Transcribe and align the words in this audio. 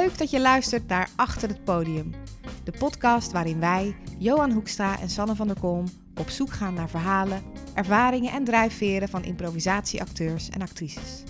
Leuk 0.00 0.18
dat 0.18 0.30
je 0.30 0.40
luistert 0.40 0.88
naar 0.88 1.08
Achter 1.16 1.48
het 1.48 1.64
Podium. 1.64 2.10
De 2.64 2.72
podcast 2.78 3.32
waarin 3.32 3.60
wij, 3.60 3.96
Johan 4.18 4.50
Hoekstra 4.50 5.00
en 5.00 5.10
Sanne 5.10 5.34
van 5.34 5.46
der 5.46 5.60
Kolm, 5.60 5.84
op 6.16 6.28
zoek 6.28 6.50
gaan 6.50 6.74
naar 6.74 6.88
verhalen, 6.88 7.42
ervaringen 7.74 8.32
en 8.32 8.44
drijfveren 8.44 9.08
van 9.08 9.24
improvisatieacteurs 9.24 10.48
en 10.48 10.62
actrices. 10.62 11.22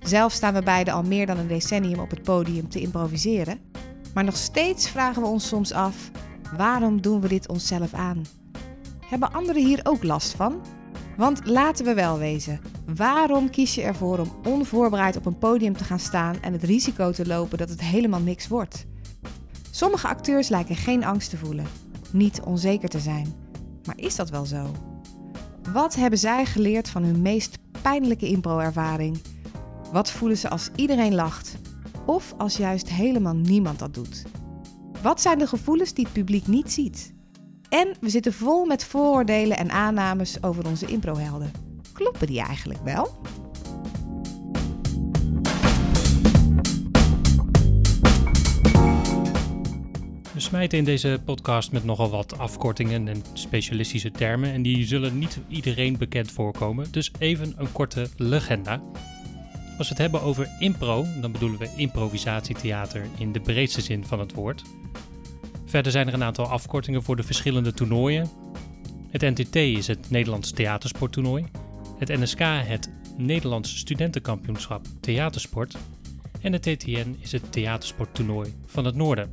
Zelf 0.00 0.32
staan 0.32 0.54
we 0.54 0.62
beiden 0.62 0.94
al 0.94 1.02
meer 1.02 1.26
dan 1.26 1.38
een 1.38 1.46
decennium 1.46 1.98
op 1.98 2.10
het 2.10 2.22
podium 2.22 2.68
te 2.68 2.80
improviseren, 2.80 3.60
maar 4.14 4.24
nog 4.24 4.36
steeds 4.36 4.88
vragen 4.88 5.22
we 5.22 5.28
ons 5.28 5.48
soms 5.48 5.72
af: 5.72 6.10
waarom 6.56 7.00
doen 7.00 7.20
we 7.20 7.28
dit 7.28 7.48
onszelf 7.48 7.94
aan? 7.94 8.22
Hebben 9.06 9.32
anderen 9.32 9.64
hier 9.64 9.80
ook 9.82 10.02
last 10.02 10.34
van? 10.34 10.60
Want 11.18 11.46
laten 11.46 11.84
we 11.84 11.94
wel 11.94 12.18
wezen, 12.18 12.60
waarom 12.96 13.50
kies 13.50 13.74
je 13.74 13.82
ervoor 13.82 14.18
om 14.18 14.30
onvoorbereid 14.44 15.16
op 15.16 15.26
een 15.26 15.38
podium 15.38 15.76
te 15.76 15.84
gaan 15.84 15.98
staan 15.98 16.40
en 16.40 16.52
het 16.52 16.62
risico 16.62 17.10
te 17.10 17.26
lopen 17.26 17.58
dat 17.58 17.68
het 17.68 17.80
helemaal 17.80 18.20
niks 18.20 18.48
wordt? 18.48 18.86
Sommige 19.70 20.08
acteurs 20.08 20.48
lijken 20.48 20.76
geen 20.76 21.04
angst 21.04 21.30
te 21.30 21.36
voelen, 21.36 21.66
niet 22.12 22.40
onzeker 22.40 22.88
te 22.88 22.98
zijn. 22.98 23.34
Maar 23.84 23.98
is 23.98 24.16
dat 24.16 24.30
wel 24.30 24.44
zo? 24.44 24.66
Wat 25.72 25.94
hebben 25.94 26.18
zij 26.18 26.44
geleerd 26.44 26.88
van 26.88 27.02
hun 27.02 27.22
meest 27.22 27.58
pijnlijke 27.82 28.28
impro-ervaring? 28.28 29.20
Wat 29.92 30.10
voelen 30.10 30.38
ze 30.38 30.48
als 30.48 30.70
iedereen 30.76 31.14
lacht? 31.14 31.56
Of 32.06 32.34
als 32.36 32.56
juist 32.56 32.88
helemaal 32.88 33.36
niemand 33.36 33.78
dat 33.78 33.94
doet? 33.94 34.24
Wat 35.02 35.20
zijn 35.20 35.38
de 35.38 35.46
gevoelens 35.46 35.94
die 35.94 36.04
het 36.04 36.12
publiek 36.12 36.46
niet 36.46 36.72
ziet? 36.72 37.16
En 37.68 37.94
we 38.00 38.08
zitten 38.08 38.32
vol 38.32 38.64
met 38.64 38.84
vooroordelen 38.84 39.56
en 39.56 39.70
aannames 39.70 40.42
over 40.42 40.66
onze 40.66 40.86
improhelden. 40.86 41.50
Kloppen 41.92 42.26
die 42.26 42.40
eigenlijk 42.40 42.80
wel? 42.84 43.20
We 50.34 50.44
smijten 50.44 50.78
in 50.78 50.84
deze 50.84 51.20
podcast 51.24 51.72
met 51.72 51.84
nogal 51.84 52.10
wat 52.10 52.38
afkortingen 52.38 53.08
en 53.08 53.22
specialistische 53.32 54.10
termen 54.10 54.52
en 54.52 54.62
die 54.62 54.86
zullen 54.86 55.18
niet 55.18 55.40
iedereen 55.48 55.96
bekend 55.96 56.30
voorkomen, 56.30 56.86
dus 56.90 57.12
even 57.18 57.54
een 57.56 57.72
korte 57.72 58.08
legenda. 58.16 58.82
Als 59.78 59.88
we 59.88 59.94
het 59.94 59.98
hebben 59.98 60.22
over 60.22 60.48
impro, 60.58 61.04
dan 61.20 61.32
bedoelen 61.32 61.58
we 61.58 61.70
improvisatietheater 61.76 63.06
in 63.18 63.32
de 63.32 63.40
breedste 63.40 63.80
zin 63.80 64.04
van 64.04 64.18
het 64.18 64.32
woord. 64.32 64.62
Verder 65.68 65.92
zijn 65.92 66.08
er 66.08 66.14
een 66.14 66.24
aantal 66.24 66.46
afkortingen 66.46 67.02
voor 67.02 67.16
de 67.16 67.22
verschillende 67.22 67.72
toernooien. 67.72 68.30
Het 69.10 69.20
NTT 69.20 69.56
is 69.56 69.86
het 69.86 70.10
Nederlands 70.10 70.50
Theatersporttoernooi, 70.50 71.46
het 71.98 72.08
NSK 72.08 72.38
het 72.40 72.90
Nederlands 73.16 73.78
Studentenkampioenschap 73.78 74.86
Theatersport 75.00 75.76
en 76.40 76.52
het 76.52 76.62
TTN 76.62 77.16
is 77.20 77.32
het 77.32 77.52
Theatersporttoernooi 77.52 78.54
van 78.66 78.84
het 78.84 78.94
Noorden. 78.94 79.30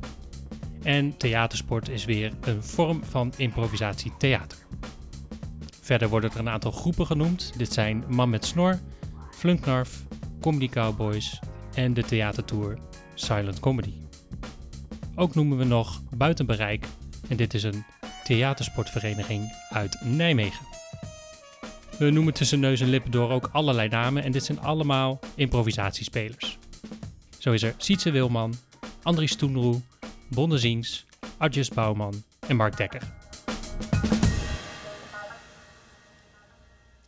En 0.82 1.16
theatersport 1.16 1.88
is 1.88 2.04
weer 2.04 2.32
een 2.40 2.62
vorm 2.62 3.04
van 3.04 3.32
improvisatietheater. 3.36 4.58
Verder 5.80 6.08
worden 6.08 6.30
er 6.30 6.38
een 6.38 6.48
aantal 6.48 6.70
groepen 6.70 7.06
genoemd. 7.06 7.52
Dit 7.56 7.72
zijn 7.72 8.04
Man 8.08 8.30
met 8.30 8.44
Snor, 8.44 8.78
Flunknarf, 9.30 10.02
Comedy 10.40 10.68
Cowboys 10.68 11.38
en 11.74 11.94
de 11.94 12.02
theatertour 12.02 12.78
Silent 13.14 13.60
Comedy. 13.60 14.05
Ook 15.18 15.34
noemen 15.34 15.58
we 15.58 15.64
nog 15.64 16.02
Buiten 16.16 16.46
Bereik 16.46 16.86
en 17.28 17.36
dit 17.36 17.54
is 17.54 17.62
een 17.62 17.84
theatersportvereniging 18.24 19.52
uit 19.70 20.00
Nijmegen. 20.04 20.66
We 21.98 22.10
noemen 22.10 22.34
tussen 22.34 22.60
neus 22.60 22.80
en 22.80 22.88
lippen 22.88 23.10
door 23.10 23.30
ook 23.30 23.48
allerlei 23.52 23.88
namen 23.88 24.22
en 24.22 24.32
dit 24.32 24.44
zijn 24.44 24.60
allemaal 24.60 25.18
improvisatiespelers. 25.34 26.58
Zo 27.38 27.52
is 27.52 27.62
er 27.62 27.74
Sietse 27.76 28.10
Wilman, 28.10 28.54
Andries 29.02 29.36
Toenroe, 29.36 29.80
Bonne 30.30 30.58
Ziens, 30.58 31.06
Adjus 31.36 31.68
Bouwman 31.68 32.22
en 32.48 32.56
Mark 32.56 32.76
Dekker. 32.76 33.02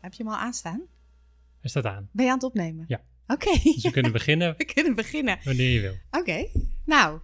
Heb 0.00 0.14
je 0.14 0.22
hem 0.22 0.32
al 0.32 0.38
aanstaan? 0.38 0.82
Hij 1.60 1.70
staat 1.70 1.84
aan. 1.86 2.08
Ben 2.12 2.24
je 2.24 2.30
aan 2.30 2.36
het 2.36 2.46
opnemen? 2.46 2.84
Ja. 2.88 3.00
Oké. 3.26 3.50
Dus 3.62 3.82
we 3.82 3.90
kunnen 3.90 4.12
beginnen 4.12 4.54
We 4.58 4.64
kunnen 4.64 4.94
beginnen. 4.94 5.38
wanneer 5.44 5.70
je 5.70 5.80
wil. 5.80 5.94
Oké. 6.20 6.46
Nou, 6.84 7.20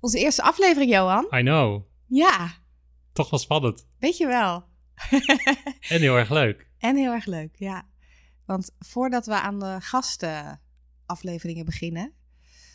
onze 0.00 0.18
eerste 0.18 0.42
aflevering, 0.42 0.90
Johan. 0.90 1.26
I 1.34 1.40
know. 1.40 1.82
Ja, 2.06 2.52
Toch 3.12 3.30
wel 3.30 3.38
spannend. 3.38 3.86
weet 3.98 4.16
je 4.16 4.26
wel. 4.26 4.64
En 5.88 6.00
heel 6.00 6.16
erg 6.16 6.30
leuk. 6.30 6.66
En 6.78 6.96
heel 6.96 7.12
erg 7.12 7.26
leuk, 7.26 7.54
ja. 7.56 7.86
Want 8.46 8.70
voordat 8.78 9.26
we 9.26 9.40
aan 9.40 9.58
de 9.60 9.76
gastenafleveringen 9.80 11.64
beginnen, 11.64 12.12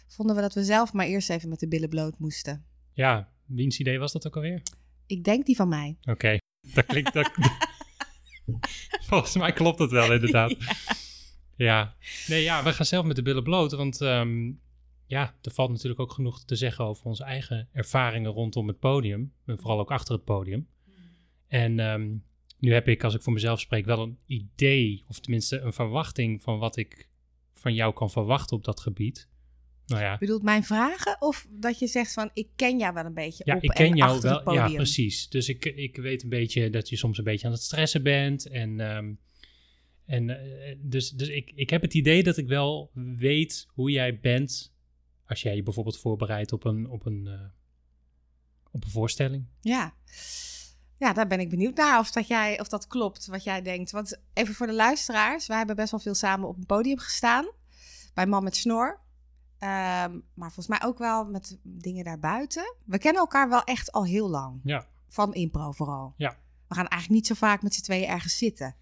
vonden 0.07 0.35
we 0.35 0.41
dat 0.41 0.53
we 0.53 0.63
zelf 0.63 0.94
maar 0.94 1.06
eerst 1.06 1.29
even 1.29 1.50
met 1.50 1.59
de 1.59 1.67
billen 1.67 1.89
bloot 1.89 2.19
moesten. 2.19 2.66
Ja, 2.94 3.29
wiens 3.45 3.79
idee 3.79 4.00
was 4.00 4.12
dat 4.12 4.28
ook 4.28 4.35
alweer? 4.35 4.62
Ik 5.06 5.23
denk 5.23 5.45
die 5.45 5.56
van 5.56 5.67
mij. 5.67 5.97
Oké, 6.01 6.38
dat 6.73 6.85
klinkt... 6.85 7.13
Dat... 7.13 7.31
Volgens 9.09 9.35
mij 9.35 9.53
klopt 9.53 9.79
het 9.79 9.91
wel, 9.91 10.13
inderdaad. 10.13 10.56
Ja. 11.56 11.95
Nee, 12.28 12.44
ja, 12.44 12.63
we 12.63 12.73
gaan 12.73 12.85
zelf 12.85 13.06
met 13.06 13.16
de 13.16 13.22
billen 13.22 13.44
bloot, 13.44 13.72
want 13.72 14.01
ehm, 14.01 14.51
ja, 15.06 15.36
er 15.41 15.52
valt 15.52 15.69
natuurlijk 15.69 16.00
ook 16.00 16.12
genoeg 16.12 16.44
te 16.44 16.56
zeggen 16.56 16.86
over 16.86 17.06
onze 17.06 17.24
eigen 17.24 17.69
ervaringen 17.72 18.31
rondom 18.31 18.68
het 18.68 18.80
podium. 18.80 19.34
En 19.46 19.59
vooral 19.59 19.80
ook 19.80 19.91
achter 19.91 20.14
het 20.14 20.24
podium. 20.24 20.68
En 21.47 21.80
ehm, 21.80 22.16
nu 22.59 22.74
heb 22.74 22.88
ik, 22.88 23.03
als 23.03 23.13
ik 23.13 23.22
voor 23.22 23.34
mezelf 23.34 23.59
spreek, 23.59 23.86
wel 23.86 24.03
een 24.03 24.19
idee, 24.25 25.03
of 25.08 25.19
tenminste 25.19 25.59
een 25.59 25.74
verwachting 25.74 26.42
van 26.42 26.59
wat 26.59 26.78
ik 26.78 27.09
van 27.53 27.74
jou 27.74 27.94
kan 27.94 28.09
verwachten 28.09 28.58
op 28.58 28.63
dat 28.63 28.80
gebied. 28.80 29.28
Nou 29.86 30.02
ja, 30.02 30.18
Bedoelt 30.18 30.44
mijn 30.44 30.63
vragen 30.63 31.22
of 31.22 31.47
dat 31.50 31.80
je 31.80 31.88
zegt 31.88 32.13
van 32.13 32.30
ik 32.34 32.47
ken 32.56 32.78
jou 32.78 32.94
wel 32.94 33.06
een 33.06 33.13
beetje 33.13 33.44
ja, 33.46 33.56
op 33.56 33.63
ik 33.63 33.69
en 33.69 33.75
ken 33.75 33.96
jou 33.96 34.22
wel. 34.22 34.53
Ja, 34.53 34.68
precies. 34.68 35.30
Dus 35.30 35.50
ik, 35.50 35.66
ik 35.66 35.96
weet 35.96 36.24
een 36.24 36.30
beetje 36.30 36.69
dat 36.69 36.90
je 36.90 36.96
soms 36.96 37.18
een 37.18 37.24
beetje 37.24 37.47
aan 37.47 37.53
het 37.53 37.62
stressen 37.62 38.03
bent. 38.03 38.47
En, 38.47 38.80
ehm, 38.80 39.13
en 40.06 40.30
eh, 40.30 40.75
dus, 40.80 41.09
dus 41.09 41.28
ik, 41.28 41.52
ik 41.56 41.69
heb 41.69 41.81
het 41.81 41.94
idee 41.94 42.24
dat 42.24 42.38
ik 42.38 42.47
wel 42.47 42.92
weet 43.18 43.68
hoe 43.69 43.92
jij 43.92 44.19
bent 44.19 44.72
als 45.33 45.41
jij 45.41 45.55
je 45.55 45.63
bijvoorbeeld 45.63 45.99
voorbereidt 45.99 46.51
op 46.51 46.63
een, 46.63 46.89
op 46.89 47.05
een, 47.05 47.27
eh, 47.27 47.45
op 48.71 48.83
een 48.83 48.89
voorstelling. 48.89 49.45
Ja. 49.61 49.94
Ja, 50.97 51.13
daar 51.13 51.27
ben 51.27 51.39
ik 51.39 51.49
benieuwd 51.49 51.75
naar 51.75 51.99
of 51.99 52.11
dat, 52.11 52.27
jij, 52.27 52.59
of 52.59 52.67
dat 52.67 52.88
klopt 52.88 53.25
wat 53.25 53.44
jij 53.44 53.61
denkt. 53.61 53.91
Want 53.91 54.19
even 54.33 54.53
voor 54.53 54.67
de 54.67 54.73
luisteraars, 54.73 55.47
wij 55.47 55.57
hebben 55.57 55.75
best 55.75 55.91
wel 55.91 55.99
veel 55.99 56.13
samen 56.13 56.47
op 56.47 56.57
een 56.57 56.66
podium 56.66 56.97
gestaan. 56.97 57.51
Bij 58.13 58.25
Man 58.25 58.44
met 58.44 58.55
Snor. 58.55 58.99
Ehm, 59.57 60.19
maar 60.33 60.51
volgens 60.51 60.67
mij 60.67 60.83
ook 60.83 60.97
wel 60.97 61.25
met 61.25 61.59
dingen 61.63 62.03
daarbuiten. 62.03 62.75
We 62.85 62.97
kennen 62.97 63.21
elkaar 63.21 63.50
wel 63.50 63.63
echt 63.63 63.91
al 63.91 64.05
heel 64.05 64.29
lang. 64.29 64.59
Ja. 64.63 64.88
Van 65.07 65.33
impro 65.33 65.71
vooral. 65.71 66.13
Ja. 66.17 66.38
We 66.67 66.75
gaan 66.75 66.88
eigenlijk 66.88 67.21
niet 67.21 67.27
zo 67.27 67.45
vaak 67.45 67.61
met 67.61 67.73
z'n 67.73 67.81
tweeën 67.81 68.07
ergens 68.07 68.38
zitten. 68.38 68.75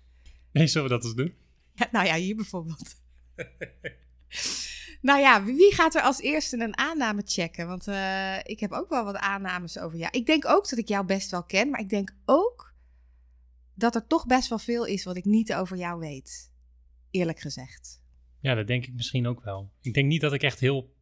Nee, 0.51 0.68
zullen 0.68 0.89
we 0.89 0.95
dat 0.95 1.03
eens 1.03 1.16
doen? 1.16 1.33
Ja, 1.73 1.88
nou 1.91 2.06
ja, 2.06 2.16
hier 2.16 2.35
bijvoorbeeld. 2.35 2.95
nou 5.01 5.19
ja, 5.19 5.44
wie 5.44 5.73
gaat 5.73 5.95
er 5.95 6.01
als 6.01 6.19
eerste 6.22 6.57
een 6.59 6.78
aanname 6.78 7.22
checken? 7.25 7.67
Want 7.67 7.88
eh, 7.88 8.38
ik 8.44 8.59
heb 8.59 8.72
ook 8.72 8.89
wel 8.89 9.03
wat 9.03 9.16
aannames 9.16 9.79
over 9.79 9.97
jou. 9.97 10.17
Ik 10.17 10.25
denk 10.25 10.45
ook 10.47 10.69
dat 10.69 10.79
ik 10.79 10.88
jou 10.88 11.06
best 11.06 11.31
wel 11.31 11.44
ken, 11.44 11.69
maar 11.69 11.79
ik 11.79 11.89
denk 11.89 12.16
ook 12.25 12.73
dat 13.75 13.95
er 13.95 14.07
toch 14.07 14.25
best 14.25 14.50
wel 14.50 14.59
veel 14.59 14.85
is 14.85 15.03
wat 15.03 15.17
ik 15.17 15.25
niet 15.25 15.53
over 15.53 15.78
jou 15.78 16.00
weet. 16.00 16.51
Eerlijk 17.12 17.39
gezegd. 17.39 18.01
Ja, 18.39 18.56
dat 18.56 18.67
denk 18.67 18.85
ik 18.85 18.94
misschien 18.94 19.28
ook 19.28 19.44
wel. 19.44 19.72
Ik 19.81 19.94
denk 19.94 20.07
niet 20.07 20.22
dat 20.22 20.34
ik 20.34 20.44
echt 20.44 20.59
heel, 20.59 20.94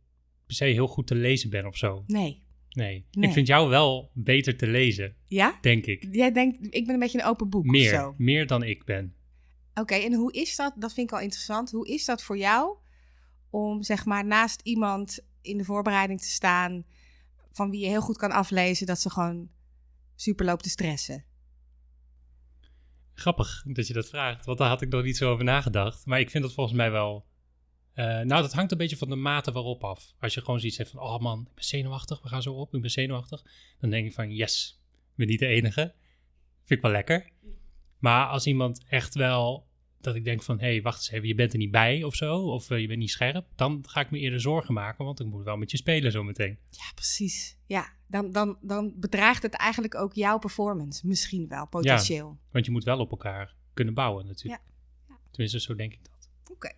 per 0.45 0.55
se 0.55 0.65
heel 0.65 0.87
goed 0.87 1.07
te 1.07 1.15
lezen 1.15 1.49
ben 1.49 1.65
of 1.65 1.77
zo. 1.77 2.03
Nee. 2.07 2.43
Nee. 2.69 3.05
Nee. 3.11 3.27
Ik 3.27 3.33
vind 3.33 3.47
jou 3.47 3.69
wel 3.69 4.11
beter 4.13 4.57
te 4.57 4.67
lezen, 4.67 5.15
Ja? 5.27 5.57
denk 5.61 5.85
ik. 5.85 6.07
Jij 6.11 6.31
denkt, 6.31 6.57
ik 6.61 6.85
ben 6.85 6.93
een 6.93 6.99
beetje 6.99 7.19
een 7.19 7.25
open 7.25 7.49
boek 7.49 7.65
of 7.65 7.71
Meer, 7.71 7.89
zo. 7.89 8.13
meer 8.17 8.47
dan 8.47 8.63
ik 8.63 8.85
ben. 8.85 9.13
Oké, 9.73 9.93
en 9.93 10.13
hoe 10.13 10.33
is 10.33 10.55
dat? 10.55 10.73
Dat 10.77 10.93
vind 10.93 11.09
ik 11.09 11.15
al 11.15 11.21
interessant. 11.21 11.71
Hoe 11.71 11.87
is 11.87 12.05
dat 12.05 12.23
voor 12.23 12.37
jou 12.37 12.77
om 13.49 13.83
zeg 13.83 14.05
maar 14.05 14.25
naast 14.25 14.61
iemand 14.61 15.19
in 15.41 15.57
de 15.57 15.63
voorbereiding 15.63 16.21
te 16.21 16.27
staan 16.29 16.85
van 17.51 17.69
wie 17.69 17.79
je 17.79 17.87
heel 17.87 18.01
goed 18.01 18.17
kan 18.17 18.31
aflezen 18.31 18.85
dat 18.85 18.99
ze 18.99 19.09
gewoon 19.09 19.49
super 20.15 20.45
loopt 20.45 20.63
te 20.63 20.69
stressen? 20.69 21.23
Grappig 23.13 23.63
dat 23.67 23.87
je 23.87 23.93
dat 23.93 24.09
vraagt, 24.09 24.45
want 24.45 24.57
daar 24.57 24.69
had 24.69 24.81
ik 24.81 24.89
nog 24.89 25.03
niet 25.03 25.17
zo 25.17 25.31
over 25.31 25.43
nagedacht. 25.43 26.05
Maar 26.05 26.19
ik 26.19 26.29
vind 26.29 26.43
dat 26.43 26.53
volgens 26.53 26.75
mij 26.77 26.91
wel. 26.91 27.25
eh, 27.93 28.05
nou, 28.05 28.41
dat 28.41 28.53
hangt 28.53 28.71
een 28.71 28.77
beetje 28.77 28.97
van 28.97 29.09
de 29.09 29.15
mate 29.15 29.51
waarop 29.51 29.83
af. 29.83 30.13
Als 30.19 30.33
je 30.33 30.39
gewoon 30.41 30.59
zoiets 30.59 30.77
hebt 30.77 30.89
van: 30.89 30.99
oh 30.99 31.19
man, 31.19 31.39
ik 31.39 31.53
ben 31.55 31.63
zenuwachtig, 31.63 32.21
we 32.21 32.27
gaan 32.27 32.41
zo 32.41 32.53
op, 32.53 32.73
ik 32.75 32.81
ben 32.81 32.91
zenuwachtig. 32.91 33.43
Dan 33.79 33.89
denk 33.89 34.05
ik 34.05 34.13
van: 34.13 34.33
yes, 34.33 34.81
ik 35.09 35.15
ben 35.15 35.27
niet 35.27 35.39
de 35.39 35.47
enige. 35.47 35.93
Vind 36.63 36.79
ik 36.79 36.81
wel 36.81 36.91
lekker. 36.91 37.29
Maar 37.97 38.27
als 38.27 38.47
iemand 38.47 38.83
echt 38.87 39.13
wel. 39.15 39.67
Dat 40.01 40.15
ik 40.15 40.23
denk 40.23 40.43
van, 40.43 40.59
hé, 40.59 40.67
hey, 40.67 40.81
wacht 40.81 40.97
eens 40.97 41.11
even, 41.11 41.27
je 41.27 41.35
bent 41.35 41.51
er 41.51 41.57
niet 41.57 41.71
bij 41.71 42.03
of 42.03 42.15
zo, 42.15 42.35
of 42.35 42.69
eh, 42.69 42.79
je 42.79 42.87
bent 42.87 42.99
niet 42.99 43.09
scherp, 43.09 43.45
dan 43.55 43.83
ga 43.87 43.99
ik 43.99 44.11
me 44.11 44.19
eerder 44.19 44.41
zorgen 44.41 44.73
maken, 44.73 45.05
want 45.05 45.19
ik 45.19 45.25
moet 45.25 45.43
wel 45.43 45.57
met 45.57 45.71
je 45.71 45.77
spelen 45.77 46.11
zometeen. 46.11 46.57
Ja, 46.69 46.91
precies. 46.95 47.57
Ja, 47.65 47.93
dan, 48.07 48.31
dan, 48.31 48.57
dan 48.61 48.93
bedraagt 48.95 49.43
het 49.43 49.53
eigenlijk 49.53 49.95
ook 49.95 50.13
jouw 50.13 50.37
performance. 50.37 51.07
Misschien 51.07 51.47
wel, 51.47 51.67
potentieel. 51.67 52.37
Want 52.51 52.65
je 52.65 52.71
moet 52.71 52.83
wel 52.83 52.99
op 52.99 53.11
elkaar 53.11 53.55
kunnen 53.73 53.93
bouwen 53.93 54.25
natuurlijk. 54.25 54.61
Ja. 54.67 54.73
Ja. 55.07 55.19
Tenminste, 55.31 55.59
zo 55.59 55.75
denk 55.75 55.93
ik 55.93 55.99
dat. 56.03 56.29
Oké. 56.51 56.71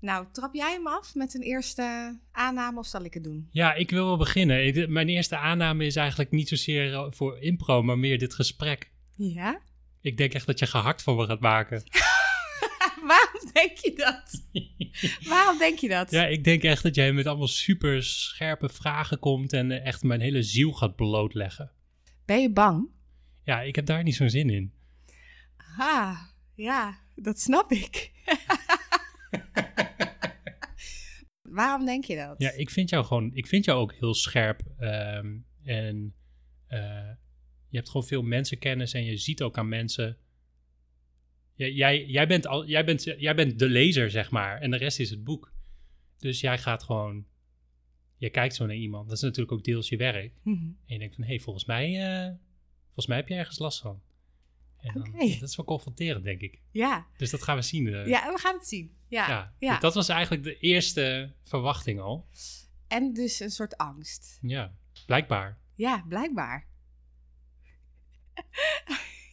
Nou, 0.00 0.26
trap 0.32 0.54
jij 0.54 0.72
hem 0.72 0.86
af 0.86 1.14
met 1.14 1.34
een 1.34 1.42
eerste 1.42 2.18
aanname 2.32 2.78
of 2.78 2.86
zal 2.86 3.04
ik 3.04 3.14
het 3.14 3.24
doen? 3.24 3.48
Ja, 3.50 3.74
ik 3.74 3.90
wil 3.90 4.04
wel 4.06 4.16
beginnen. 4.16 4.92
Mijn 4.92 5.08
eerste 5.08 5.36
aanname 5.36 5.86
is 5.86 5.96
eigenlijk 5.96 6.30
niet 6.30 6.48
zozeer 6.48 6.94
eh, 6.94 7.06
voor 7.10 7.38
impro, 7.38 7.82
maar 7.82 7.98
meer 7.98 8.18
dit 8.18 8.34
gesprek. 8.34 8.90
Ja? 9.16 9.60
Ik 10.04 10.16
denk 10.16 10.34
echt 10.34 10.46
dat 10.46 10.58
je 10.58 10.66
gehakt 10.66 11.02
van 11.02 11.16
me 11.16 11.26
gaat 11.26 11.40
maken. 11.40 11.82
Waarom 13.10 13.50
denk 13.52 13.76
je 13.76 13.92
dat? 13.96 14.42
Waarom 15.28 15.58
denk 15.58 15.78
je 15.78 15.88
dat? 15.88 16.10
Ja, 16.10 16.26
ik 16.26 16.44
denk 16.44 16.62
echt 16.62 16.82
dat 16.82 16.94
jij 16.94 17.12
met 17.12 17.26
allemaal 17.26 17.46
super 17.46 18.02
scherpe 18.02 18.68
vragen 18.68 19.18
komt 19.18 19.52
en 19.52 19.70
echt 19.84 20.02
mijn 20.02 20.20
hele 20.20 20.42
ziel 20.42 20.72
gaat 20.72 20.96
blootleggen. 20.96 21.70
Ben 22.24 22.40
je 22.40 22.52
bang? 22.52 22.88
Ja, 23.44 23.60
ik 23.60 23.74
heb 23.76 23.86
daar 23.86 24.02
niet 24.02 24.14
zo'n 24.14 24.30
zin 24.30 24.50
in. 24.50 24.72
Ah, 25.78 26.20
ja, 26.54 26.98
dat 27.14 27.40
snap 27.40 27.72
ik. 27.72 28.10
Waarom 31.42 31.84
denk 31.84 32.04
je 32.04 32.16
dat? 32.16 32.34
Ja, 32.38 32.50
ik 32.50 32.70
vind 32.70 32.90
jou 32.90 33.04
gewoon, 33.04 33.30
ik 33.34 33.46
vind 33.46 33.64
jou 33.64 33.78
ook 33.78 33.92
heel 33.92 34.14
scherp. 34.14 34.60
ehm, 34.78 35.36
en 35.64 36.14
eh, 36.66 37.10
je 37.74 37.80
hebt 37.80 37.92
gewoon 37.92 38.06
veel 38.06 38.22
mensenkennis 38.22 38.92
en 38.92 39.04
je 39.04 39.16
ziet 39.16 39.42
ook 39.42 39.58
aan 39.58 39.68
mensen. 39.68 40.16
Jij, 41.54 41.72
jij, 41.72 42.04
jij, 42.06 42.26
bent 42.26 42.46
al, 42.46 42.66
jij, 42.66 42.84
bent, 42.84 43.02
jij 43.02 43.34
bent 43.34 43.58
de 43.58 43.68
lezer, 43.68 44.10
zeg 44.10 44.30
maar. 44.30 44.60
En 44.60 44.70
de 44.70 44.76
rest 44.76 45.00
is 45.00 45.10
het 45.10 45.24
boek. 45.24 45.52
Dus 46.18 46.40
jij 46.40 46.58
gaat 46.58 46.82
gewoon. 46.82 47.26
Je 48.16 48.30
kijkt 48.30 48.54
zo 48.54 48.66
naar 48.66 48.76
iemand. 48.76 49.08
Dat 49.08 49.16
is 49.16 49.22
natuurlijk 49.22 49.52
ook 49.52 49.64
deels 49.64 49.88
je 49.88 49.96
werk. 49.96 50.32
Mhm. 50.42 50.56
En 50.64 50.76
je 50.86 50.98
denkt 50.98 51.14
van, 51.14 51.24
hé, 51.24 51.30
hey, 51.30 51.40
volgens 51.40 51.64
mij, 51.64 51.86
eh, 51.86 52.34
volgens 52.84 53.06
mij 53.06 53.16
heb 53.16 53.28
je 53.28 53.34
ergens 53.34 53.58
last 53.58 53.80
van. 53.80 54.02
En 54.76 54.92
dan, 54.94 55.12
dat 55.40 55.48
is 55.48 55.56
wel 55.56 55.66
confronterend, 55.66 56.24
denk 56.24 56.40
ik. 56.40 56.62
Ja. 56.70 57.06
Dus 57.16 57.30
dat 57.30 57.42
gaan 57.42 57.56
we 57.56 57.62
zien. 57.62 57.86
eh. 57.86 58.06
ja, 58.06 58.32
we 58.32 58.38
gaan 58.38 58.54
het 58.54 58.66
zien. 58.66 58.96
Ja. 59.08 59.28
ja. 59.28 59.54
ja. 59.58 59.78
Dat 59.78 59.94
was 59.94 60.08
eigenlijk 60.08 60.42
de 60.42 60.58
eerste 60.58 61.32
verwachting 61.42 62.00
al. 62.00 62.28
En 62.88 63.12
dus 63.12 63.40
een 63.40 63.50
soort 63.50 63.76
angst. 63.76 64.38
Ja, 64.42 64.74
blijkbaar. 65.06 65.58
Ja, 65.74 66.04
blijkbaar. 66.08 66.72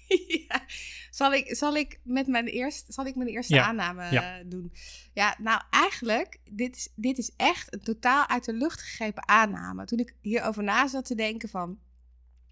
ja. 0.48 0.66
Zal 1.10 1.34
ik, 1.34 1.56
zal 1.56 1.76
ik 1.76 2.00
met 2.04 2.28
mijn 2.28 2.46
eerste, 2.48 2.94
zal 2.94 3.06
ik 3.06 3.16
mijn 3.16 3.30
eerste 3.30 3.54
Ja, 3.54 3.66
aanname 3.66 4.12
ja. 4.12 4.40
eh, 4.40 4.46
doen? 4.46 4.74
Ja, 5.14 5.36
nou 5.40 5.62
eigenlijk, 5.70 6.40
dit 6.52 6.76
is, 6.76 6.90
dit 6.96 7.18
is 7.18 7.32
echt 7.36 7.74
een 7.74 7.84
totaal 7.84 8.28
uit 8.28 8.46
de 8.46 8.54
lucht 8.54 8.82
gegrepen 8.82 9.28
aanname. 9.28 9.86
Toen 9.86 10.00
ik 10.00 10.16
hierover 10.22 10.64
na 10.64 10.88
zat 10.88 11.06
te 11.06 11.16
denken 11.16 11.50
van, 11.50 11.80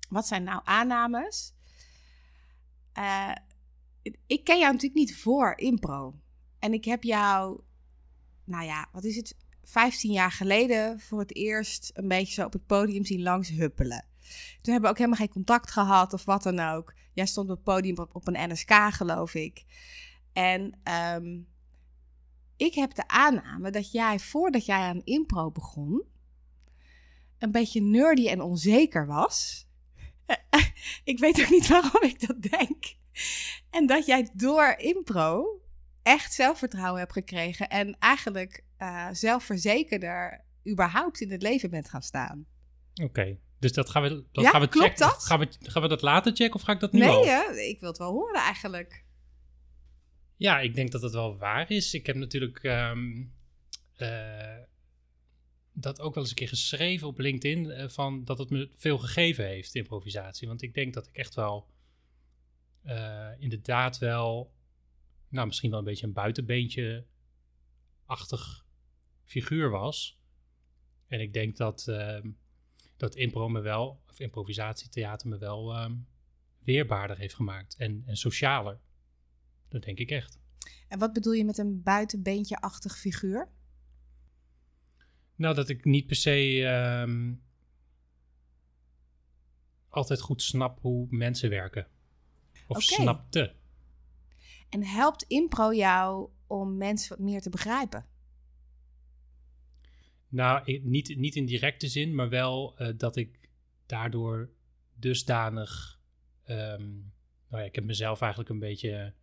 wat 0.09 0.27
zijn 0.27 0.43
nou 0.43 0.61
aannames? 0.63 1.53
Eh, 2.93 3.31
ik 4.27 4.43
ken 4.43 4.59
jou 4.59 4.71
natuurlijk 4.73 4.99
niet 4.99 5.17
voor 5.17 5.53
impro. 5.55 6.19
En 6.59 6.73
ik 6.73 6.85
heb 6.85 7.03
jou, 7.03 7.61
nou 8.43 8.65
ja, 8.65 8.89
wat 8.91 9.03
is 9.03 9.15
het, 9.15 9.35
15 9.63 10.11
jaar 10.11 10.31
geleden 10.31 10.99
voor 10.99 11.19
het 11.19 11.35
eerst 11.35 11.91
een 11.93 12.07
beetje 12.07 12.33
zo 12.33 12.45
op 12.45 12.53
het 12.53 12.65
podium 12.65 13.05
zien 13.05 13.21
langs 13.21 13.49
huppelen. 13.49 14.05
Toen 14.61 14.73
hebben 14.73 14.81
we 14.81 14.89
ook 14.89 14.97
helemaal 14.97 15.19
geen 15.19 15.29
contact 15.29 15.71
gehad 15.71 16.13
of 16.13 16.25
wat 16.25 16.43
dan 16.43 16.59
ook. 16.59 16.93
Jij 17.13 17.25
stond 17.25 17.49
op 17.49 17.55
het 17.55 17.63
podium 17.63 17.97
op, 18.11 18.27
een 18.27 18.51
NSK, 18.51 18.73
geloof 18.89 19.33
ik. 19.33 19.65
En 20.33 20.79
ehm, 20.83 21.39
ik 22.57 22.73
heb 22.73 22.95
de 22.95 23.07
aanname 23.07 23.71
dat 23.71 23.91
jij, 23.91 24.19
voordat 24.19 24.65
jij 24.65 24.79
aan 24.79 25.01
impro 25.03 25.51
begon, 25.51 26.03
een 27.37 27.51
beetje 27.51 27.81
nerdy 27.81 28.27
en 28.27 28.41
onzeker 28.41 29.05
was. 29.05 29.67
ik 31.03 31.19
weet 31.19 31.41
ook 31.41 31.49
niet 31.49 31.67
waarom 31.67 32.01
ik 32.01 32.27
dat 32.27 32.41
denk. 32.41 32.95
En 33.69 33.85
dat 33.85 34.05
jij 34.05 34.29
door 34.33 34.75
impro 34.77 35.61
echt 36.03 36.33
zelfvertrouwen 36.33 36.99
hebt 36.99 37.13
gekregen 37.13 37.69
en 37.69 37.97
eigenlijk 37.99 38.63
eh, 38.77 39.07
zelfverzekerder 39.11 40.45
überhaupt 40.69 41.21
in 41.21 41.31
het 41.31 41.41
leven 41.41 41.69
bent 41.69 41.89
gaan 41.89 42.01
staan. 42.01 42.45
Oké, 43.03 43.37
dus 43.59 43.73
dat 43.73 43.89
gaan 43.89 44.01
we, 44.01 44.25
dat 44.31 44.43
Ja, 44.43 44.49
gaan 44.49 44.61
we 44.61 44.67
klopt 44.67 44.87
checken. 44.87 45.07
dat? 45.07 45.23
Gaan 45.23 45.39
we, 45.39 45.47
gaan 45.59 45.81
we 45.81 45.87
dat 45.87 46.01
later 46.01 46.35
checken 46.35 46.55
of 46.55 46.61
ga 46.61 46.71
ik 46.71 46.79
dat 46.79 46.91
nu 46.91 46.99
nee, 46.99 47.09
al? 47.09 47.25
hè? 47.25 47.59
ik 47.59 47.79
wil 47.79 47.89
het 47.89 47.97
wel 47.97 48.11
horen 48.11 48.41
eigenlijk. 48.41 49.05
Ja, 50.35 50.59
ik 50.59 50.75
denk 50.75 50.91
dat 50.91 51.01
het 51.01 51.13
wel 51.13 51.37
waar 51.37 51.71
is. 51.71 51.93
Ik 51.93 52.05
heb 52.05 52.15
natuurlijk 52.15 52.63
ehm, 52.63 53.23
eh, 53.95 54.57
dat 55.73 56.01
ook 56.01 56.13
wel 56.13 56.23
eens 56.23 56.31
een 56.31 56.37
keer 56.37 56.47
geschreven 56.47 57.07
op 57.07 57.19
LinkedIn 57.19 57.71
eh, 57.71 57.89
van 57.89 58.23
dat 58.23 58.37
het 58.37 58.49
me 58.49 58.69
veel 58.75 58.97
gegeven 58.97 59.45
heeft, 59.45 59.75
improvisatie. 59.75 60.47
Want 60.47 60.61
ik 60.61 60.73
denk 60.73 60.93
dat 60.93 61.07
ik 61.07 61.15
echt 61.15 61.35
wel 61.35 61.67
eh, 62.83 63.29
inderdaad 63.39 63.97
wel, 63.97 64.53
nou 65.29 65.47
misschien 65.47 65.69
wel 65.69 65.79
een 65.79 65.85
beetje 65.85 66.07
een 66.07 66.13
buitenbeentje-achtig 66.13 68.65
figuur 69.25 69.69
was. 69.69 70.19
En 71.07 71.19
ik 71.19 71.33
denk 71.33 71.57
dat, 71.57 71.87
ehm, 71.87 72.29
dat 72.99 73.15
impro 73.15 73.49
me 73.49 73.59
wel, 73.59 74.01
of 74.09 74.19
improvisatietheater 74.19 75.27
me 75.29 75.37
wel 75.37 75.75
ehm, 75.75 75.95
weerbaarder 76.63 77.17
heeft 77.17 77.35
gemaakt 77.35 77.75
en, 77.75 78.03
en 78.05 78.17
socialer. 78.17 78.79
Dat 79.67 79.83
denk 79.83 79.97
ik 79.97 80.11
echt. 80.11 80.39
En 80.87 80.99
wat 80.99 81.13
bedoel 81.13 81.33
je 81.33 81.45
met 81.45 81.57
een 81.57 81.83
buitenbeentje-achtig 81.83 82.97
figuur? 82.97 83.47
Nou, 85.35 85.55
dat 85.55 85.69
ik 85.69 85.85
niet 85.85 86.07
per 86.07 86.15
se 86.15 86.65
ehm, 86.65 87.33
altijd 89.89 90.21
goed 90.21 90.41
snap 90.41 90.79
hoe 90.81 91.07
mensen 91.09 91.49
werken. 91.49 91.87
Of 92.67 92.81
snapte. 92.81 93.55
En 94.69 94.83
helpt 94.83 95.23
impro 95.23 95.73
jou 95.73 96.29
om 96.47 96.77
mensen 96.77 97.09
wat 97.09 97.25
meer 97.25 97.41
te 97.41 97.49
begrijpen? 97.49 98.05
Nou, 100.29 100.79
niet, 100.81 101.17
niet 101.17 101.35
in 101.35 101.45
directe 101.45 101.87
zin, 101.87 102.15
maar 102.15 102.29
wel 102.29 102.77
eh, 102.77 102.93
dat 102.97 103.15
ik 103.15 103.49
daardoor 103.85 104.49
dusdanig. 104.95 105.99
ehm, 106.43 106.89
nou 107.49 107.61
ja, 107.61 107.67
ik 107.67 107.75
heb 107.75 107.83
mezelf 107.83 108.21
eigenlijk 108.21 108.49
een 108.51 108.59
beetje 108.59 109.13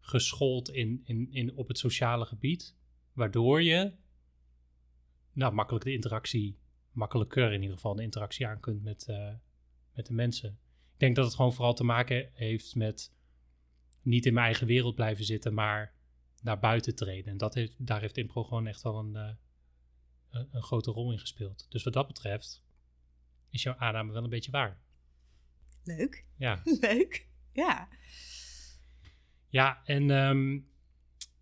geschoold 0.00 0.70
in, 0.70 1.00
in, 1.04 1.32
in, 1.32 1.56
op 1.56 1.68
het 1.68 1.78
sociale 1.78 2.24
gebied. 2.24 2.76
Waardoor 3.12 3.62
je 3.62 3.92
nou, 5.32 5.54
makkelijk 5.54 5.84
de 5.84 5.92
interactie, 5.92 6.58
makkelijker 6.92 7.52
in 7.52 7.60
ieder 7.60 7.76
geval 7.76 7.94
de 7.94 8.02
interactie 8.02 8.46
aan 8.46 8.60
kunt 8.60 8.82
met, 8.82 9.08
eh, 9.08 9.34
met 9.94 10.06
de 10.06 10.12
mensen. 10.12 10.58
Ik 10.92 10.98
denk 10.98 11.16
dat 11.16 11.24
het 11.24 11.34
gewoon 11.34 11.52
vooral 11.52 11.74
te 11.74 11.84
maken 11.84 12.30
heeft 12.32 12.74
met 12.74 13.12
niet 14.02 14.26
in 14.26 14.32
mijn 14.32 14.46
eigen 14.46 14.66
wereld 14.66 14.94
blijven 14.94 15.24
zitten, 15.24 15.54
maar 15.54 15.94
naar 16.42 16.58
buiten 16.58 16.94
treden. 16.94 17.32
En 17.32 17.38
dat 17.38 17.54
heeft, 17.54 17.86
daar 17.86 18.00
heeft 18.00 18.16
impro 18.16 18.44
gewoon 18.44 18.66
echt 18.66 18.82
wel 18.82 18.98
een, 18.98 19.16
eh, 19.16 19.30
een, 20.30 20.48
een 20.52 20.62
grote 20.62 20.90
rol 20.90 21.12
in 21.12 21.18
gespeeld. 21.18 21.66
Dus 21.68 21.82
wat 21.82 21.92
dat 21.92 22.06
betreft 22.06 22.62
is 23.50 23.62
jouw 23.62 23.74
aanname 23.74 24.12
wel 24.12 24.24
een 24.24 24.30
beetje 24.30 24.50
waar. 24.50 24.80
Leuk. 25.84 26.24
Ja, 26.36 26.62
Leuk. 26.80 27.28
Ja. 27.52 27.88
ja 29.48 29.84
en 29.84 30.10
ehm, 30.10 30.58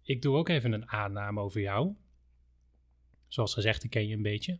ik 0.02 0.22
doe 0.22 0.36
ook 0.36 0.48
even 0.48 0.72
een 0.72 0.88
aanname 0.88 1.40
over 1.40 1.60
jou. 1.60 1.94
Zoals 3.26 3.54
gezegd, 3.54 3.84
ik 3.84 3.90
ken 3.90 4.06
je 4.06 4.14
een 4.16 4.22
beetje. 4.22 4.58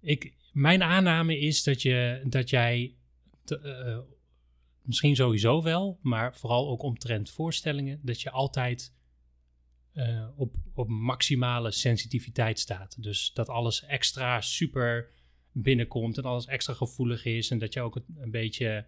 Ik, 0.00 0.34
mijn 0.52 0.82
aanname 0.82 1.38
is 1.38 1.62
dat, 1.62 1.82
je, 1.82 2.22
dat 2.26 2.50
jij, 2.50 2.94
te- 3.44 3.58
eh, 3.58 3.98
misschien 4.82 5.16
sowieso 5.16 5.62
wel, 5.62 5.98
maar 6.02 6.36
vooral 6.36 6.68
ook 6.68 6.82
omtrent 6.82 7.30
voorstellingen, 7.30 8.00
dat 8.02 8.20
je 8.20 8.30
altijd 8.30 8.94
eh, 9.92 10.28
op, 10.36 10.54
op 10.74 10.88
maximale 10.88 11.70
sensitiviteit 11.70 12.58
staat. 12.58 13.02
Dus 13.02 13.32
dat 13.32 13.48
alles 13.48 13.84
extra 13.84 14.40
super 14.40 15.10
binnenkomt 15.52 16.18
en 16.18 16.24
alles 16.24 16.46
extra 16.46 16.74
gevoelig 16.74 17.24
is 17.24 17.50
en 17.50 17.58
dat 17.58 17.72
je 17.72 17.80
ook 17.80 17.96
een 18.16 18.30
beetje 18.30 18.86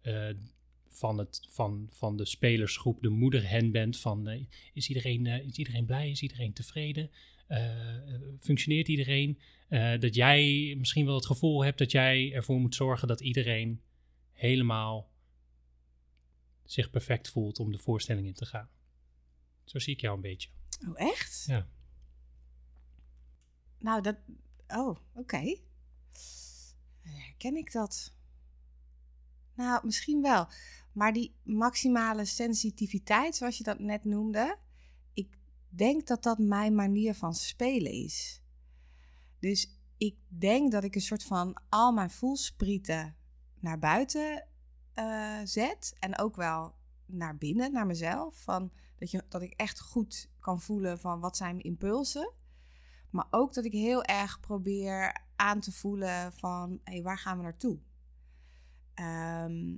eh, 0.00 0.28
van, 0.88 1.18
het, 1.18 1.46
van, 1.50 1.88
van 1.92 2.16
de 2.16 2.24
spelersgroep 2.24 3.02
de 3.02 3.08
moeder 3.08 3.48
hen 3.48 3.70
bent 3.70 3.98
van 3.98 4.28
eh, 4.28 4.40
is, 4.72 4.88
iedereen, 4.88 5.26
is 5.26 5.56
iedereen 5.56 5.84
blij, 5.84 6.10
is 6.10 6.22
iedereen 6.22 6.52
tevreden, 6.52 7.10
functioneert 8.40 8.88
iedereen? 8.88 9.38
Dat 10.00 10.14
jij 10.14 10.74
misschien 10.78 11.04
wel 11.06 11.14
het 11.14 11.26
gevoel 11.26 11.64
hebt 11.64 11.78
dat 11.78 11.90
jij 11.90 12.32
ervoor 12.32 12.60
moet 12.60 12.74
zorgen 12.74 13.08
dat 13.08 13.20
iedereen 13.20 13.80
helemaal 14.32 15.10
zich 16.64 16.90
perfect 16.90 17.28
voelt 17.28 17.58
om 17.58 17.72
de 17.72 17.78
voorstelling 17.78 18.26
in 18.26 18.34
te 18.34 18.46
gaan. 18.46 18.68
Zo 19.68 19.78
zie 19.78 19.94
ik 19.94 20.00
jou 20.00 20.14
een 20.14 20.20
beetje. 20.20 20.48
Oh, 20.88 21.00
echt? 21.00 21.44
Ja. 21.46 21.66
Nou, 23.78 24.02
dat... 24.02 24.16
Oh, 24.68 24.96
oké. 25.14 25.58
Herken 27.00 27.56
ik 27.56 27.72
dat? 27.72 28.14
Nou, 29.54 29.86
misschien 29.86 30.22
wel. 30.22 30.48
Maar 30.92 31.12
die 31.12 31.34
maximale 31.42 32.24
sensitiviteit, 32.24 33.36
zoals 33.36 33.58
je 33.58 33.64
dat 33.64 33.78
net 33.78 34.04
noemde... 34.04 34.58
Ik 35.12 35.38
denk 35.68 36.06
dat 36.06 36.22
dat 36.22 36.38
mijn 36.38 36.74
manier 36.74 37.14
van 37.14 37.34
spelen 37.34 37.92
is. 37.92 38.42
Dus 39.38 39.78
ik 39.96 40.16
denk 40.28 40.72
dat 40.72 40.84
ik 40.84 40.94
een 40.94 41.00
soort 41.00 41.24
van 41.24 41.60
al 41.68 41.92
mijn 41.92 42.10
voelsprieten 42.10 43.16
naar 43.60 43.78
buiten 43.78 44.46
eh, 44.92 45.40
zet. 45.44 45.96
En 45.98 46.18
ook 46.18 46.36
wel 46.36 46.74
naar 47.06 47.36
binnen, 47.36 47.72
naar 47.72 47.86
mezelf. 47.86 48.42
Van 48.42 48.72
Dat, 48.98 49.10
je, 49.10 49.24
dat 49.28 49.42
ik 49.42 49.52
echt 49.52 49.80
goed 49.80 50.30
kan 50.40 50.60
voelen 50.60 50.98
van 50.98 51.20
wat 51.20 51.36
zijn 51.36 51.54
mijn 51.54 51.66
impulsen. 51.66 52.32
Maar 53.10 53.26
ook 53.30 53.54
dat 53.54 53.64
ik 53.64 53.72
heel 53.72 54.04
erg 54.04 54.40
probeer 54.40 55.20
aan 55.36 55.60
te 55.60 55.72
voelen 55.72 56.32
van 56.32 56.80
hé, 56.84 56.92
hey, 56.92 57.02
waar 57.02 57.18
gaan 57.18 57.36
we 57.36 57.42
naartoe? 57.42 57.78
Ehm, 58.94 59.76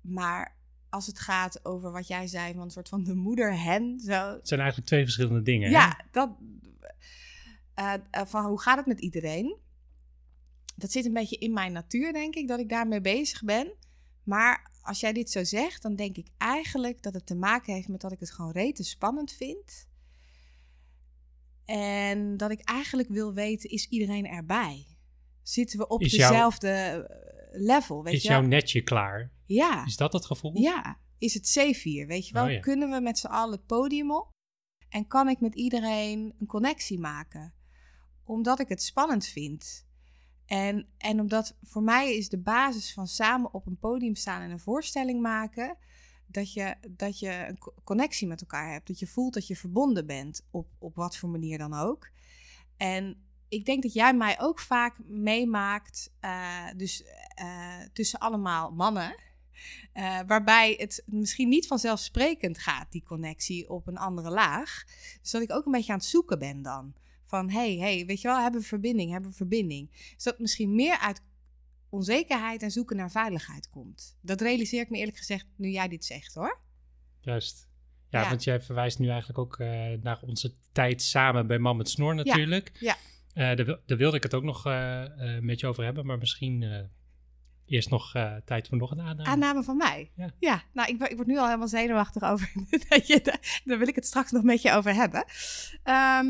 maar 0.00 0.58
als 0.88 1.06
het 1.06 1.18
gaat 1.18 1.64
over 1.64 1.92
wat 1.92 2.06
jij 2.06 2.26
zei, 2.26 2.52
van 2.52 2.62
een 2.62 2.70
soort 2.70 2.88
van 2.88 3.04
de 3.04 3.14
moeder 3.14 3.60
hen. 3.60 4.00
Zo. 4.00 4.32
Het 4.32 4.48
zijn 4.48 4.60
eigenlijk 4.60 4.88
twee 4.88 5.02
verschillende 5.02 5.42
dingen. 5.42 5.70
Ja, 5.70 5.88
hè? 5.88 6.04
dat. 6.10 6.30
Uh, 7.78 7.94
van 8.26 8.44
hoe 8.44 8.60
gaat 8.60 8.76
het 8.76 8.86
met 8.86 9.00
iedereen? 9.00 9.56
Dat 10.76 10.92
zit 10.92 11.04
een 11.04 11.12
beetje 11.12 11.38
in 11.38 11.52
mijn 11.52 11.72
natuur, 11.72 12.12
denk 12.12 12.34
ik, 12.34 12.48
dat 12.48 12.60
ik 12.60 12.68
daarmee 12.68 13.00
bezig 13.00 13.44
ben. 13.44 13.72
Maar 14.22 14.69
als 14.90 15.00
jij 15.00 15.12
dit 15.12 15.30
zo 15.30 15.44
zegt, 15.44 15.82
dan 15.82 15.96
denk 15.96 16.16
ik 16.16 16.28
eigenlijk 16.38 17.02
dat 17.02 17.14
het 17.14 17.26
te 17.26 17.34
maken 17.34 17.74
heeft 17.74 17.88
met 17.88 18.00
dat 18.00 18.12
ik 18.12 18.20
het 18.20 18.30
gewoon 18.30 18.50
rete 18.52 18.84
spannend 18.84 19.32
vind. 19.32 19.88
En 21.64 22.36
dat 22.36 22.50
ik 22.50 22.60
eigenlijk 22.60 23.08
wil 23.08 23.34
weten, 23.34 23.70
is 23.70 23.88
iedereen 23.88 24.26
erbij? 24.26 24.86
Zitten 25.42 25.78
we 25.78 25.88
op 25.88 26.00
Is 26.00 26.10
dezelfde 26.10 26.68
eh, 26.68 27.60
level? 27.60 28.02
Weet 28.02 28.14
Is 28.14 28.22
je 28.22 28.28
jouw 28.28 28.40
netje 28.40 28.82
klaar? 28.82 29.32
Ja. 29.46 29.86
Is 29.86 29.96
dat 29.96 30.12
het 30.12 30.26
gevoel? 30.26 30.58
Ja, 30.58 30.98
is 31.18 31.34
het 31.34 31.48
safe 31.48 31.88
hier? 31.88 32.06
Weet 32.06 32.26
je 32.26 32.32
wel, 32.32 32.44
Oh 32.44 32.50
ja. 32.50 32.60
kunnen 32.60 32.90
we 32.90 33.00
met 33.00 33.18
z'n 33.18 33.26
allen 33.26 33.52
het 33.52 33.66
podium 33.66 34.12
op? 34.12 34.28
En 34.88 35.06
kan 35.06 35.28
ik 35.28 35.40
met 35.40 35.54
iedereen 35.54 36.34
een 36.38 36.46
connectie 36.46 36.98
maken? 36.98 37.54
Omdat 38.24 38.60
ik 38.60 38.68
het 38.68 38.82
spannend 38.82 39.26
vind. 39.26 39.86
En, 40.50 40.86
en 40.98 41.20
omdat 41.20 41.56
voor 41.62 41.82
mij 41.82 42.16
is 42.16 42.28
de 42.28 42.38
basis 42.38 42.92
van 42.92 43.06
samen 43.06 43.54
op 43.54 43.66
een 43.66 43.78
podium 43.78 44.14
staan 44.14 44.42
en 44.42 44.50
een 44.50 44.60
voorstelling 44.60 45.20
maken, 45.20 45.76
dat 46.26 46.52
je, 46.52 46.74
dat 46.88 47.18
je 47.18 47.46
een 47.48 47.58
co- 47.58 47.74
connectie 47.84 48.26
met 48.26 48.40
elkaar 48.40 48.72
hebt. 48.72 48.86
Dat 48.86 48.98
je 48.98 49.06
voelt 49.06 49.34
dat 49.34 49.46
je 49.46 49.56
verbonden 49.56 50.06
bent, 50.06 50.46
op, 50.50 50.68
op 50.78 50.94
wat 50.94 51.16
voor 51.16 51.28
manier 51.28 51.58
dan 51.58 51.74
ook. 51.74 52.10
En 52.76 53.24
ik 53.48 53.64
denk 53.64 53.82
dat 53.82 53.92
jij 53.92 54.14
mij 54.14 54.40
ook 54.40 54.60
vaak 54.60 54.98
meemaakt, 55.06 56.12
eh, 56.20 56.66
dus 56.76 57.04
eh, 57.34 57.80
tussen 57.92 58.18
allemaal 58.18 58.70
mannen, 58.70 59.14
eh, 59.92 60.20
waarbij 60.26 60.74
het 60.78 61.02
misschien 61.06 61.48
niet 61.48 61.66
vanzelfsprekend 61.66 62.58
gaat, 62.58 62.92
die 62.92 63.04
connectie 63.04 63.68
op 63.68 63.86
een 63.86 63.98
andere 63.98 64.30
laag. 64.30 64.84
Dus 65.20 65.30
dat 65.30 65.42
ik 65.42 65.52
ook 65.52 65.66
een 65.66 65.72
beetje 65.72 65.92
aan 65.92 65.98
het 65.98 66.06
zoeken 66.06 66.38
ben 66.38 66.62
dan. 66.62 66.94
Van 67.30 67.50
hey, 67.50 67.76
hey, 67.76 68.06
weet 68.06 68.20
je 68.20 68.28
wel, 68.28 68.42
hebben 68.42 68.60
we 68.60 68.66
verbinding, 68.66 69.10
hebben 69.10 69.30
we 69.30 69.36
verbinding. 69.36 69.90
Dus 70.14 70.24
dat 70.24 70.38
misschien 70.38 70.74
meer 70.74 70.98
uit 70.98 71.22
onzekerheid 71.88 72.62
en 72.62 72.70
zoeken 72.70 72.96
naar 72.96 73.10
veiligheid 73.10 73.70
komt. 73.70 74.16
Dat 74.22 74.40
realiseer 74.40 74.80
ik 74.80 74.90
me 74.90 74.98
eerlijk 74.98 75.16
gezegd 75.16 75.46
nu 75.56 75.68
jij 75.68 75.88
dit 75.88 76.04
zegt 76.04 76.34
hoor. 76.34 76.60
Juist. 77.20 77.68
Ja, 78.08 78.22
Ja. 78.22 78.28
want 78.28 78.44
jij 78.44 78.60
verwijst 78.60 78.98
nu 78.98 79.08
eigenlijk 79.08 79.38
ook 79.38 79.58
eh, 79.58 79.68
naar 80.02 80.18
onze 80.22 80.54
tijd 80.72 81.02
samen 81.02 81.46
bij 81.46 81.58
Man 81.58 81.76
met 81.76 81.88
Snor 81.88 82.14
natuurlijk. 82.14 82.70
ja. 82.80 82.96
Eh, 83.32 83.56
daar, 83.56 83.64
wil- 83.66 83.78
daar 83.86 83.98
wilde 83.98 84.16
ik 84.16 84.22
het 84.22 84.34
ook 84.34 84.42
nog 84.42 84.66
eh, 84.66 85.04
met 85.40 85.60
je 85.60 85.66
over 85.66 85.84
hebben, 85.84 86.06
maar 86.06 86.18
misschien 86.18 86.88
eerst 87.66 87.90
nog 87.90 88.12
tijd 88.44 88.68
voor 88.68 88.78
nog 88.78 88.90
een 88.90 89.00
aanname. 89.00 89.28
Aanname 89.28 89.62
van 89.62 89.76
mij. 89.76 90.10
Ja. 90.38 90.62
nou, 90.72 90.88
ik, 90.88 90.98
word- 90.98 91.10
ik 91.10 91.16
word 91.16 91.28
nu 91.28 91.38
al 91.38 91.44
helemaal 91.46 91.68
zenuwachtig 91.68 92.22
over. 92.22 92.52
dat 92.88 93.06
je, 93.06 93.20
daar- 93.20 93.60
daar 93.64 93.78
wil 93.78 93.88
ik 93.88 93.94
het 93.94 94.06
straks 94.06 94.30
nog 94.30 94.42
met 94.42 94.62
je 94.62 94.72
over 94.72 94.94
hebben. 94.94 95.24
Ehm, 95.82 96.26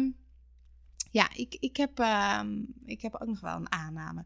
ja, 1.10 1.30
ik, 1.34 1.56
ik, 1.60 1.76
heb, 1.76 1.98
ehm, 1.98 2.62
ik 2.84 3.00
heb 3.02 3.14
ook 3.14 3.28
nog 3.28 3.40
wel 3.40 3.56
een 3.56 3.72
aanname. 3.72 4.24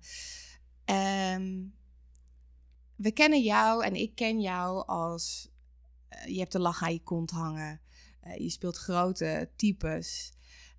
Ehm, 0.84 1.64
we 2.96 3.12
kennen 3.12 3.42
jou 3.42 3.84
en 3.84 3.94
ik 3.94 4.14
ken 4.14 4.40
jou 4.40 4.86
als. 4.86 5.52
eh, 6.08 6.26
je 6.26 6.38
hebt 6.38 6.52
de 6.52 6.58
lach 6.58 6.82
aan 6.82 6.92
je 6.92 7.02
kont 7.02 7.30
hangen. 7.30 7.80
Eh, 8.20 8.36
je 8.36 8.50
speelt 8.50 8.76
grote 8.76 9.50
types. 9.56 10.32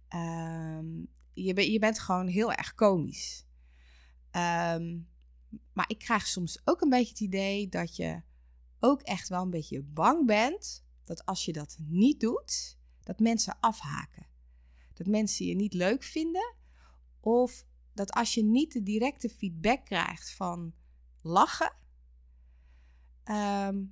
Ehm, 0.08 1.00
je, 1.34 1.72
je 1.72 1.80
bent 1.80 2.00
gewoon 2.00 2.28
heel 2.28 2.52
erg 2.54 2.74
komisch. 2.74 3.46
Maar 5.74 5.86
ik 5.88 5.98
krijg 6.00 6.28
soms 6.28 6.62
ook 6.64 6.82
een 6.82 6.90
beetje 6.90 7.10
het 7.10 7.20
idee 7.20 7.70
dat 7.70 7.96
je 7.96 8.22
ook 8.80 9.02
echt 9.02 9.30
wel 9.30 9.42
een 9.42 9.50
beetje 9.50 9.82
bang 9.82 10.26
bent 10.26 10.86
dat 11.04 11.26
als 11.26 11.46
je 11.46 11.54
dat 11.54 11.78
niet 11.80 12.20
doet, 12.20 12.78
dat 13.04 13.20
mensen 13.20 13.58
afhaken. 13.60 14.26
Dat 14.96 15.08
mensen 15.08 15.46
je 15.46 15.56
niet 15.56 15.74
leuk 15.74 16.04
vinden. 16.04 16.54
Of 17.20 17.66
dat 17.94 18.12
als 18.12 18.34
je 18.34 18.44
niet 18.44 18.74
de 18.74 18.84
directe 18.84 19.30
feedback 19.30 19.86
krijgt 19.86 20.32
van 20.32 20.74
lachen, 21.22 21.74
ehm, 23.24 23.84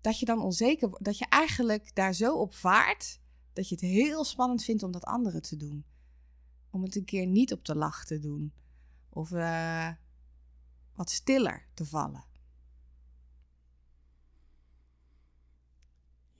dat 0.00 0.18
je 0.18 0.26
dan 0.26 0.40
onzeker 0.42 0.88
wordt. 0.88 1.04
Dat 1.04 1.18
je 1.18 1.26
eigenlijk 1.28 1.94
daar 1.94 2.14
zo 2.14 2.34
op 2.34 2.54
vaart 2.54 3.20
dat 3.52 3.68
je 3.68 3.74
het 3.74 3.84
heel 3.84 4.24
spannend 4.24 4.64
vindt 4.64 4.82
om 4.82 4.92
dat 4.92 5.04
anderen 5.04 5.42
te 5.42 5.56
doen. 5.56 5.84
Om 6.70 6.82
het 6.82 6.96
een 6.96 7.04
keer 7.04 7.26
niet 7.26 7.52
op 7.52 7.64
de 7.64 7.74
lach 7.74 8.04
te 8.04 8.18
doen. 8.18 8.52
Of 9.08 9.32
eh, 9.32 9.90
wat 10.94 11.10
stiller 11.10 11.66
te 11.74 11.86
vallen. 11.86 12.24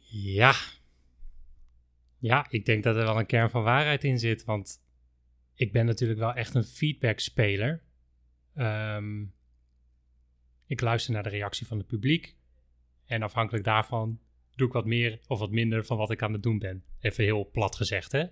Ja. 0.08 0.54
Ja, 2.18 2.46
ik 2.48 2.64
denk 2.64 2.82
dat 2.82 2.96
er 2.96 3.04
wel 3.04 3.18
een 3.18 3.26
kern 3.26 3.50
van 3.50 3.62
waarheid 3.62 4.04
in 4.04 4.18
zit, 4.18 4.44
want 4.44 4.84
ik 5.54 5.72
ben 5.72 5.86
natuurlijk 5.86 6.20
wel 6.20 6.34
echt 6.34 6.54
een 6.54 6.64
feedback-speler. 6.64 7.82
Ehm, 8.54 9.24
ik 10.66 10.80
luister 10.80 11.12
naar 11.12 11.22
de 11.22 11.28
reactie 11.28 11.66
van 11.66 11.78
het 11.78 11.86
publiek 11.86 12.36
en 13.04 13.22
afhankelijk 13.22 13.64
daarvan 13.64 14.20
doe 14.54 14.66
ik 14.66 14.72
wat 14.72 14.86
meer 14.86 15.20
of 15.26 15.38
wat 15.38 15.50
minder 15.50 15.84
van 15.84 15.96
wat 15.96 16.10
ik 16.10 16.22
aan 16.22 16.32
het 16.32 16.42
doen 16.42 16.58
ben. 16.58 16.84
Even 17.00 17.24
heel 17.24 17.50
plat 17.50 17.76
gezegd, 17.76 18.12
hè. 18.12 18.26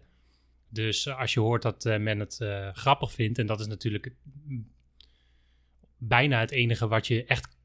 Dus 0.68 1.06
eh, 1.06 1.18
als 1.18 1.34
je 1.34 1.40
hoort 1.40 1.62
dat 1.62 1.86
eh, 1.86 1.98
men 1.98 2.18
het 2.18 2.40
eh, 2.40 2.72
grappig 2.72 3.12
vindt, 3.12 3.38
en 3.38 3.46
dat 3.46 3.60
is 3.60 3.66
natuurlijk 3.66 4.14
mm, 4.22 4.72
bijna 5.98 6.40
het 6.40 6.50
enige 6.50 6.88
wat 6.88 7.06
je 7.06 7.24
echt 7.24 7.58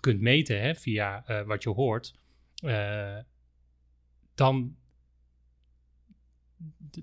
kunt, 0.00 0.20
meten 0.20 0.60
hè, 0.60 0.74
via 0.74 1.24
wat 1.46 1.62
je 1.62 1.70
hoort, 1.70 2.14
dan 4.34 4.76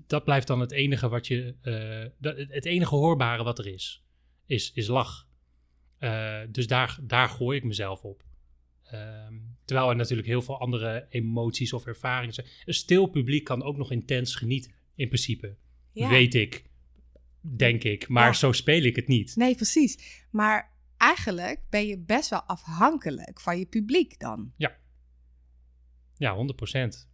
dat 0.06 0.24
blijft 0.24 0.46
dan 0.46 0.60
het 0.60 0.72
enige 0.72 1.08
wat 1.08 1.26
je, 1.26 1.54
eh, 1.60 2.10
dat- 2.18 2.36
het 2.48 2.64
enige 2.64 2.94
hoorbare 2.94 3.42
wat 3.42 3.58
er 3.58 3.66
is, 3.66 4.04
is, 4.46 4.72
is 4.74 4.86
lach. 4.86 5.28
Eh, 5.98 6.40
dus 6.48 6.66
daar, 6.66 6.98
daar 7.02 7.28
gooi 7.28 7.58
ik 7.58 7.64
mezelf 7.64 8.02
op. 8.02 8.24
Ehm, 8.82 9.34
terwijl 9.64 9.88
er 9.90 9.96
natuurlijk 9.96 10.28
heel 10.28 10.42
veel 10.42 10.60
andere 10.60 11.06
emoties 11.08 11.72
of 11.72 11.86
ervaringen 11.86 12.34
zijn. 12.34 12.46
Een 12.64 12.74
stil 12.74 13.06
publiek 13.06 13.44
kan 13.44 13.62
ook 13.62 13.76
nog 13.76 13.90
intens 13.90 14.34
genieten, 14.34 14.72
in 14.94 15.08
principe. 15.08 15.56
Ja. 15.92 16.08
Weet 16.08 16.34
ik, 16.34 16.64
denk 17.40 17.82
ik. 17.84 18.08
Maar 18.08 18.26
Ja. 18.26 18.32
zo 18.32 18.52
speel 18.52 18.82
ik 18.82 18.96
het 18.96 19.06
niet. 19.08 19.36
Nee, 19.36 19.54
precies. 19.54 20.24
Maar 20.30 20.72
eigenlijk 20.96 21.60
ben 21.70 21.86
je 21.86 21.98
best 21.98 22.30
wel 22.30 22.42
afhankelijk 22.42 23.40
van 23.40 23.58
je 23.58 23.66
publiek 23.66 24.18
dan. 24.18 24.52
Ja, 26.16 26.34
100%. 26.34 27.10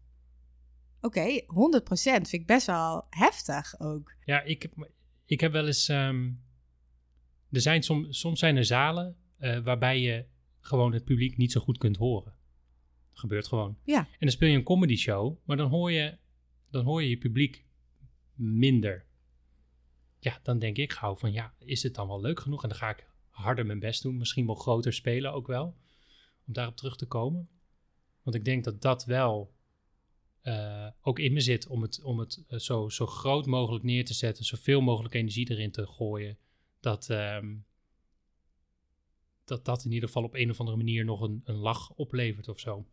Oké, 1.01 1.41
100% 1.41 1.47
vind 1.93 2.33
ik 2.33 2.47
best 2.47 2.67
wel 2.67 3.07
heftig 3.11 3.81
ook. 3.81 4.15
Ja, 4.25 4.43
ik 4.43 4.63
heb, 4.63 4.91
ik 5.25 5.41
heb 5.41 5.53
wel 5.53 5.67
eens. 5.67 5.89
ehm, 5.89 6.31
er 7.51 7.61
zijn 7.61 7.83
som, 7.83 8.13
soms 8.13 8.39
zijn 8.39 8.57
er 8.57 8.65
zalen 8.65 9.17
eh, 9.39 9.59
waarbij 9.59 10.01
je 10.01 10.25
gewoon 10.61 10.93
het 10.93 11.05
publiek 11.05 11.37
niet 11.37 11.53
zo 11.53 11.61
goed 11.61 11.79
kunt 11.79 11.97
horen. 11.97 12.35
Dat 13.11 13.19
gebeurt 13.19 13.47
gewoon. 13.47 13.79
Ja. 13.85 13.99
En 13.99 14.07
dan 14.19 14.31
speel 14.31 14.49
je 14.49 14.57
een 14.57 14.63
comedy 14.63 14.97
show, 14.97 15.37
maar 15.45 15.57
dan 15.57 15.69
hoor 15.69 15.93
je 15.93 16.19
dan 16.71 16.85
hoor 16.85 17.03
je, 17.03 17.09
je 17.09 17.19
publiek 17.19 17.65
minder. 18.35 19.07
Ja, 20.19 20.41
dan 20.43 20.59
denk 20.59 20.77
ik 20.77 20.93
gauw 20.93 21.17
van 21.17 21.33
ja, 21.33 21.55
is 21.59 21.83
het 21.83 21.95
dan 21.95 22.09
wel 22.09 22.21
leuk 22.21 22.41
genoeg? 22.41 22.63
En 22.63 22.69
dan 22.69 22.79
ga 22.79 22.91
ik 22.91 23.07
harder 23.29 23.67
mijn 23.67 23.79
best 23.79 24.03
doen, 24.03 24.17
misschien 24.17 24.47
wel 24.47 24.55
groter 24.55 24.93
spelen 24.93 25.33
ook 25.33 25.47
wel, 25.47 25.77
om 26.47 26.53
daarop 26.53 26.77
terug 26.77 26.97
te 26.97 27.07
komen. 27.07 27.49
Want 28.23 28.37
ik 28.37 28.45
denk 28.45 28.65
dat 28.65 28.83
dat 28.83 29.05
wel 29.05 29.55
eh, 30.43 30.89
ook 31.01 31.19
in 31.19 31.33
me 31.33 31.41
zit 31.41 31.67
om 31.67 31.83
het, 31.83 32.03
om 32.03 32.19
het 32.19 32.45
eh, 32.49 32.59
zo, 32.59 32.89
zo 32.89 33.07
groot 33.07 33.47
mogelijk 33.47 33.85
neer 33.85 34.05
te 34.05 34.15
zetten, 34.15 34.45
zoveel 34.45 34.81
mogelijk 34.81 35.15
energie 35.15 35.51
erin 35.51 35.71
te 35.71 35.87
gooien. 35.87 36.39
Dat, 36.81 37.11
ehm, 37.11 37.57
dat 39.45 39.65
dat 39.65 39.85
in 39.85 39.93
ieder 39.93 40.09
geval 40.09 40.25
op 40.25 40.35
een 40.35 40.51
of 40.51 40.59
andere 40.59 40.77
manier 40.77 41.05
nog 41.05 41.21
een, 41.21 41.41
een 41.45 41.57
lach 41.57 41.91
oplevert 41.91 42.49
of 42.49 42.61
zo. 42.61 42.87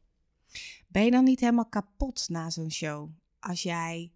Ben 0.87 1.05
je 1.05 1.11
dan 1.11 1.23
niet 1.23 1.39
helemaal 1.39 1.69
kapot 1.69 2.29
na 2.29 2.49
zo'n 2.49 2.71
show? 2.71 3.09
Als 3.39 3.63
jij 3.63 4.11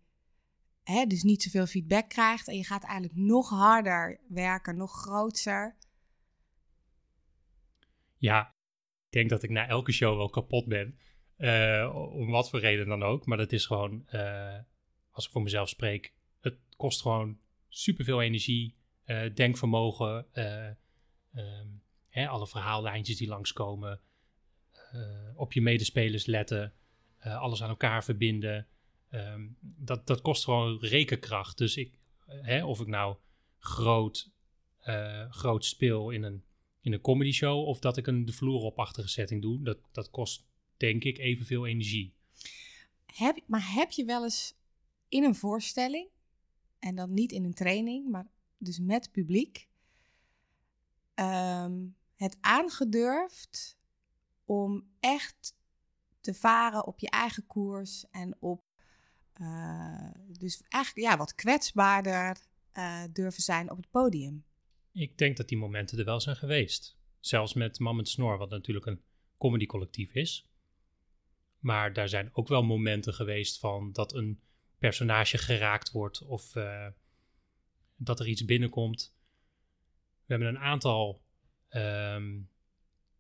hè, 0.84 1.06
dus 1.06 1.24
niet 1.24 1.44
zoveel 1.44 1.66
feedback 1.66 2.10
krijgt 2.10 2.48
en 2.48 2.56
je 2.56 2.66
gaat 2.66 2.84
eigenlijk 2.84 3.16
nog 3.16 3.50
harder 3.50 4.20
werken, 4.28 4.78
nog 4.78 4.92
groter. 4.92 5.76
Ja, 8.18 8.56
ik 9.06 9.12
denk 9.12 9.30
dat 9.30 9.44
ik 9.44 9.50
na 9.50 9.68
elke 9.68 9.92
show 9.92 10.18
wel 10.18 10.30
kapot 10.30 10.66
ben. 10.66 11.00
Eh, 11.40 11.96
om 12.12 12.30
wat 12.30 12.50
voor 12.50 12.60
reden 12.60 12.88
dan 12.88 13.04
ook. 13.04 13.26
Maar 13.26 13.38
dat 13.38 13.52
is 13.52 13.66
gewoon, 13.66 14.04
eh, 14.08 14.58
als 15.12 15.26
ik 15.26 15.32
voor 15.32 15.42
mezelf 15.42 15.70
spreek, 15.70 16.14
het 16.42 16.58
kost 16.78 17.02
gewoon 17.02 17.40
superveel 17.70 18.22
energie, 18.22 18.76
eh, 19.04 19.34
denkvermogen, 19.34 20.26
eh, 20.32 20.68
ehm, 21.34 21.68
hè, 22.10 22.28
alle 22.28 22.48
verhaallijntjes 22.48 23.18
die 23.18 23.28
langskomen, 23.28 24.00
op 25.36 25.54
je 25.54 25.62
medespelers 25.62 26.26
letten. 26.26 26.74
alles 27.20 27.64
aan 27.64 27.70
elkaar 27.70 28.04
verbinden. 28.04 28.68
Ehm, 29.10 29.48
dat, 29.60 30.08
dat 30.08 30.22
kost 30.22 30.44
gewoon 30.44 30.78
rekenkracht. 30.80 31.58
Dus 31.58 31.78
ik, 31.78 31.94
hè, 32.26 32.66
of 32.66 32.80
ik 32.80 32.88
nou 32.88 33.16
groot, 33.58 34.30
groot 35.30 35.66
speel 35.66 36.10
in 36.10 36.24
een, 36.24 36.44
in 36.82 36.94
een 36.94 37.02
comedy 37.02 37.32
show 37.32 37.68
of 37.68 37.80
dat 37.80 37.98
ik 37.98 38.08
een 38.08 38.26
de 38.26 38.34
vloer 38.34 38.62
opachtige 38.62 39.08
setting 39.08 39.42
doe, 39.42 39.64
dat, 39.64 39.78
dat 39.92 40.10
kost 40.10 40.48
denk 40.80 41.04
ik 41.04 41.18
evenveel 41.18 41.68
energie. 41.68 42.14
Heb, 43.06 43.40
maar 43.46 43.74
heb 43.74 43.92
je 43.92 44.06
wel 44.06 44.24
eens 44.24 44.56
in 45.08 45.24
een 45.24 45.36
voorstelling, 45.36 46.10
en 46.80 46.96
dan 46.96 47.14
niet 47.14 47.32
in 47.32 47.44
een 47.44 47.54
training, 47.54 48.10
maar 48.10 48.28
dus 48.58 48.80
met 48.80 49.12
publiek, 49.12 49.68
ehm, 51.14 51.88
het 52.16 52.38
aangedurfd 52.42 53.78
om 54.46 54.90
echt 55.00 55.56
te 56.22 56.34
varen 56.34 56.88
op 56.88 57.00
je 57.00 57.10
eigen 57.10 57.48
koers 57.48 58.06
en 58.10 58.38
op, 58.40 58.64
eh, 59.34 60.12
dus 60.28 60.62
eigenlijk 60.68 61.08
ja, 61.08 61.18
wat 61.18 61.36
kwetsbaarder 61.36 62.48
eh, 62.72 63.04
durven 63.12 63.44
zijn 63.44 63.72
op 63.72 63.78
het 63.78 63.90
podium? 63.90 64.44
Ik 64.92 65.18
denk 65.18 65.38
dat 65.38 65.48
die 65.48 65.58
momenten 65.58 65.98
er 65.98 66.06
wel 66.06 66.20
zijn 66.20 66.36
geweest. 66.36 66.98
Zelfs 67.20 67.54
met 67.54 67.80
Mam 67.80 67.96
met 67.96 68.10
Snor, 68.10 68.38
wat 68.38 68.50
natuurlijk 68.50 68.86
een 68.86 69.02
comedycollectief 69.38 70.14
is. 70.14 70.49
Maar 71.60 71.94
daar 71.94 72.10
zijn 72.10 72.30
ook 72.34 72.48
wel 72.48 72.64
momenten 72.64 73.14
geweest 73.14 73.60
van 73.60 73.92
dat 73.92 74.14
een 74.14 74.42
personage 74.78 75.38
geraakt 75.38 75.92
wordt 75.92 76.22
of 76.22 76.56
eh, 76.56 76.88
dat 77.96 78.20
er 78.20 78.28
iets 78.28 78.46
binnenkomt. 78.46 79.16
We 80.26 80.36
hebben 80.36 80.48
een 80.48 80.60
aantal 80.60 81.24
ehm, 81.68 82.40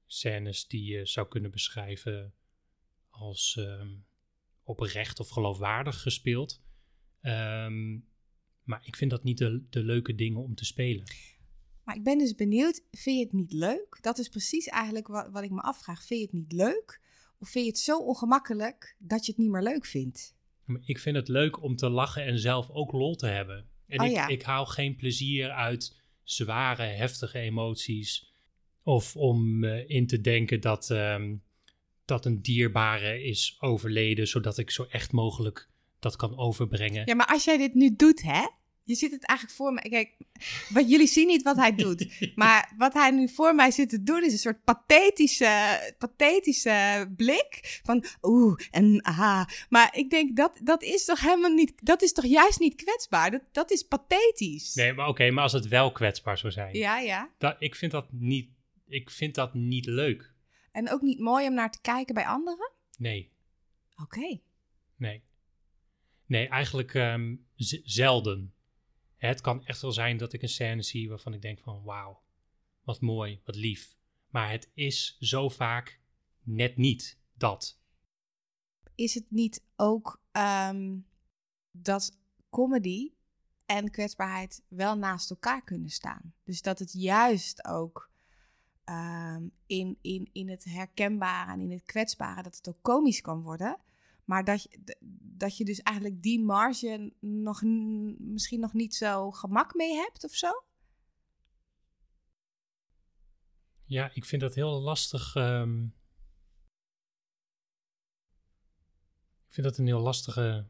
scènes 0.05 0.67
die 0.67 0.83
je 0.83 1.05
zou 1.05 1.27
kunnen 1.27 1.51
beschrijven 1.51 2.33
als 3.09 3.55
um, 3.59 4.05
oprecht 4.63 5.19
of 5.19 5.29
geloofwaardig 5.29 6.01
gespeeld. 6.01 6.61
Ehm, 7.21 7.99
maar 8.63 8.81
ik 8.83 8.95
vind 8.95 9.11
dat 9.11 9.23
niet 9.23 9.37
de, 9.37 9.65
de 9.69 9.83
leuke 9.83 10.15
dingen 10.15 10.41
om 10.41 10.55
te 10.55 10.65
spelen. 10.65 11.03
Maar 11.83 11.95
ik 11.95 12.03
ben 12.03 12.17
dus 12.17 12.35
benieuwd, 12.35 12.83
vind 12.91 13.17
je 13.17 13.23
het 13.23 13.33
niet 13.33 13.51
leuk? 13.51 13.97
Dat 14.01 14.17
is 14.17 14.29
precies 14.29 14.67
eigenlijk 14.67 15.07
wat, 15.07 15.29
wat 15.29 15.43
ik 15.43 15.51
me 15.51 15.61
afvraag. 15.61 16.05
Vind 16.05 16.19
je 16.19 16.25
het 16.25 16.35
niet 16.35 16.51
leuk? 16.51 17.01
Of 17.39 17.49
vind 17.49 17.65
je 17.65 17.71
het 17.71 17.79
zo 17.79 17.97
ongemakkelijk 17.97 18.95
dat 18.97 19.25
je 19.25 19.31
het 19.31 19.41
niet 19.41 19.49
meer 19.49 19.63
leuk 19.63 19.85
vindt? 19.85 20.35
Ik 20.81 20.99
vind 20.99 21.15
het 21.15 21.27
leuk 21.27 21.63
om 21.63 21.75
te 21.75 21.89
lachen 21.89 22.25
en 22.25 22.39
zelf 22.39 22.69
ook 22.69 22.91
lol 22.91 23.15
te 23.15 23.27
hebben. 23.27 23.67
En 23.87 23.99
Oh 23.99 24.05
ik, 24.05 24.11
ja. 24.11 24.27
ik 24.27 24.41
haal 24.41 24.65
geen 24.65 24.95
plezier 24.95 25.49
uit 25.49 25.97
zware, 26.23 26.83
heftige 26.83 27.39
emoties. 27.39 28.33
Of 28.83 29.15
om 29.15 29.63
eh, 29.63 29.89
in 29.89 30.07
te 30.07 30.21
denken 30.21 30.61
dat, 30.61 30.89
ehm, 30.89 31.35
dat 32.05 32.25
een 32.25 32.41
dierbare 32.41 33.23
is 33.23 33.57
overleden, 33.59 34.27
zodat 34.27 34.57
ik 34.57 34.71
zo 34.71 34.83
echt 34.89 35.11
mogelijk 35.11 35.69
dat 35.99 36.15
kan 36.15 36.37
overbrengen. 36.37 37.03
Ja, 37.05 37.15
maar 37.15 37.27
als 37.27 37.43
jij 37.43 37.57
dit 37.57 37.73
nu 37.73 37.95
doet, 37.95 38.21
hè? 38.21 38.47
Je 38.89 38.95
ziet 38.95 39.11
het 39.11 39.25
eigenlijk 39.25 39.57
voor 39.57 39.73
me. 39.73 39.81
Kijk, 39.81 40.15
wat 40.69 40.89
jullie 40.89 41.07
zien 41.07 41.27
niet 41.27 41.43
wat 41.43 41.55
hij 41.55 41.75
doet. 41.75 42.07
Maar 42.35 42.73
wat 42.77 42.93
hij 42.93 43.11
nu 43.11 43.29
voor 43.29 43.55
mij 43.55 43.71
zit 43.71 43.89
te 43.89 44.03
doen 44.03 44.23
is 44.23 44.31
een 44.31 44.39
soort 44.39 44.63
pathetische, 44.63 45.93
pathetische 45.97 47.09
blik. 47.15 47.79
Van 47.83 48.05
oeh 48.21 48.59
en 48.71 49.01
ah. 49.01 49.45
Maar 49.69 49.95
ik 49.97 50.09
denk 50.09 50.35
dat 50.35 50.59
dat 50.63 50.83
is 50.83 51.05
toch 51.05 51.19
helemaal 51.19 51.53
niet. 51.53 51.73
Dat 51.85 52.01
is 52.01 52.13
toch 52.13 52.25
juist 52.25 52.59
niet 52.59 52.75
kwetsbaar? 52.75 53.31
Dat, 53.31 53.41
dat 53.51 53.71
is 53.71 53.83
pathetisch. 53.83 54.73
Nee, 54.73 54.93
maar 54.93 55.07
oké, 55.07 55.31
maar 55.31 55.43
als 55.43 55.53
het 55.53 55.67
wel 55.67 55.91
kwetsbaar 55.91 56.37
zou 56.37 56.51
zijn. 56.51 56.75
Ja, 56.75 56.99
ja. 56.99 57.29
Dat, 57.37 57.55
ik, 57.59 57.75
vind 57.75 57.91
dat 57.91 58.11
niet, 58.11 58.49
ik 58.87 59.09
vind 59.09 59.35
dat 59.35 59.53
niet 59.53 59.85
leuk. 59.85 60.33
En 60.71 60.89
ook 60.91 61.01
niet 61.01 61.19
mooi 61.19 61.47
om 61.47 61.53
naar 61.53 61.71
te 61.71 61.81
kijken 61.81 62.13
bij 62.13 62.25
anderen? 62.25 62.71
Nee, 62.97 63.31
Oké. 64.03 64.39
nee. 64.95 65.23
Nee, 66.25 66.47
eigenlijk 66.47 66.93
ehm, 66.93 67.35
zelden. 67.83 68.53
Het 69.19 69.41
kan 69.41 69.65
echt 69.65 69.81
wel 69.81 69.91
zijn 69.91 70.17
dat 70.17 70.33
ik 70.33 70.41
een 70.41 70.49
scène 70.49 70.81
zie 70.81 71.09
waarvan 71.09 71.33
ik 71.33 71.41
denk 71.41 71.59
van 71.59 71.83
wauw, 71.83 72.21
wat 72.83 73.01
mooi, 73.01 73.41
wat 73.45 73.55
lief. 73.55 73.97
Maar 74.29 74.51
het 74.51 74.71
is 74.73 75.17
zo 75.19 75.49
vaak 75.49 75.99
net 76.43 76.77
niet 76.77 77.19
dat. 77.33 77.79
Is 78.95 79.13
het 79.13 79.25
niet 79.31 79.63
ook 79.75 80.21
ehm, 80.31 80.97
dat 81.71 82.17
comedy 82.49 83.11
en 83.65 83.91
kwetsbaarheid 83.91 84.63
wel 84.67 84.97
naast 84.97 85.29
elkaar 85.29 85.63
kunnen 85.63 85.89
staan? 85.89 86.33
Dus 86.43 86.61
dat 86.61 86.79
het 86.79 86.93
juist 86.93 87.65
ook 87.65 88.11
ehm, 88.83 89.47
in, 89.65 89.97
in, 90.01 90.29
in 90.31 90.49
het 90.49 90.63
herkenbare 90.63 91.51
en 91.51 91.59
in 91.59 91.71
het 91.71 91.83
kwetsbare, 91.83 92.43
dat 92.43 92.55
het 92.55 92.69
ook 92.69 92.81
komisch 92.81 93.21
kan 93.21 93.41
worden. 93.41 93.77
Maar 94.29 94.43
dat 94.43 94.63
je, 94.63 94.95
dat 95.37 95.57
je 95.57 95.65
dus 95.65 95.81
eigenlijk 95.81 96.21
die 96.21 96.41
marge 96.41 97.13
nog, 97.19 97.61
misschien 98.17 98.59
nog 98.59 98.73
niet 98.73 98.95
zo 98.95 99.31
gemak 99.31 99.73
mee 99.73 99.95
hebt 99.95 100.23
of 100.23 100.31
zo? 100.31 100.63
Ja, 103.85 104.11
ik 104.13 104.25
vind 104.25 104.41
dat 104.41 104.55
heel 104.55 104.81
lastig. 104.81 105.35
ehm, 105.35 105.83
ik 109.47 109.53
vind 109.53 109.67
dat 109.67 109.77
een 109.77 109.85
heel 109.85 110.01
lastige. 110.01 110.69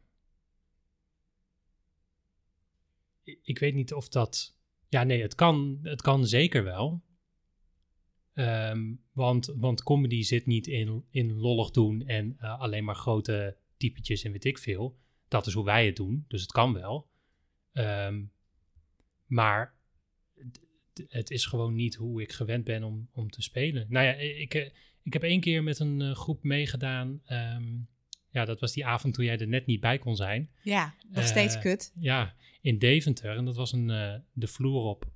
Ik 3.23 3.59
weet 3.59 3.73
niet 3.73 3.93
of 3.93 4.09
dat. 4.09 4.57
Ja, 4.87 5.03
nee, 5.03 5.21
het 5.21 5.35
kan, 5.35 5.79
het 5.81 6.01
kan 6.01 6.27
zeker 6.27 6.63
wel. 6.63 7.03
Ehm, 8.39 8.93
want, 9.11 9.53
want 9.55 9.83
comedy 9.83 10.21
zit 10.21 10.45
niet 10.45 10.67
in, 10.67 11.03
in 11.11 11.33
lollig 11.33 11.71
doen 11.71 12.07
en 12.07 12.35
eh, 12.37 12.59
alleen 12.59 12.83
maar 12.83 12.95
grote 12.95 13.57
typetjes 13.77 14.23
en 14.23 14.31
weet 14.31 14.45
ik 14.45 14.57
veel. 14.57 14.97
Dat 15.27 15.47
is 15.47 15.53
hoe 15.53 15.65
wij 15.65 15.85
het 15.85 15.95
doen, 15.95 16.25
dus 16.27 16.41
het 16.41 16.51
kan 16.51 16.73
wel. 16.73 17.09
Ehm, 17.73 18.23
maar 19.25 19.75
het 21.07 21.29
is 21.29 21.45
gewoon 21.45 21.75
niet 21.75 21.95
hoe 21.95 22.21
ik 22.21 22.31
gewend 22.31 22.63
ben 22.63 22.83
om, 22.83 23.09
om 23.13 23.29
te 23.29 23.41
spelen. 23.41 23.85
Nou 23.89 24.05
ja, 24.05 24.13
ik, 24.13 24.53
eh, 24.53 24.69
ik 25.03 25.13
heb 25.13 25.23
één 25.23 25.39
keer 25.39 25.63
met 25.63 25.79
een 25.79 26.01
eh, 26.01 26.15
groep 26.15 26.43
meegedaan. 26.43 27.21
Ehm, 27.25 27.77
ja, 28.29 28.45
dat 28.45 28.59
was 28.59 28.73
die 28.73 28.85
avond 28.85 29.13
toen 29.13 29.25
jij 29.25 29.37
er 29.37 29.47
net 29.47 29.65
niet 29.65 29.79
bij 29.79 29.97
kon 29.97 30.15
zijn. 30.15 30.49
Ja, 30.63 30.95
nog 31.09 31.27
steeds 31.27 31.59
kut. 31.59 31.93
Ja, 31.95 32.35
in 32.61 32.77
Deventer. 32.77 33.35
En 33.35 33.45
dat 33.45 33.55
was 33.55 33.71
een 33.71 33.87
de 34.33 34.47
vloer 34.47 34.83
op 34.83 35.11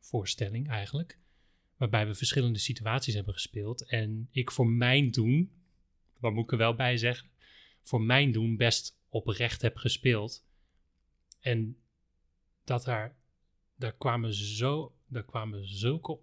voorstelling 0.00 0.68
eigenlijk. 0.68 1.18
Waarbij 1.78 2.06
we 2.06 2.14
verschillende 2.14 2.58
situaties 2.58 3.14
hebben 3.14 3.34
gespeeld. 3.34 3.86
En 3.86 4.28
ik 4.30 4.50
voor 4.50 4.66
mijn 4.66 5.10
doen, 5.10 5.52
wat 6.18 6.32
moet 6.32 6.44
ik 6.44 6.52
er 6.52 6.58
wel 6.58 6.74
bij 6.74 6.96
zeggen, 6.96 7.28
voor 7.82 8.02
mijn 8.02 8.32
doen 8.32 8.56
best 8.56 8.98
oprecht 9.08 9.62
heb 9.62 9.76
gespeeld. 9.76 10.46
En 11.40 11.76
dat 12.64 12.84
daar, 12.84 13.16
daar 13.76 13.92
kwamen 13.92 14.34
zo, 14.34 14.94
daar 15.06 15.24
kwamen 15.24 15.68
zulke 15.68 16.18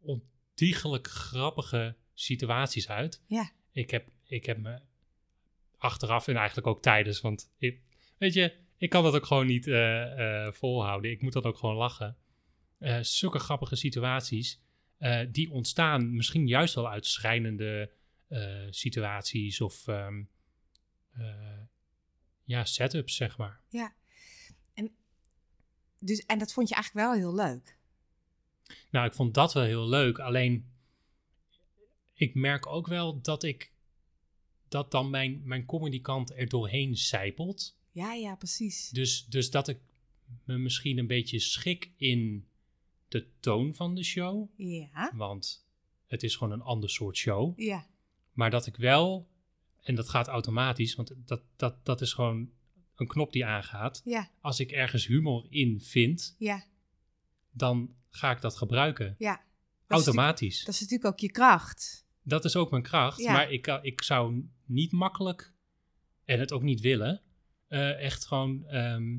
ontiegelijk 0.00 1.06
grappige 1.06 1.96
situaties 2.14 2.88
uit. 2.88 3.22
Ja. 3.26 3.52
Ik 3.72 3.90
heb, 3.90 4.08
ik 4.24 4.46
heb 4.46 4.58
me 4.58 4.80
achteraf 5.76 6.28
en 6.28 6.36
eigenlijk 6.36 6.66
ook 6.66 6.82
tijdens, 6.82 7.20
want 7.20 7.52
ik, 7.58 7.80
weet 8.18 8.34
je, 8.34 8.54
ik 8.76 8.90
kan 8.90 9.02
dat 9.02 9.14
ook 9.14 9.26
gewoon 9.26 9.46
niet 9.46 9.66
eh, 9.66 10.46
eh, 10.46 10.52
volhouden. 10.52 11.10
Ik 11.10 11.22
moet 11.22 11.32
dat 11.32 11.44
ook 11.44 11.56
gewoon 11.58 11.76
lachen. 11.76 12.16
Eh, 12.78 12.98
zulke 13.00 13.38
grappige 13.38 13.76
situaties, 13.76 14.60
eh, 15.02 15.20
die 15.30 15.50
ontstaan 15.50 16.14
misschien 16.14 16.46
juist 16.46 16.74
wel 16.74 16.88
uit 16.88 17.06
schrijnende 17.06 17.92
eh, 18.28 18.66
situaties 18.70 19.60
of 19.60 19.88
eh, 19.88 20.08
ja, 22.44 22.64
setups, 22.64 23.16
zeg 23.16 23.36
maar. 23.36 23.60
Dus, 25.98 26.26
en 26.26 26.38
dat 26.38 26.52
vond 26.52 26.68
je 26.68 26.74
eigenlijk 26.74 27.06
wel 27.06 27.16
heel 27.16 27.34
leuk. 27.34 27.78
Nou, 28.90 29.06
ik 29.06 29.14
vond 29.14 29.34
dat 29.34 29.52
wel 29.52 29.62
heel 29.62 29.88
leuk. 29.88 30.18
Alleen, 30.18 30.72
ik 32.14 32.34
merk 32.34 32.66
ook 32.66 32.86
wel 32.86 33.20
dat 33.20 33.42
ik 33.42 33.72
dat 34.68 34.90
dan 34.90 35.10
mijn, 35.10 35.40
mijn 35.44 35.64
comedy 35.64 36.00
kant 36.00 36.36
er 36.36 36.48
doorheen 36.48 36.96
zijpelt. 36.96 37.78
Ja, 37.90 38.12
ja, 38.12 38.34
precies. 38.34 38.88
Dus, 38.88 39.26
dus 39.26 39.50
dat 39.50 39.68
ik 39.68 39.78
me 40.44 40.58
misschien 40.58 40.98
een 40.98 41.06
beetje 41.06 41.38
schik 41.38 41.90
in 41.96 42.48
de 43.12 43.26
toon 43.40 43.74
van 43.74 43.94
de 43.94 44.02
show. 44.04 44.48
Ja, 44.56 45.12
Want 45.14 45.66
het 46.06 46.22
is 46.22 46.36
gewoon 46.36 46.52
een 46.52 46.62
ander 46.62 46.90
soort 46.90 47.16
show. 47.16 47.60
ja, 47.60 47.86
Maar 48.32 48.50
dat 48.50 48.66
ik 48.66 48.76
wel, 48.76 49.28
en 49.82 49.94
dat 49.94 50.08
gaat 50.08 50.28
automatisch, 50.28 50.94
want 50.94 51.14
dat, 51.24 51.42
dat, 51.56 51.84
dat 51.84 52.00
is 52.00 52.12
gewoon 52.12 52.50
een 52.94 53.06
knop 53.06 53.32
die 53.32 53.46
aangaat. 53.46 54.00
ja, 54.04 54.30
Als 54.40 54.60
ik 54.60 54.70
ergens 54.70 55.06
humor 55.06 55.46
in 55.48 55.80
vind, 55.80 56.34
ja, 56.38 56.64
dan 57.50 57.94
ga 58.10 58.30
ik 58.30 58.40
dat 58.40 58.56
gebruiken. 58.56 59.14
ja. 59.18 59.30
Dat 59.86 60.00
is 60.00 60.06
natuurlijk- 60.06 60.26
Automatisch. 60.38 60.64
Dat 60.64 60.74
is 60.74 60.80
natuurlijk 60.80 61.08
ook 61.14 61.18
je 61.20 61.30
kracht. 61.30 62.06
Dat 62.22 62.44
is 62.44 62.56
ook 62.56 62.70
mijn 62.70 62.82
kracht. 62.82 63.18
Ja. 63.20 63.32
Maar 63.32 63.50
ik, 63.52 63.66
ik 63.82 64.02
zou 64.02 64.48
niet 64.64 64.92
makkelijk, 64.92 65.52
en 66.24 66.38
het 66.38 66.52
ook 66.52 66.62
niet 66.62 66.80
willen, 66.80 67.20
eh, 67.68 68.00
echt 68.04 68.26
gewoon 68.26 68.66
ehm, 68.66 69.18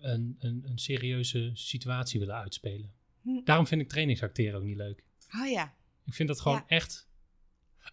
een, 0.00 0.36
een, 0.38 0.62
een 0.66 0.78
serieuze 0.78 1.50
situatie 1.54 2.20
willen 2.20 2.34
uitspelen. 2.34 2.92
Hm. 3.22 3.40
Daarom 3.44 3.66
vind 3.66 3.80
ik 3.80 3.88
trainingsacteren 3.88 4.58
ook 4.58 4.64
niet 4.64 4.76
leuk. 4.76 5.04
Oh 5.40 5.48
ja. 5.50 5.74
Ik 6.04 6.14
vind 6.14 6.28
dat 6.28 6.40
gewoon 6.40 6.56
Ja. 6.56 6.64
echt. 6.76 7.08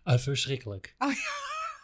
eh, 0.04 0.18
verschrikkelijk. 0.18 0.96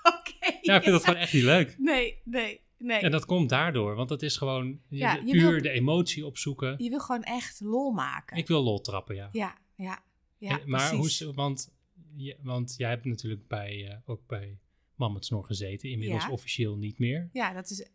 Oké. 0.04 0.58
Ja, 0.62 0.76
ik 0.76 0.82
vind 0.82 0.94
dat 0.96 1.04
gewoon 1.04 1.20
echt 1.20 1.34
niet 1.34 1.44
leuk. 1.44 1.76
Nee, 1.80 2.22
nee, 2.24 2.62
nee. 2.78 3.00
En 3.00 3.12
dat 3.12 3.26
komt 3.26 3.50
daardoor, 3.50 3.96
want 3.96 4.10
dat 4.10 4.22
is 4.22 4.38
gewoon 4.38 4.82
je- 4.88 4.98
Ja, 4.98 5.14
je 5.26 5.32
puur 5.32 5.52
wil- 5.52 5.62
de 5.62 5.70
emotie 5.70 6.26
opzoeken. 6.26 6.84
Je 6.84 6.90
wil 6.90 7.00
gewoon 7.00 7.24
echt 7.24 7.60
lol 7.60 7.92
maken. 7.92 8.38
Ik 8.38 8.48
wil 8.48 8.64
lol 8.64 8.82
trappen, 8.82 9.16
ja. 9.16 9.30
Ja, 9.32 9.58
ja, 9.76 10.04
ja. 10.38 10.60
En- 10.62 10.70
maar 10.70 10.90
hoe, 10.92 11.00
precies. 11.00 11.32
want, 11.32 11.74
je, 12.16 12.38
want 12.42 12.74
jij 12.78 12.90
hebt 12.90 13.06
natuurlijk 13.06 13.48
bij, 13.48 13.88
eh, 13.90 13.98
ook 14.06 14.28
bij 14.28 14.58
Man 14.96 15.14
met 15.14 15.26
Snor 15.26 15.46
gezeten, 15.46 15.90
inmiddels 15.90 16.24
Ja. 16.24 16.30
officieel 16.32 16.78
niet 16.78 17.00
meer. 17.00 17.30
Ja, 17.34 17.54
dat 17.54 17.70
is... 17.70 17.88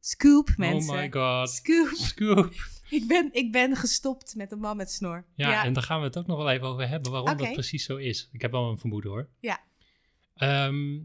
Scoop, 0.00 0.54
mensen. 0.56 0.94
Oh 0.94 1.00
my 1.00 1.10
god. 1.12 1.50
Scoop. 1.50 1.88
Scoop. 1.94 2.54
Ik 2.90 3.06
ben, 3.06 3.28
ik 3.32 3.52
ben 3.52 3.76
gestopt 3.76 4.34
met 4.34 4.52
een 4.52 4.58
man 4.58 4.76
met 4.76 4.90
snor. 4.90 5.24
Ja, 5.34 5.64
en 5.64 5.72
daar 5.72 5.82
gaan 5.82 5.98
we 6.00 6.06
het 6.06 6.18
ook 6.18 6.26
nog 6.26 6.36
wel 6.38 6.50
even 6.50 6.66
over 6.66 6.88
hebben, 6.88 7.10
waarom 7.10 7.36
dat 7.36 7.52
precies 7.52 7.84
zo 7.84 7.96
is. 7.96 8.28
Ik 8.32 8.40
heb 8.40 8.50
wel 8.50 8.70
een 8.70 8.78
vermoeden 8.78 9.10
hoor. 9.10 9.28
Ja. 9.40 9.60
Ehm, 10.34 10.98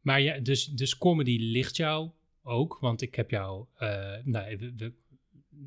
maar 0.00 0.20
ja, 0.20 0.38
dus, 0.38 0.64
dus 0.66 0.98
comedy 0.98 1.36
ligt 1.40 1.76
jou 1.76 2.10
ook, 2.42 2.78
want 2.80 3.02
ik 3.02 3.14
heb 3.14 3.30
jou, 3.30 3.66
eh, 3.76 4.14
nou, 4.24 4.56
we- 4.76 4.92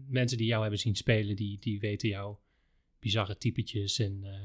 mensen 0.08 0.38
die 0.38 0.48
jou 0.48 0.62
hebben 0.62 0.80
zien 0.80 0.96
spelen, 0.96 1.36
die, 1.36 1.58
die 1.60 1.80
weten 1.80 2.10
jou 2.10 2.36
bizarre 3.00 3.38
typetjes 3.38 4.00
en 4.00 4.20
eh, 4.24 4.40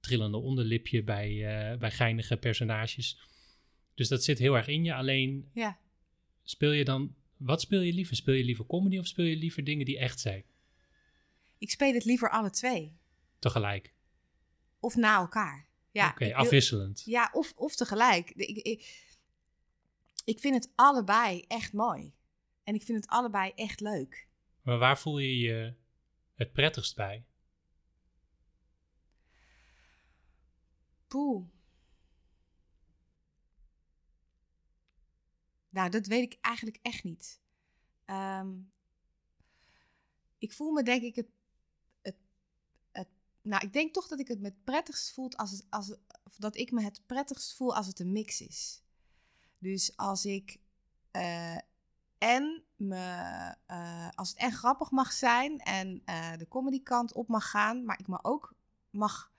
trillende 0.00 0.36
onderlipje 0.36 1.02
bij, 1.02 1.28
eh, 1.72 1.78
bij 1.78 1.90
geinige 1.90 2.36
personages. 2.36 3.18
Dus 3.94 4.08
dat 4.08 4.24
zit 4.24 4.38
heel 4.38 4.56
erg 4.56 4.66
in 4.68 4.84
je. 4.84 4.94
Alleen 4.94 5.50
Ja. 5.54 5.78
Speel 6.42 6.72
je 6.72 6.84
dan, 6.84 7.14
wat 7.36 7.60
speel 7.60 7.80
je 7.80 7.92
liever? 7.92 8.16
Speel 8.16 8.34
je 8.34 8.44
liever 8.44 8.66
comedy 8.66 8.98
of 8.98 9.06
speel 9.06 9.24
je 9.24 9.36
liever 9.36 9.64
dingen 9.64 9.84
die 9.84 9.98
echt 9.98 10.20
zijn? 10.20 10.44
Ik 11.58 11.70
speel 11.70 11.92
het 11.92 12.04
liever 12.04 12.30
alle 12.30 12.50
twee. 12.50 12.96
Tegelijk. 13.38 13.94
Of 14.80 14.96
na 14.96 15.16
elkaar. 15.16 15.68
Ja, 15.90 16.10
Oké, 16.10 16.34
afwisselend. 16.34 17.02
Ja, 17.04 17.30
of, 17.32 17.52
of 17.56 17.76
tegelijk. 17.76 18.30
Ik, 18.30 18.56
ik, 18.56 19.10
ik 20.24 20.38
vind 20.38 20.54
het 20.54 20.72
allebei 20.74 21.44
echt 21.48 21.72
mooi. 21.72 22.12
En 22.64 22.74
ik 22.74 22.82
vind 22.82 23.00
het 23.00 23.10
allebei 23.10 23.52
echt 23.54 23.80
leuk. 23.80 24.28
Maar 24.62 24.78
waar 24.78 24.98
voel 24.98 25.18
je 25.18 25.38
je 25.38 25.74
het 26.34 26.52
prettigst 26.52 26.96
bij? 26.96 27.24
Poeh. 31.08 31.46
Nou, 35.72 35.90
dat 35.90 36.06
weet 36.06 36.32
ik 36.32 36.38
eigenlijk 36.40 36.78
echt 36.82 37.04
niet. 37.04 37.40
Ehm, 38.04 38.50
ik 40.38 40.52
voel 40.52 40.72
me 40.72 40.82
denk 40.82 41.02
ik 41.02 41.14
het, 41.14 41.28
het, 42.02 42.16
het... 42.92 43.08
Nou, 43.42 43.64
ik 43.64 43.72
denk 43.72 43.94
toch 43.94 44.08
dat 44.08 44.20
ik 44.20 44.28
het 44.28 44.40
me 44.40 44.52
prettigst 44.64 45.12
voel 45.12 45.30
als, 45.30 45.50
het, 45.50 45.66
als 45.70 45.96
dat 46.36 46.56
ik 46.56 46.70
me 46.70 46.82
het 46.82 47.02
prettigst 47.06 47.54
voel 47.54 47.76
als 47.76 47.86
het 47.86 47.98
een 47.98 48.12
mix 48.12 48.40
is. 48.40 48.82
Dus 49.58 49.96
als 49.96 50.24
ik 50.24 50.60
eh, 51.10 51.58
en 52.18 52.64
me, 52.76 53.54
eh, 53.66 54.08
als 54.14 54.28
het 54.28 54.38
en 54.38 54.52
grappig 54.52 54.90
mag 54.90 55.12
zijn 55.12 55.58
en 55.58 56.02
eh, 56.04 56.36
de 56.36 56.48
comedy 56.48 56.82
kant 56.82 57.12
op 57.12 57.28
mag 57.28 57.50
gaan, 57.50 57.84
maar 57.84 57.98
ik 57.98 58.08
me 58.08 58.18
ook 58.22 58.54
mag 58.90 59.30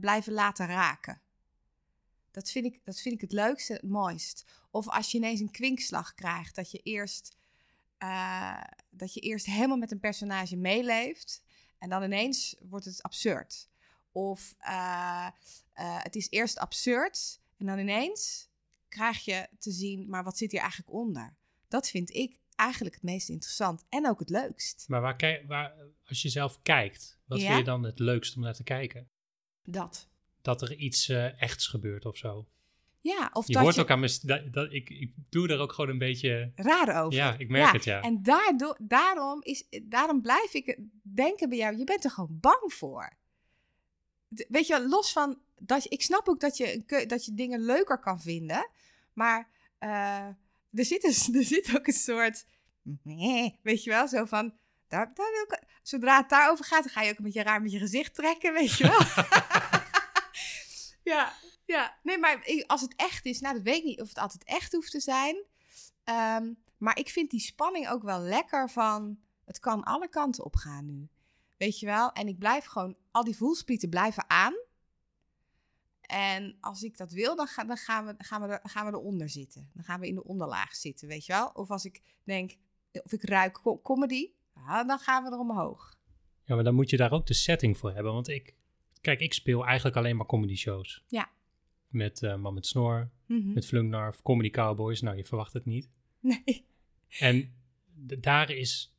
blijven 0.00 0.32
laten 0.32 0.66
raken. 0.66 1.20
Dat 2.32 2.50
vind, 2.50 2.64
ik, 2.64 2.80
dat 2.84 3.00
vind 3.00 3.14
ik 3.14 3.20
het 3.20 3.32
leukste, 3.32 3.72
het 3.72 3.82
mooist. 3.82 4.44
Of 4.70 4.88
als 4.88 5.10
je 5.10 5.18
ineens 5.18 5.40
een 5.40 5.50
kwinkslag 5.50 6.14
krijgt, 6.14 6.54
dat 6.54 6.70
je 6.70 6.78
eerst, 6.78 7.36
eh, 7.98 8.62
dat 8.90 9.14
je 9.14 9.20
eerst 9.20 9.46
helemaal 9.46 9.76
met 9.76 9.90
een 9.90 10.00
personage 10.00 10.56
meeleeft 10.56 11.42
en 11.78 11.88
dan 11.88 12.02
ineens 12.02 12.56
wordt 12.60 12.84
het 12.84 13.02
absurd. 13.02 13.68
Of 14.12 14.54
eh, 14.58 15.28
eh, 15.72 16.02
het 16.02 16.16
is 16.16 16.30
eerst 16.30 16.58
absurd 16.58 17.40
en 17.58 17.66
dan 17.66 17.78
ineens 17.78 18.50
krijg 18.88 19.24
je 19.24 19.48
te 19.58 19.70
zien, 19.70 20.08
maar 20.08 20.24
wat 20.24 20.38
zit 20.38 20.50
hier 20.50 20.60
eigenlijk 20.60 20.92
onder? 20.92 21.36
Dat 21.68 21.88
vind 21.88 22.10
ik 22.10 22.40
eigenlijk 22.54 22.94
het 22.94 23.04
meest 23.04 23.28
interessant 23.28 23.84
en 23.88 24.08
ook 24.08 24.18
het 24.18 24.30
leukst. 24.30 24.84
Maar 24.88 25.00
waar, 25.00 25.42
waar, 25.46 25.74
als 26.04 26.22
je 26.22 26.28
zelf 26.28 26.62
kijkt, 26.62 27.18
wat 27.24 27.40
Ja? 27.40 27.46
vind 27.46 27.58
je 27.58 27.64
dan 27.64 27.82
het 27.82 27.98
leukst 27.98 28.36
om 28.36 28.42
naar 28.42 28.54
te 28.54 28.62
kijken? 28.62 29.10
Dat. 29.62 30.10
Dat 30.42 30.62
er 30.62 30.74
iets 30.74 31.08
eh, 31.08 31.42
echts 31.42 31.66
gebeurt 31.66 32.04
of 32.04 32.16
zo. 32.16 32.46
Ja, 33.00 33.30
of 33.32 33.46
Je 33.46 33.52
dat 33.52 33.62
hoort 33.62 33.74
je 33.74 33.80
ook 33.80 33.90
aan 33.90 34.00
mijn... 34.00 34.12
Dat, 34.22 34.52
dat, 34.52 34.72
ik, 34.72 34.90
ik 34.90 35.12
doe 35.30 35.48
er 35.48 35.58
ook 35.58 35.72
gewoon 35.72 35.90
een 35.90 35.98
beetje... 35.98 36.52
raar 36.54 37.04
over. 37.04 37.18
Ja, 37.18 37.36
ik 37.38 37.48
merk 37.48 37.72
het, 37.72 37.84
ja. 37.84 38.00
En 38.00 38.22
daardoor, 38.22 38.78
daarom, 38.80 39.42
is, 39.42 39.66
daarom 39.82 40.22
blijf 40.22 40.54
ik 40.54 40.78
denken 41.02 41.48
bij 41.48 41.58
jou, 41.58 41.76
je 41.76 41.84
bent 41.84 42.04
er 42.04 42.10
gewoon 42.10 42.38
bang 42.40 42.72
voor. 42.72 43.16
Weet 44.28 44.66
je, 44.66 44.88
los 44.88 45.12
van 45.12 45.38
dat 45.58 45.82
je, 45.82 45.88
ik 45.88 46.02
snap 46.02 46.28
ook 46.28 46.40
dat 46.40 46.56
je, 46.56 46.84
een 46.86 47.08
dat 47.08 47.24
je 47.24 47.34
dingen 47.34 47.60
leuker 47.60 47.98
kan 47.98 48.20
vinden, 48.20 48.70
maar 49.12 49.48
eh, 49.78 50.26
er, 50.72 50.84
zit 50.84 51.04
een, 51.04 51.34
er 51.38 51.44
zit 51.44 51.76
ook 51.76 51.86
een 51.86 51.92
soort, 51.92 52.46
nee, 53.02 53.58
weet 53.62 53.84
je 53.84 53.90
wel, 53.90 54.08
zo 54.08 54.24
van, 54.24 54.54
daar, 54.88 55.10
daar 55.14 55.30
wil 55.32 55.42
ik, 55.42 55.62
zodra 55.82 56.16
het 56.16 56.28
daarover 56.28 56.64
gaat, 56.64 56.82
dan 56.82 56.92
ga 56.92 57.02
je 57.02 57.10
ook 57.10 57.18
met 57.18 57.32
je 57.32 57.42
raar 57.42 57.62
met 57.62 57.72
je 57.72 57.78
gezicht 57.78 58.14
trekken, 58.14 58.52
weet 58.52 58.76
je 58.76 58.84
wel. 58.84 59.00
ja, 61.04 61.32
ja, 61.64 61.98
nee, 62.02 62.18
maar 62.18 62.64
als 62.66 62.80
het 62.80 62.94
echt 62.96 63.24
is, 63.26 63.40
nou, 63.40 63.54
dat 63.54 63.62
weet 63.62 63.78
ik 63.78 63.84
niet 63.84 64.00
of 64.00 64.08
het 64.08 64.18
altijd 64.18 64.44
echt 64.44 64.72
hoeft 64.72 64.90
te 64.90 65.00
zijn. 65.00 65.44
Ehm, 66.04 66.52
maar 66.76 66.98
ik 66.98 67.08
vind 67.08 67.30
die 67.30 67.40
spanning 67.40 67.88
ook 67.88 68.02
wel 68.02 68.20
lekker 68.20 68.70
van, 68.70 69.18
het 69.44 69.58
kan 69.58 69.82
alle 69.84 70.08
kanten 70.08 70.44
op 70.44 70.56
gaan 70.56 70.86
nu. 70.86 71.08
Weet 71.56 71.78
je 71.78 71.86
wel? 71.86 72.12
En 72.12 72.28
ik 72.28 72.38
blijf 72.38 72.64
gewoon, 72.64 72.96
al 73.10 73.24
die 73.24 73.36
voelspieten 73.36 73.88
blijven 73.88 74.30
aan. 74.30 74.54
En 76.00 76.56
als 76.60 76.82
ik 76.82 76.96
dat 76.96 77.12
wil, 77.12 77.36
dan, 77.36 77.46
ga, 77.46 77.64
dan 77.64 77.76
gaan, 77.76 78.06
we, 78.06 78.14
gaan, 78.18 78.42
we 78.42 78.48
er, 78.48 78.60
gaan 78.70 78.86
we 78.86 78.92
eronder 78.92 79.28
zitten. 79.28 79.70
Dan 79.74 79.84
gaan 79.84 80.00
we 80.00 80.06
in 80.06 80.14
de 80.14 80.24
onderlaag 80.24 80.74
zitten, 80.74 81.08
weet 81.08 81.26
je 81.26 81.32
wel? 81.32 81.50
Of 81.54 81.70
als 81.70 81.84
ik 81.84 82.02
denk, 82.24 82.56
of 82.92 83.12
ik 83.12 83.22
ruik 83.22 83.52
co- 83.62 83.80
comedy, 83.80 84.30
dan 84.86 84.98
gaan 84.98 85.24
we 85.24 85.30
er 85.30 85.38
omhoog. 85.38 85.94
Ja, 86.44 86.54
maar 86.54 86.64
dan 86.64 86.74
moet 86.74 86.90
je 86.90 86.96
daar 86.96 87.12
ook 87.12 87.26
de 87.26 87.34
setting 87.34 87.78
voor 87.78 87.92
hebben. 87.92 88.12
Want 88.12 88.28
ik... 88.28 88.54
Kijk, 89.02 89.20
ik 89.20 89.32
speel 89.32 89.64
eigenlijk 89.66 89.96
alleen 89.96 90.16
maar 90.16 90.26
comedy 90.26 90.54
shows. 90.56 91.04
Ja. 91.08 91.30
Met 91.88 92.22
eh, 92.22 92.36
Man 92.36 92.54
met 92.54 92.66
Snor, 92.66 93.10
Mhm. 93.26 93.52
met 93.52 93.66
Flungnarf, 93.66 94.22
Comedy 94.22 94.50
Cowboys. 94.50 95.00
Nou, 95.00 95.16
je 95.16 95.24
verwacht 95.24 95.52
het 95.52 95.64
niet. 95.64 95.90
Nee. 96.20 96.66
En 97.18 97.54
daar 98.18 98.50
is 98.50 98.94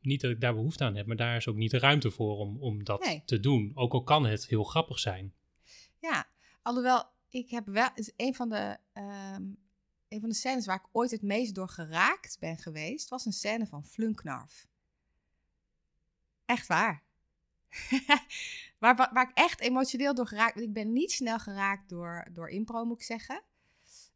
niet 0.00 0.20
dat 0.20 0.30
ik 0.30 0.40
daar 0.40 0.54
behoefte 0.54 0.84
aan 0.84 0.94
heb, 0.96 1.06
maar 1.06 1.16
daar 1.16 1.36
is 1.36 1.48
ook 1.48 1.56
niet 1.56 1.70
de 1.70 1.78
ruimte 1.78 2.10
voor 2.10 2.36
om, 2.36 2.60
om 2.60 2.84
dat 2.84 3.04
Nee. 3.04 3.22
te 3.24 3.40
doen. 3.40 3.72
Ook 3.74 3.92
al 3.92 4.02
kan 4.02 4.26
het 4.26 4.46
heel 4.46 4.64
grappig 4.64 4.98
zijn. 4.98 5.34
Ja, 5.98 6.28
alhoewel 6.62 7.04
ik 7.28 7.50
heb 7.50 7.66
wel 7.66 7.88
is 7.94 8.12
een 8.16 8.34
van 8.34 8.48
de 8.48 8.76
ehm, 8.92 9.42
een 10.08 10.20
van 10.20 10.28
de 10.28 10.34
scènes 10.34 10.66
waar 10.66 10.76
ik 10.76 10.88
ooit 10.92 11.10
het 11.10 11.22
meest 11.22 11.54
door 11.54 11.68
geraakt 11.68 12.36
ben 12.40 12.58
geweest, 12.58 13.08
was 13.08 13.24
een 13.24 13.32
scène 13.32 13.66
van 13.66 13.84
Flunknarf. 13.84 14.66
Echt 16.44 16.66
waar. 16.66 17.02
waar, 18.78 18.96
waar, 18.96 19.28
ik 19.28 19.36
echt 19.36 19.60
emotioneel 19.60 20.14
door 20.14 20.26
geraakt 20.26 20.54
ben. 20.54 20.64
Ik 20.64 20.72
ben 20.72 20.92
niet 20.92 21.12
snel 21.12 21.38
geraakt 21.38 21.88
door, 21.88 22.28
door 22.32 22.48
impro, 22.48 22.84
moet 22.84 23.00
ik 23.00 23.06
zeggen. 23.06 23.42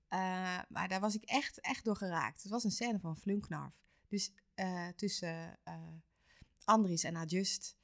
Eh, 0.08 0.58
maar 0.68 0.88
daar 0.88 1.00
was 1.00 1.14
ik 1.14 1.24
echt, 1.24 1.60
echt 1.60 1.84
door 1.84 1.96
geraakt. 1.96 2.42
Het 2.42 2.50
was 2.50 2.64
een 2.64 2.70
scène 2.70 2.98
van 2.98 3.16
Flunknarf. 3.16 3.72
Dus 4.08 4.32
eh, 4.54 4.88
tussen 4.96 5.58
eh 5.64 5.74
Andries 6.64 7.04
en 7.04 7.16
Adjust. 7.16 7.76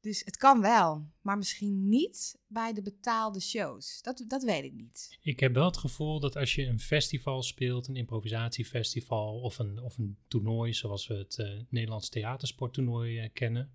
Dus 0.00 0.22
het 0.24 0.36
kan 0.36 0.60
wel, 0.60 1.06
maar 1.20 1.38
misschien 1.38 1.88
niet 1.88 2.38
bij 2.46 2.72
de 2.72 2.82
betaalde 2.82 3.40
shows. 3.40 4.02
Dat, 4.02 4.24
dat 4.26 4.42
weet 4.42 4.64
ik 4.64 4.72
niet. 4.72 5.18
Ik 5.22 5.40
heb 5.40 5.54
wel 5.54 5.64
het 5.64 5.76
gevoel 5.76 6.20
dat 6.20 6.36
als 6.36 6.54
je 6.54 6.66
een 6.66 6.80
festival 6.80 7.42
speelt, 7.42 7.88
een 7.88 7.96
improvisatiefestival 7.96 9.40
of 9.40 9.58
een, 9.58 9.82
of 9.82 9.98
een 9.98 10.16
toernooi 10.28 10.72
zoals 10.72 11.06
we 11.06 11.14
het 11.14 11.38
eh, 11.38 11.60
Nederlands 11.68 12.08
theatersporttoernooi 12.08 13.18
eh, 13.18 13.28
kennen, 13.32 13.72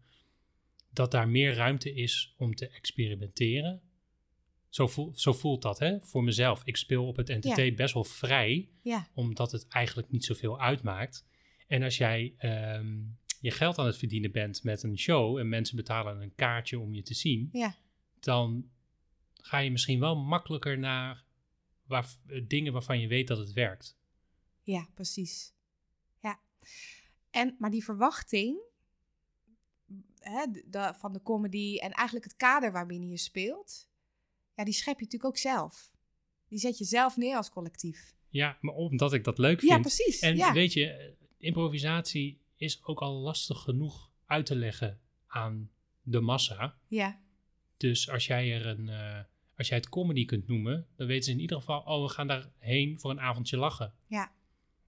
dat 0.95 1.11
daar 1.11 1.29
meer 1.29 1.53
ruimte 1.53 1.93
is 1.93 2.33
om 2.37 2.55
te 2.55 2.67
experimenteren. 2.67 3.81
Zo, 4.69 4.87
voel, 4.87 5.11
zo 5.15 5.33
voelt 5.33 5.61
dat 5.61 5.79
hè, 5.79 5.99
voor 5.99 6.23
mezelf. 6.23 6.61
Ik 6.65 6.77
speel 6.77 7.07
op 7.07 7.15
het 7.15 7.27
NTT 7.27 7.75
best 7.75 7.93
wel 7.93 8.03
vrij, 8.03 8.69
Ja, 8.81 9.07
omdat 9.13 9.51
het 9.51 9.67
eigenlijk 9.67 10.09
niet 10.09 10.25
zoveel 10.25 10.59
uitmaakt. 10.59 11.25
En 11.67 11.83
als 11.83 11.97
jij 11.97 12.33
ehm, 12.37 12.97
je 13.39 13.51
geld 13.51 13.77
aan 13.77 13.85
het 13.85 13.97
verdienen 13.97 14.31
bent 14.31 14.63
met 14.63 14.83
een 14.83 14.97
show 14.97 15.37
en 15.37 15.49
mensen 15.49 15.75
betalen 15.75 16.21
een 16.21 16.35
kaartje 16.35 16.79
om 16.79 16.93
je 16.93 17.01
te 17.01 17.13
zien, 17.13 17.49
ja, 17.51 17.75
dan 18.19 18.69
ga 19.33 19.57
je 19.57 19.71
misschien 19.71 19.99
wel 19.99 20.15
makkelijker 20.15 20.79
naar 20.79 21.23
waar, 21.85 22.07
eh, 22.27 22.41
dingen 22.47 22.73
waarvan 22.73 22.99
je 22.99 23.07
weet 23.07 23.27
dat 23.27 23.37
het 23.37 23.53
werkt. 23.53 23.97
ja, 24.63 24.87
precies. 24.93 25.53
Ja. 26.21 26.39
En, 27.31 27.55
maar 27.59 27.71
die 27.71 27.83
verwachting 27.83 28.57
hè, 30.19 30.45
de, 30.51 30.63
de- 30.69 30.93
van 30.97 31.13
de 31.13 31.21
comedy 31.21 31.77
en 31.77 31.91
eigenlijk 31.91 32.25
het 32.25 32.35
kader 32.35 32.71
waarbinnen 32.71 33.09
je 33.09 33.17
speelt, 33.17 33.89
ja, 34.53 34.63
die 34.63 34.73
schep 34.73 34.95
je 34.99 35.03
natuurlijk 35.03 35.31
ook 35.33 35.37
zelf. 35.37 35.91
Die 36.47 36.59
zet 36.59 36.77
je 36.77 36.83
zelf 36.85 37.17
neer 37.17 37.35
als 37.35 37.49
collectief. 37.49 38.13
Ja, 38.29 38.57
maar 38.61 38.73
omdat 38.73 39.13
ik 39.13 39.23
dat 39.23 39.37
leuk 39.37 39.61
Ja, 39.61 39.67
vind. 39.69 39.81
precies. 39.81 40.19
en 40.19 40.35
ja. 40.37 40.53
weet 40.53 40.73
je, 40.73 41.15
improvisatie 41.37 42.41
is 42.55 42.83
ook 42.83 42.99
al 43.01 43.13
lastig 43.13 43.59
genoeg 43.61 44.11
uit 44.25 44.45
te 44.45 44.55
leggen 44.55 44.99
aan 45.27 45.71
de 46.01 46.19
massa. 46.19 46.77
ja, 46.87 47.19
Dus 47.77 48.09
als 48.09 48.27
jij 48.27 48.53
er 48.53 48.65
een, 48.65 48.89
eh, 48.89 49.19
als 49.57 49.67
jij 49.67 49.77
het 49.77 49.89
comedy 49.89 50.25
kunt 50.25 50.47
noemen, 50.47 50.87
dan 50.95 51.07
weten 51.07 51.23
ze 51.23 51.31
in 51.31 51.39
ieder 51.39 51.57
geval, 51.57 51.81
oh, 51.81 52.01
we 52.07 52.09
gaan 52.13 52.27
daarheen 52.27 52.99
voor 52.99 53.11
een 53.11 53.19
avondje 53.19 53.57
lachen. 53.57 53.93
Ja. 54.07 54.33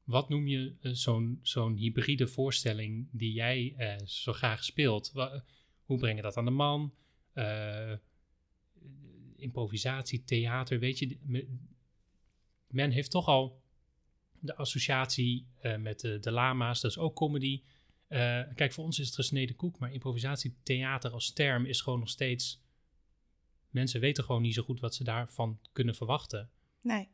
Wat 0.07 0.29
noem 0.29 0.47
je 0.47 0.75
eh, 0.81 0.91
zo'n 1.41 1.75
hybride 1.75 2.27
voorstelling 2.27 3.07
die 3.11 3.31
jij 3.33 3.73
eh, 3.77 4.05
zo 4.05 4.33
graag 4.33 4.63
speelt? 4.63 5.11
Hoe 5.83 5.97
breng 5.97 6.15
je 6.15 6.21
dat 6.21 6.37
aan 6.37 6.45
de 6.45 6.51
man? 6.51 6.93
Eh, 7.33 7.93
improvisatie, 9.35 10.23
theater, 10.23 10.79
weet 10.79 10.99
je, 10.99 11.17
me- 11.21 11.47
men 12.67 12.91
heeft 12.91 13.11
toch 13.11 13.27
al 13.27 13.61
de 14.39 14.55
associatie 14.55 15.47
met 15.79 15.99
de, 15.99 16.31
lama's, 16.31 16.81
dat 16.81 16.91
is 16.91 16.97
ook 16.97 17.15
comedy. 17.15 17.61
Kijk, 18.55 18.73
voor 18.73 18.83
ons 18.83 18.99
is 18.99 19.05
het 19.05 19.15
gesneden 19.15 19.55
koek, 19.55 19.79
maar 19.79 19.93
improvisatie, 19.93 20.55
theater 20.63 21.11
als 21.11 21.33
term 21.33 21.65
is 21.65 21.81
gewoon 21.81 21.99
nog 21.99 22.09
steeds. 22.09 22.61
Mensen 23.69 23.99
weten 23.99 24.23
gewoon 24.23 24.41
niet 24.41 24.53
zo 24.53 24.63
goed 24.63 24.79
wat 24.79 24.95
ze 24.95 25.03
daarvan 25.03 25.59
kunnen 25.71 25.95
verwachten. 25.95 26.49
Nee. 26.81 27.07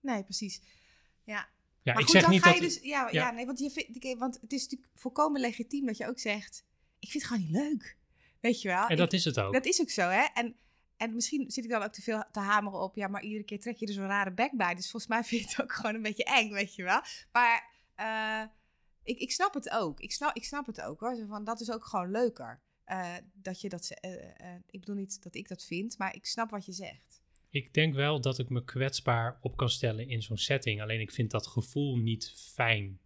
Nee, 0.00 0.22
precies. 0.24 0.62
Ja. 1.24 1.48
Ja, 1.82 1.92
maar 1.92 2.02
ik 2.02 2.08
goed, 2.08 2.10
zeg 2.10 2.22
dan 2.22 2.30
niet 2.30 2.42
ga 2.42 2.48
dat. 2.48 2.58
je 2.58 2.64
dus... 2.64 2.78
Ja, 2.82 3.02
ja. 3.02 3.08
ja. 3.10 3.30
nee, 3.30 3.46
want, 3.46 3.58
je 3.58 3.70
vindt, 3.70 4.18
want 4.18 4.38
het 4.40 4.52
is 4.52 4.62
natuurlijk 4.62 4.90
volkomen 4.94 5.40
legitiem 5.40 5.86
dat 5.86 5.96
je 5.96 6.06
ook 6.08 6.18
zegt... 6.18 6.64
Ik 6.98 7.10
vind 7.10 7.24
het 7.24 7.32
gewoon 7.32 7.42
niet 7.48 7.62
leuk. 7.62 7.96
Weet 8.40 8.62
je 8.62 8.68
wel? 8.68 8.86
en 8.86 8.96
dat 8.96 9.12
is 9.12 9.24
het 9.24 9.38
ook. 9.38 9.52
dat 9.52 9.64
is 9.66 9.80
ook 9.80 9.90
zo, 9.90 10.08
hè? 10.08 10.22
En, 10.34 10.56
en 10.96 11.14
misschien 11.14 11.50
zit 11.50 11.64
ik 11.64 11.70
dan 11.70 11.82
ook 11.82 11.92
te 11.92 12.02
veel 12.02 12.24
te 12.32 12.40
hameren 12.40 12.80
op... 12.80 12.96
Ja, 12.96 13.08
maar 13.08 13.22
iedere 13.22 13.44
keer 13.44 13.60
trek 13.60 13.76
je 13.76 13.86
er 13.86 13.92
zo'n 13.92 14.06
rare 14.06 14.32
bek 14.32 14.56
bij. 14.56 14.74
Dus 14.74 14.90
volgens 14.90 15.12
mij 15.12 15.24
vind 15.28 15.40
je 15.42 15.48
het 15.48 15.62
ook 15.62 15.72
gewoon 15.72 15.94
een 15.94 16.02
beetje 16.02 16.24
eng, 16.24 16.52
weet 16.52 16.74
je 16.74 16.82
wel? 16.82 17.00
Maar 17.32 17.70
eh, 17.94 18.42
ik, 19.02 19.18
ik 19.18 19.32
snap 19.32 19.54
het 19.54 19.70
ook. 19.70 20.00
Ik 20.00 20.12
snap, 20.12 20.36
ik 20.36 20.44
snap 20.44 20.66
het 20.66 20.80
ook, 20.80 21.00
hoor. 21.00 21.14
Zo 21.16 21.26
van, 21.26 21.44
dat 21.44 21.60
is 21.60 21.70
ook 21.70 21.84
gewoon 21.84 22.10
leuker. 22.10 22.60
Eh, 22.84 23.14
dat 23.32 23.60
je 23.60 23.68
dat... 23.68 23.84
ze- 23.84 23.94
eh, 24.00 24.54
ik 24.70 24.80
bedoel 24.80 24.96
niet 24.96 25.22
dat 25.22 25.34
ik 25.34 25.48
dat 25.48 25.64
vind, 25.64 25.98
maar 25.98 26.14
ik 26.14 26.26
snap 26.26 26.50
wat 26.50 26.66
je 26.66 26.72
zegt. 26.72 27.21
Ik 27.52 27.74
denk 27.74 27.94
wel 27.94 28.20
dat 28.20 28.38
ik 28.38 28.48
me 28.48 28.64
kwetsbaar 28.64 29.38
op 29.40 29.56
kan 29.56 29.70
stellen 29.70 30.08
in 30.08 30.22
zo'n 30.22 30.36
setting. 30.36 30.82
Alleen 30.82 31.00
ik 31.00 31.10
vind 31.10 31.30
dat 31.30 31.46
gevoel 31.46 31.96
niet 31.96 32.32
fijn. 32.54 33.00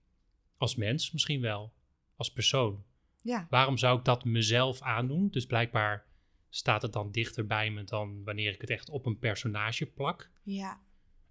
Als 0.57 0.75
mens 0.75 1.13
misschien 1.13 1.41
wel. 1.41 1.73
Als 2.17 2.33
persoon. 2.33 2.85
Ja. 3.23 3.47
Waarom 3.51 3.79
zou 3.79 3.99
ik 3.99 4.05
dat 4.05 4.25
mezelf 4.25 4.83
aandoen? 4.83 5.29
Dus 5.29 5.47
blijkbaar 5.47 6.07
staat 6.49 6.83
het 6.83 6.93
dan 6.93 7.11
dichter 7.11 7.47
bij 7.47 7.71
me 7.71 7.85
dan 7.85 8.25
wanneer 8.25 8.53
ik 8.53 8.61
het 8.61 8.71
echt 8.71 8.89
op 8.89 9.07
een 9.07 9.19
personage 9.19 9.87
plak. 9.87 10.31
Ja. 10.43 10.81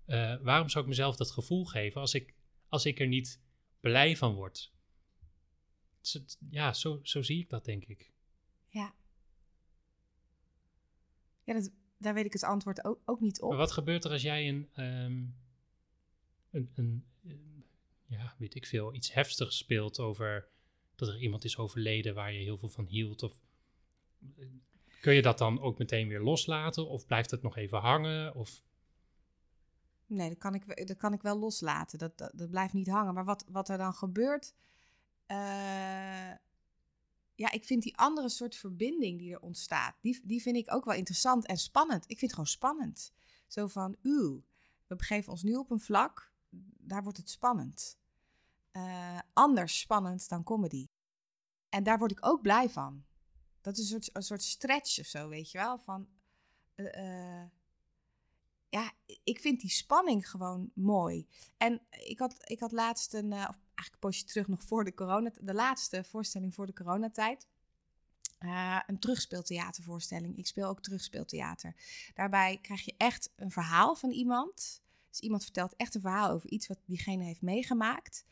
Eh, 0.06 0.36
waarom 0.42 0.70
zou 0.70 0.84
ik 0.84 0.90
mezelf 0.90 1.16
dat 1.16 1.32
gevoel 1.32 1.66
geven 1.66 2.02
als 2.02 2.14
ik, 2.14 2.34
als 2.70 2.86
ik 2.86 3.00
er 3.00 3.08
niet 3.08 3.42
blij 3.80 4.18
van 4.18 4.34
word? 4.34 4.74
Ja, 6.50 6.74
zo, 6.74 7.00
zo 7.04 7.22
zie 7.22 7.40
ik 7.40 7.50
dat, 7.50 7.66
denk 7.66 7.86
ik. 7.86 8.12
Ja. 8.68 8.94
Ja, 11.44 11.54
dat, 11.54 11.72
daar 11.98 12.14
weet 12.14 12.26
ik 12.26 12.34
het 12.34 12.44
antwoord 12.44 12.86
ook, 12.86 13.00
ook 13.06 13.20
niet 13.20 13.42
op. 13.42 13.50
Maar 13.50 13.58
wat 13.58 13.72
gebeurt 13.72 14.06
er 14.06 14.12
als 14.12 14.22
jij 14.22 14.48
een, 14.50 14.70
ehm, 14.74 15.12
een, 16.52 16.72
een, 16.76 17.06
een- 17.24 17.64
ja, 18.06 18.36
weet 18.38 18.56
ik 18.56 18.66
veel, 18.66 18.94
iets 18.94 19.14
heftigs 19.14 19.58
speelt 19.58 20.00
over 20.00 20.48
dat 20.96 21.08
er 21.08 21.20
iemand 21.20 21.44
is 21.44 21.58
overleden 21.58 22.14
waar 22.16 22.34
je 22.34 22.40
heel 22.44 22.58
veel 22.58 22.70
van 22.70 22.86
hield? 22.86 23.24
Of 23.24 23.40
eh, 24.38 24.46
kun 25.02 25.14
je 25.14 25.22
dat 25.22 25.38
dan 25.38 25.62
ook 25.62 25.78
meteen 25.78 26.08
weer 26.08 26.22
loslaten? 26.22 26.88
Of 26.88 27.06
blijft 27.06 27.32
het 27.32 27.42
nog 27.42 27.58
even 27.58 27.78
hangen? 27.80 28.36
Of 28.36 28.64
Nee, 30.08 30.30
dat 30.30 30.38
kan 30.38 30.54
ik, 30.56 30.88
dat 30.88 30.98
kan 30.98 31.14
ik 31.14 31.22
wel 31.22 31.40
loslaten. 31.40 32.00
Dat, 32.00 32.18
dat, 32.18 32.32
dat 32.36 32.50
blijft 32.50 32.74
niet 32.74 32.88
hangen. 32.90 33.14
Maar 33.14 33.26
wat, 33.26 33.46
wat 33.50 33.70
er 33.70 33.78
dan 33.78 33.94
gebeurt... 33.94 34.54
eh, 35.26 36.32
ja, 37.36 37.52
ik 37.52 37.66
vind 37.66 37.84
die 37.84 37.98
andere 37.98 38.30
soort 38.30 38.56
verbinding 38.56 39.20
die 39.20 39.34
er 39.34 39.42
ontstaat... 39.42 39.96
Die, 40.02 40.22
die 40.24 40.42
vind 40.42 40.56
ik 40.56 40.74
ook 40.74 40.86
wel 40.86 40.94
interessant 40.94 41.46
en 41.46 41.58
spannend. 41.58 42.04
Ik 42.04 42.18
vind 42.20 42.22
het 42.22 42.32
gewoon 42.32 42.48
spannend. 42.48 43.14
Zo 43.48 43.68
van, 43.68 43.96
uw, 44.02 44.44
we 44.88 44.96
begeven 44.96 45.32
ons 45.32 45.44
nu 45.44 45.56
op 45.56 45.72
een 45.72 45.80
vlak... 45.80 46.34
Daar 46.78 47.04
wordt 47.04 47.18
het 47.18 47.30
spannend. 47.30 47.98
Eh, 48.72 49.20
anders 49.34 49.80
spannend 49.80 50.30
dan 50.30 50.44
comedy. 50.44 50.88
En 51.70 51.84
daar 51.84 51.98
word 51.98 52.12
ik 52.12 52.26
ook 52.26 52.42
blij 52.42 52.70
van. 52.70 53.06
Dat 53.62 53.78
is 53.78 53.92
een 53.92 54.04
soort, 54.04 54.16
een 54.16 54.24
soort 54.24 54.44
stretch 54.44 55.00
of 55.00 55.06
zo, 55.06 55.28
weet 55.28 55.52
je 55.52 55.58
wel? 55.58 55.78
Van... 55.78 56.08
eh, 56.76 57.42
eh, 57.42 57.50
ja, 58.70 58.92
ik 59.24 59.40
vind 59.40 59.62
die 59.62 59.70
spanning 59.70 60.30
gewoon 60.30 60.72
mooi. 60.74 61.28
En 61.58 61.82
ik 61.90 62.20
had, 62.20 62.50
ik 62.50 62.60
had 62.60 62.72
laatst 62.72 63.14
een, 63.14 63.34
eigenlijk 63.76 63.94
een 63.94 64.10
poosje 64.10 64.24
terug 64.26 64.48
nog 64.48 64.64
voor 64.64 64.84
de 64.84 64.94
corona, 64.94 65.32
de 65.42 65.54
laatste 65.54 66.04
voorstelling 66.04 66.54
voor 66.54 66.66
de 66.66 66.74
coronatijd. 66.74 67.48
eh, 68.40 68.80
een 68.88 69.00
terugspeeltheatervoorstelling. 69.00 70.38
Ik 70.38 70.48
speel 70.48 70.68
ook 70.68 70.82
terugspeeltheater. 70.82 71.76
Daarbij 72.14 72.60
krijg 72.62 72.82
je 72.82 72.94
echt 72.98 73.30
een 73.36 73.52
verhaal 73.52 73.96
van 73.96 74.10
iemand. 74.12 74.82
Dus 75.10 75.20
iemand 75.20 75.44
vertelt 75.44 75.76
echt 75.76 75.96
een 75.96 76.02
verhaal 76.02 76.30
over 76.30 76.50
iets 76.50 76.68
wat 76.68 76.80
diegene 76.86 77.24
heeft 77.24 77.42
meegemaakt. 77.42 78.26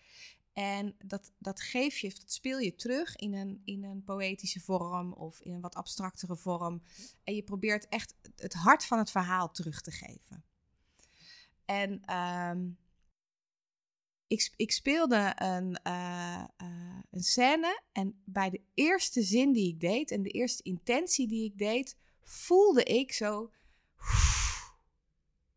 En 0.53 0.95
dat, 1.05 1.31
dat 1.37 1.61
geef 1.61 1.97
je, 1.97 2.09
dat 2.09 2.31
speel 2.31 2.59
je 2.59 2.75
terug 2.75 3.15
in 3.15 3.33
een, 3.33 3.61
in 3.63 3.83
een 3.83 4.03
poëtische 4.03 4.59
vorm 4.59 5.13
of 5.13 5.39
in 5.39 5.53
een 5.53 5.61
wat 5.61 5.75
abstractere 5.75 6.35
vorm. 6.35 6.81
En 7.23 7.35
je 7.35 7.43
probeert 7.43 7.87
echt 7.87 8.15
het 8.35 8.53
hart 8.53 8.85
van 8.85 8.97
het 8.97 9.11
verhaal 9.11 9.51
terug 9.51 9.81
te 9.81 9.91
geven. 9.91 10.43
En 11.65 12.01
ehm, 12.05 12.69
ik, 14.33 14.53
ik 14.55 14.71
speelde 14.71 15.33
een, 15.35 15.79
eh, 15.83 16.43
een 17.11 17.23
scène 17.23 17.81
en 17.91 18.21
bij 18.25 18.49
de 18.49 18.61
eerste 18.73 19.21
zin 19.21 19.51
die 19.51 19.67
ik 19.67 19.79
deed 19.79 20.11
en 20.11 20.21
de 20.21 20.29
eerste 20.29 20.63
intentie 20.63 21.27
die 21.27 21.45
ik 21.45 21.57
deed, 21.57 21.97
voelde 22.21 22.83
ik 22.83 23.13
zo. 23.13 23.51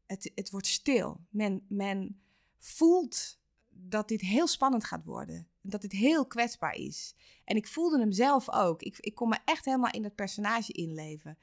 Het, 0.07 0.33
het 0.35 0.51
wordt 0.51 0.67
stil. 0.67 1.21
Men, 1.31 1.65
men 1.69 2.21
voelt 2.59 3.39
dat 3.69 4.09
dit 4.09 4.21
heel 4.21 4.47
spannend 4.47 4.85
gaat 4.85 5.05
worden. 5.05 5.49
Dat 5.61 5.81
dit 5.81 5.93
heel 5.93 6.27
kwetsbaar 6.27 6.75
is. 6.75 7.15
En 7.45 7.57
ik 7.57 7.67
voelde 7.67 7.99
hem 7.99 8.13
zelf 8.13 8.51
ook. 8.51 8.83
Ik, 8.83 8.99
ik 8.99 9.15
kon 9.15 9.29
me 9.29 9.39
echt 9.45 9.65
helemaal 9.65 9.93
in 9.93 10.03
dat 10.03 10.15
personage 10.15 10.73
inleven. 10.73 11.39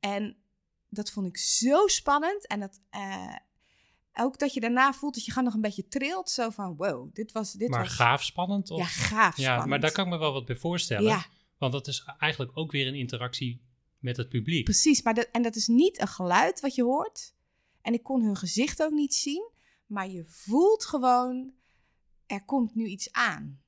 En 0.00 0.36
dat 0.88 1.10
vond 1.10 1.26
ik 1.26 1.36
zo 1.36 1.86
spannend. 1.86 2.46
En 2.46 2.60
dat, 2.60 2.80
eh, 2.90 3.36
ook 4.14 4.38
dat 4.38 4.54
je 4.54 4.60
daarna 4.60 4.92
voelt 4.92 5.14
dat 5.14 5.24
je 5.24 5.30
gewoon 5.30 5.44
nog 5.46 5.54
een 5.54 5.60
beetje 5.60 5.88
trilt. 5.88 6.30
Zo 6.30 6.50
van, 6.50 6.76
wow, 6.76 7.14
dit 7.14 7.32
was... 7.32 7.52
Dit 7.52 7.68
maar 7.68 7.80
was, 7.82 7.92
gaaf 7.92 8.22
spannend? 8.22 8.70
Of? 8.70 8.78
Ja, 8.78 8.84
gaaf 8.84 9.36
Ja, 9.36 9.42
spannend. 9.42 9.68
maar 9.68 9.80
daar 9.80 9.92
kan 9.92 10.04
ik 10.04 10.10
me 10.10 10.18
wel 10.18 10.32
wat 10.32 10.44
bij 10.44 10.56
voorstellen. 10.56 11.04
Ja, 11.10 11.26
Want 11.58 11.72
dat 11.72 11.86
is 11.86 12.04
eigenlijk 12.18 12.50
ook 12.54 12.72
weer 12.72 12.86
een 12.86 12.94
interactie 12.94 13.62
met 13.98 14.16
het 14.16 14.28
publiek. 14.28 14.64
precies. 14.64 15.02
Maar 15.02 15.14
dat, 15.14 15.28
en 15.32 15.42
dat 15.42 15.56
is 15.56 15.66
niet 15.66 16.00
een 16.00 16.08
geluid 16.08 16.60
wat 16.60 16.74
je 16.74 16.82
hoort. 16.82 17.34
En 17.82 17.92
ik 17.92 18.02
kon 18.02 18.22
hun 18.22 18.36
gezicht 18.36 18.82
ook 18.82 18.92
niet 18.92 19.14
zien. 19.14 19.50
Maar 19.86 20.08
je 20.08 20.24
voelt 20.26 20.84
gewoon, 20.84 21.52
er 22.26 22.44
komt 22.44 22.74
nu 22.74 22.86
iets 22.86 23.12
aan. 23.12 23.60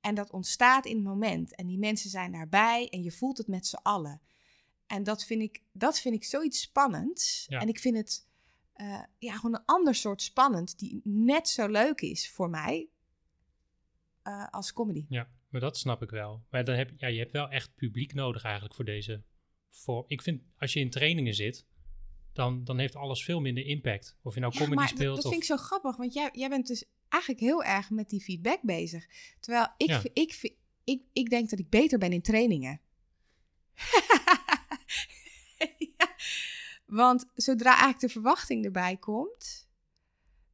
En 0.00 0.14
dat 0.14 0.30
ontstaat 0.30 0.86
in 0.86 0.94
het 0.96 1.04
moment. 1.04 1.54
En 1.54 1.66
die 1.66 1.78
mensen 1.78 2.10
zijn 2.10 2.32
daarbij 2.32 2.88
en 2.88 3.02
je 3.02 3.12
voelt 3.12 3.38
het 3.38 3.46
met 3.46 3.66
z'n 3.66 3.78
allen. 3.82 4.20
En 4.86 5.02
dat 5.02 5.24
vind 5.24 5.42
ik, 5.42 5.62
dat 5.72 6.00
vind 6.00 6.14
ik 6.14 6.24
zoiets 6.24 6.60
spannends. 6.60 7.44
Ja. 7.48 7.60
En 7.60 7.68
ik 7.68 7.78
vind 7.78 7.96
het 7.96 8.27
eh, 8.78 9.02
ja, 9.18 9.34
gewoon 9.36 9.54
een 9.54 9.64
ander 9.64 9.94
soort 9.94 10.22
spannend, 10.22 10.78
die 10.78 11.00
net 11.04 11.48
zo 11.48 11.66
leuk 11.68 12.00
is 12.00 12.30
voor 12.30 12.50
mij 12.50 12.88
eh, 14.22 14.46
als 14.50 14.72
comedy. 14.72 15.06
Ja, 15.08 15.30
maar 15.48 15.60
dat 15.60 15.78
snap 15.78 16.02
ik 16.02 16.10
wel. 16.10 16.44
Maar 16.50 16.64
dan 16.64 16.74
heb, 16.76 16.90
ja, 16.96 17.08
je 17.08 17.18
hebt 17.18 17.32
wel 17.32 17.48
echt 17.48 17.74
publiek 17.74 18.14
nodig 18.14 18.42
eigenlijk 18.42 18.74
voor 18.74 18.84
deze 18.84 19.22
vorm. 19.70 20.04
Ik 20.06 20.22
vind, 20.22 20.42
als 20.56 20.72
je 20.72 20.80
in 20.80 20.90
trainingen 20.90 21.34
zit, 21.34 21.66
dan, 22.32 22.64
dan 22.64 22.78
heeft 22.78 22.96
alles 22.96 23.24
veel 23.24 23.40
minder 23.40 23.64
impact. 23.66 24.16
Of 24.22 24.34
je 24.34 24.40
nou 24.40 24.52
Ja, 24.52 24.58
comedy 24.60 24.80
dat, 24.80 24.88
speelt 24.88 25.16
dat 25.16 25.24
of... 25.24 25.30
vind 25.30 25.42
ik 25.42 25.48
zo 25.48 25.56
grappig, 25.56 25.96
want 25.96 26.12
jij, 26.14 26.28
jij 26.32 26.48
bent 26.48 26.66
dus 26.66 26.84
eigenlijk 27.08 27.42
heel 27.42 27.64
erg 27.64 27.90
met 27.90 28.08
die 28.08 28.20
feedback 28.22 28.62
bezig. 28.62 29.06
Terwijl 29.40 29.66
ik, 29.76 29.88
Ja. 29.88 30.00
ik, 30.12 30.32
vi- 30.32 30.56
ik, 30.84 31.02
ik 31.12 31.30
denk 31.30 31.50
dat 31.50 31.58
ik 31.58 31.68
beter 31.70 31.98
ben 31.98 32.12
in 32.12 32.22
trainingen. 32.22 32.80
Want 36.88 37.26
zodra 37.34 37.70
eigenlijk 37.70 38.00
de 38.00 38.08
verwachting 38.08 38.64
erbij 38.64 38.96
komt 38.96 39.68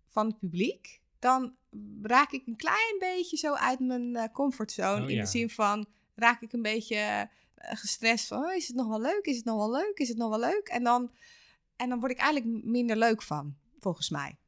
van 0.07 0.27
het 0.27 0.39
publiek, 0.39 1.01
dan 1.19 1.57
raak 2.03 2.33
ik 2.33 2.47
een 2.47 2.57
klein 2.57 2.97
beetje 2.99 3.37
zo 3.37 3.55
uit 3.55 3.81
mijn 3.81 4.17
eh, 4.17 4.33
comfortzone. 4.33 5.03
Oh, 5.03 5.09
in 5.09 5.15
ja. 5.15 5.21
de 5.21 5.29
zin 5.29 5.51
van, 5.51 5.87
raak 6.15 6.43
ik 6.43 6.53
een 6.53 6.63
beetje 6.63 6.97
eh, 6.97 7.77
gestrest 7.77 8.27
van, 8.27 8.45
oh, 8.45 8.55
is 8.55 8.67
het 8.67 8.77
nog 8.77 8.89
wel 8.89 9.01
leuk? 9.01 9.25
Is 9.25 9.37
het 9.37 9.45
nog 9.45 9.57
wel 9.57 9.71
leuk? 9.71 9.99
Is 9.99 10.09
het 10.09 10.17
nog 10.17 10.29
wel 10.29 10.41
leuk? 10.41 10.69
En 10.69 10.85
dan, 10.85 11.13
en 11.77 11.89
dan 11.89 12.01
word 12.01 12.13
ik 12.13 12.19
eigenlijk 12.19 12.65
minder 12.65 12.97
leuk 12.97 13.23
van, 13.23 13.57
volgens 13.81 14.11
mij. 14.11 14.39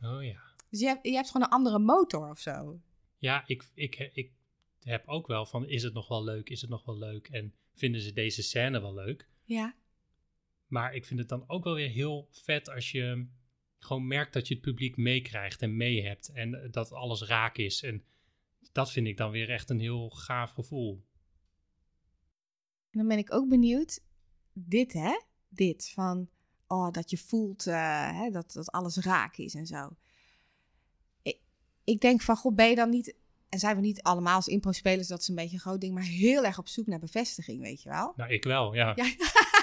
Oh 0.00 0.24
ja. 0.24 0.40
Dus 0.70 0.80
je 0.80 0.86
hebt, 0.86 1.06
je 1.06 1.14
hebt 1.14 1.30
gewoon 1.30 1.46
een 1.46 1.52
andere 1.52 1.78
motor 1.78 2.30
of 2.30 2.38
zo. 2.38 2.80
Ja, 3.18 3.44
ik, 3.46 3.64
ik, 3.74 4.10
ik 4.12 4.32
heb 4.80 5.08
ook 5.08 5.26
wel 5.26 5.46
van, 5.46 5.66
is 5.66 5.82
het 5.82 5.94
nog 5.94 6.08
wel 6.08 6.24
leuk? 6.24 6.48
Is 6.48 6.60
het 6.60 6.70
nog 6.70 6.84
wel 6.84 6.98
leuk? 6.98 7.28
En 7.28 7.54
vinden 7.74 8.00
ze 8.00 8.12
deze 8.12 8.42
scène 8.42 8.80
wel 8.80 8.94
leuk? 8.94 9.28
Ja. 9.44 9.74
Maar 10.76 10.94
ik 10.94 11.04
vind 11.04 11.20
het 11.20 11.28
dan 11.28 11.44
ook 11.46 11.64
wel 11.64 11.74
weer 11.74 11.88
heel 11.88 12.28
vet 12.30 12.70
als 12.70 12.90
je 12.90 13.26
gewoon 13.78 14.06
merkt 14.06 14.32
dat 14.32 14.48
je 14.48 14.54
het 14.54 14.62
publiek 14.62 14.96
meekrijgt 14.96 15.62
en 15.62 15.76
mee 15.76 16.06
hebt. 16.06 16.28
En 16.28 16.68
dat 16.70 16.92
alles 16.92 17.22
raak 17.22 17.56
is. 17.56 17.82
En 17.82 18.04
dat 18.72 18.92
vind 18.92 19.06
ik 19.06 19.16
dan 19.16 19.30
weer 19.30 19.50
echt 19.50 19.70
een 19.70 19.80
heel 19.80 20.10
gaaf 20.10 20.50
gevoel. 20.50 21.04
En 22.90 22.98
dan 22.98 23.08
ben 23.08 23.18
ik 23.18 23.32
ook 23.32 23.48
benieuwd, 23.48 24.00
dit 24.52 24.92
hè, 24.92 25.20
dit. 25.48 25.90
Van, 25.94 26.28
oh, 26.66 26.90
dat 26.90 27.10
je 27.10 27.18
voelt 27.18 27.66
eh, 27.66 28.20
hè, 28.20 28.30
dat, 28.30 28.52
dat 28.52 28.70
alles 28.70 28.96
raak 28.96 29.36
is 29.36 29.54
en 29.54 29.66
zo. 29.66 29.88
Ik, 31.22 31.38
ik 31.84 32.00
denk 32.00 32.22
van, 32.22 32.36
god, 32.36 32.56
ben 32.56 32.68
je 32.68 32.74
dan 32.74 32.90
niet... 32.90 33.16
En 33.48 33.58
zijn 33.58 33.76
we 33.76 33.82
niet 33.82 34.02
allemaal 34.02 34.34
als 34.34 34.48
impro-spelers, 34.48 35.08
dat 35.08 35.20
is 35.20 35.28
een 35.28 35.34
beetje 35.34 35.54
een 35.54 35.60
groot 35.60 35.80
ding, 35.80 35.94
maar 35.94 36.02
heel 36.02 36.44
erg 36.44 36.58
op 36.58 36.68
zoek 36.68 36.86
naar 36.86 36.98
bevestiging, 36.98 37.60
weet 37.62 37.82
je 37.82 37.88
wel? 37.88 38.12
Nou, 38.16 38.32
ik 38.32 38.44
wel, 38.44 38.74
ja. 38.74 38.92
Ja. 38.96 39.04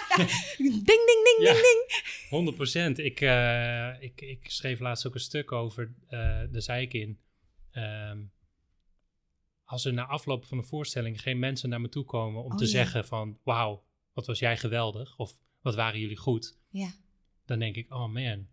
ding, 0.57 0.85
ding, 0.85 0.85
ding, 1.05 1.37
Ja. 1.39 1.51
ding, 1.53 1.61
ding. 1.63 2.01
100 2.29 2.55
procent. 2.55 2.97
Ik, 2.97 3.21
eh, 3.21 4.01
ik, 4.01 4.21
ik 4.21 4.49
schreef 4.51 4.79
laatst 4.79 5.07
ook 5.07 5.13
een 5.13 5.19
stuk 5.19 5.51
over, 5.51 5.93
eh 6.07 6.19
daar 6.51 6.61
zei 6.61 6.81
ik 6.81 6.93
in. 6.93 7.19
ehm, 7.71 8.23
als 9.63 9.85
er 9.85 9.93
na 9.93 10.05
afloop 10.05 10.45
van 10.45 10.57
een 10.57 10.63
voorstelling 10.63 11.21
geen 11.21 11.39
mensen 11.39 11.69
naar 11.69 11.81
me 11.81 11.89
toe 11.89 12.03
komen 12.05 12.43
om 12.43 12.51
Oh, 12.51 12.57
te 12.57 12.63
ja. 12.63 12.69
zeggen 12.69 13.05
van, 13.05 13.39
wauw, 13.43 13.83
wat 14.13 14.25
was 14.25 14.39
jij 14.39 14.57
geweldig, 14.57 15.17
of 15.17 15.37
wat 15.61 15.75
waren 15.75 15.99
jullie 15.99 16.17
goed, 16.17 16.57
Ja. 16.69 16.91
dan 17.45 17.59
denk 17.59 17.75
ik, 17.75 17.93
oh 17.93 18.07
man, 18.13 18.47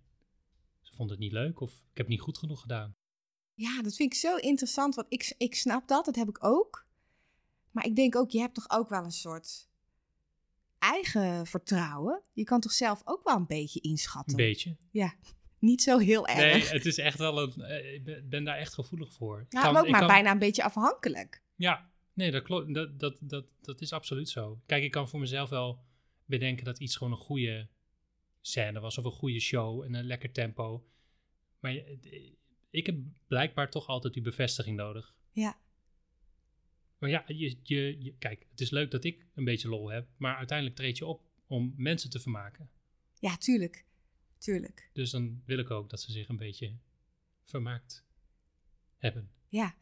ze 0.82 0.94
vonden 0.94 1.16
het 1.16 1.24
niet 1.24 1.32
leuk 1.32 1.60
of 1.60 1.72
ik 1.72 1.96
heb 1.96 2.08
niet 2.08 2.20
goed 2.20 2.38
genoeg 2.38 2.60
gedaan. 2.60 2.94
Ja, 3.54 3.82
dat 3.82 3.94
vind 3.96 4.12
ik 4.12 4.18
zo 4.18 4.36
interessant, 4.36 4.94
want 4.94 5.06
ik, 5.12 5.34
ik 5.38 5.54
snap 5.54 5.88
dat, 5.88 6.04
dat 6.04 6.16
heb 6.16 6.28
ik 6.28 6.44
ook. 6.44 6.86
Maar 7.70 7.84
ik 7.86 7.96
denk 7.96 8.16
ook, 8.16 8.30
je 8.30 8.40
hebt 8.40 8.54
toch 8.54 8.70
ook 8.70 8.88
wel 8.88 9.04
een 9.04 9.10
soort 9.10 9.68
eigen 10.80 11.46
vertrouwen? 11.46 12.22
Je 12.32 12.44
kan 12.44 12.60
toch 12.60 12.72
zelf 12.72 13.00
ook 13.04 13.24
wel 13.24 13.36
een 13.36 13.46
beetje 13.46 13.80
inschatten? 13.80 14.38
Een 14.38 14.44
beetje. 14.44 14.76
Niet 15.58 15.82
zo 15.82 15.98
heel 15.98 16.26
erg. 16.26 16.38
Nee, 16.38 16.62
het 16.72 16.86
is 16.86 16.98
echt 16.98 17.18
wel 17.18 17.42
een, 17.42 17.60
eh, 17.62 17.94
ik 17.94 18.28
ben- 18.28 18.44
daar 18.44 18.56
echt 18.56 18.74
gevoelig 18.74 19.12
voor. 19.12 19.46
Ja, 19.48 19.62
kan- 19.62 19.72
maar 19.72 19.82
ook 19.82 19.88
maar 19.88 19.98
kan- 19.98 20.08
bijna 20.08 20.30
een 20.30 20.38
beetje 20.38 20.62
afhankelijk. 20.64 21.42
Ja, 21.54 21.90
nee, 22.12 22.30
dat 22.30 22.42
klopt. 22.42 22.74
Dat, 22.74 22.98
dat, 23.00 23.16
dat, 23.20 23.44
dat 23.60 23.80
is 23.80 23.92
absoluut 23.92 24.28
zo. 24.28 24.60
Kijk, 24.66 24.82
ik 24.84 24.90
kan 24.90 25.08
voor 25.08 25.20
mezelf 25.20 25.48
wel 25.48 25.84
bedenken 26.24 26.64
dat 26.64 26.78
iets 26.78 26.96
gewoon 26.96 27.12
een 27.12 27.18
goede 27.18 27.68
scène 28.40 28.80
was 28.80 28.98
of 28.98 29.04
een 29.04 29.10
goede 29.10 29.40
show 29.40 29.82
en 29.82 29.94
een 29.94 30.04
lekker 30.06 30.32
tempo. 30.32 30.84
Maar 31.60 31.72
je- 31.72 32.36
ik 32.70 32.86
heb 32.86 32.96
blijkbaar 33.26 33.70
toch 33.70 33.86
altijd 33.86 34.14
die 34.14 34.22
bevestiging 34.22 34.76
nodig. 34.76 35.14
Ja. 35.32 35.58
Maar 37.00 37.10
ja, 37.10 37.24
je, 37.26 37.56
je, 37.62 37.96
je- 38.02 38.14
kijk, 38.18 38.46
het 38.50 38.60
is 38.60 38.70
leuk 38.70 38.90
dat 38.90 39.04
ik 39.04 39.26
een 39.34 39.44
beetje 39.44 39.68
lol 39.68 39.88
heb, 39.90 40.08
maar 40.16 40.36
uiteindelijk 40.36 40.76
treed 40.76 40.98
je 40.98 41.06
op 41.06 41.22
om 41.46 41.74
mensen 41.76 42.10
te 42.10 42.20
vermaken. 42.20 42.70
Ja, 43.18 43.36
tuurlijk. 43.36 43.84
Tuurlijk. 44.38 44.90
Dus 44.92 45.10
dan 45.10 45.42
wil 45.44 45.58
ik 45.58 45.70
ook 45.70 45.90
dat 45.90 46.00
ze 46.00 46.12
zich 46.12 46.28
een 46.28 46.36
beetje 46.36 46.76
vermaakt 47.44 48.04
hebben. 48.96 49.30
Ja. 49.48 49.74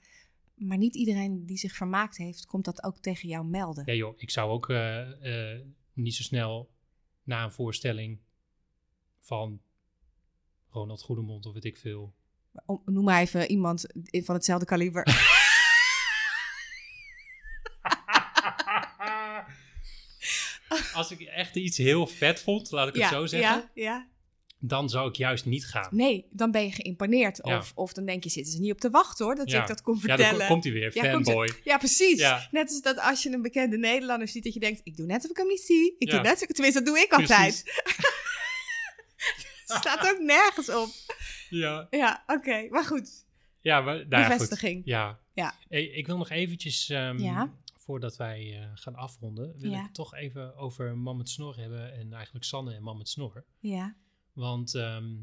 Maar 0.55 0.79
niet 0.79 0.95
iedereen 0.95 1.47
die 1.47 1.57
zich 1.57 1.73
vermaakt 1.73 2.17
heeft, 2.17 2.47
komt 2.47 2.65
dat 2.65 2.83
ook 2.83 2.99
tegen 2.99 3.29
jou 3.29 3.47
melden. 3.47 3.83
Ja 3.87 3.93
joh, 3.93 4.15
ik 4.21 4.31
zou 4.31 4.51
ook 4.51 4.69
eh, 4.71 5.55
eh, 5.57 5.61
niet 5.93 6.15
zo 6.15 6.23
snel 6.23 6.71
na 7.23 7.45
een 7.45 7.53
voorstelling 7.53 8.19
van 9.21 9.61
Ronald 10.69 11.03
Goedemond 11.03 11.47
of 11.47 11.53
weet 11.53 11.65
ik 11.65 11.77
veel. 11.77 12.15
Om- 12.67 12.83
noem 12.85 13.05
maar 13.05 13.21
even 13.21 13.51
iemand 13.51 13.87
van 14.11 14.35
hetzelfde 14.35 14.67
kaliber. 14.67 15.03
Als 20.99 21.11
ik 21.11 21.21
echt 21.21 21.57
iets 21.57 21.77
heel 21.77 22.07
vet 22.07 22.41
vond, 22.43 22.71
laat 22.71 22.89
ik 22.89 22.95
het 23.03 23.09
zo 23.13 23.27
zeggen, 23.27 23.51
Ja, 23.75 23.83
ja. 23.85 24.07
dan 24.59 24.89
zou 24.89 25.09
ik 25.09 25.15
juist 25.17 25.45
niet 25.45 25.67
gaan. 25.67 25.89
Nee, 25.91 26.27
dan 26.31 26.51
ben 26.51 26.65
je 26.65 26.73
geïmponeerd. 26.73 27.39
Ja. 27.43 27.59
Of, 27.59 27.73
of 27.75 27.93
dan 27.93 28.05
denk 28.07 28.25
je, 28.25 28.31
zitten 28.31 28.53
ze 28.53 28.61
niet 28.61 28.73
op 28.73 28.81
te 28.81 28.91
wachten 28.91 29.25
hoor, 29.25 29.35
dat 29.35 29.51
Ja. 29.51 29.61
ik 29.61 29.67
dat 29.69 29.83
kon 29.83 29.95
Ja, 29.95 30.01
vertellen. 30.01 30.31
dan 30.39 30.41
ko- 30.41 30.53
komt 30.53 30.65
hij 30.65 30.73
weer, 30.73 30.91
Ja, 30.95 31.03
fanboy. 31.03 31.53
Ja, 31.65 31.79
precies. 31.79 32.19
Ja. 32.19 32.49
Net 32.51 32.69
als 32.69 32.83
dat 32.83 32.99
als 32.99 33.23
je 33.23 33.31
een 33.33 33.43
bekende 33.43 33.79
Nederlander 33.79 34.29
ziet, 34.29 34.45
dat 34.45 34.55
je 34.55 34.61
denkt, 34.61 34.81
ik 34.85 34.97
doe 34.97 35.07
net 35.07 35.25
of 35.25 35.31
ik 35.31 35.37
hem 35.37 35.47
niet 35.47 35.61
zie. 35.61 35.95
Ik 35.99 36.11
Ja. 36.11 36.15
doe 36.15 36.23
net, 36.29 36.39
tenminste, 36.39 36.83
dat 36.83 36.87
doe 36.95 36.99
ik 37.05 37.13
altijd. 37.13 37.63
Het 39.67 39.77
staat 39.81 40.11
ook 40.13 40.19
nergens 40.19 40.69
op. 40.69 40.89
Ja, 41.51 41.87
Ja, 41.91 42.23
oké. 42.27 42.67
Maar 42.71 42.85
goed, 42.85 43.11
ja 43.61 43.81
maar 43.81 43.95
nou 43.95 44.09
ja, 44.11 44.23
goed. 44.23 44.33
bevestiging. 44.33 44.83
Ja. 44.85 45.19
Ja. 45.35 45.55
Ik 45.69 46.07
wil 46.07 46.17
nog 46.17 46.31
eventjes, 46.31 46.89
ehm, 46.89 47.19
Ja. 47.19 47.53
Voordat 47.89 48.17
wij 48.17 48.61
eh, 48.63 48.71
gaan 48.75 48.95
afronden, 48.95 49.59
wil 49.59 49.71
Ja. 49.71 49.85
ik 49.87 49.93
toch 49.93 50.15
even 50.15 50.57
over 50.57 50.99
Man 50.99 51.17
met 51.17 51.29
Snor 51.29 51.57
hebben 51.57 51.93
en 51.93 52.13
eigenlijk 52.13 52.45
Sanne 52.45 52.75
en 52.75 52.83
Man 52.83 52.97
met 52.99 53.09
Snor. 53.09 53.45
Ja. 53.59 53.97
Want 54.33 54.75
ehm, 54.75 55.17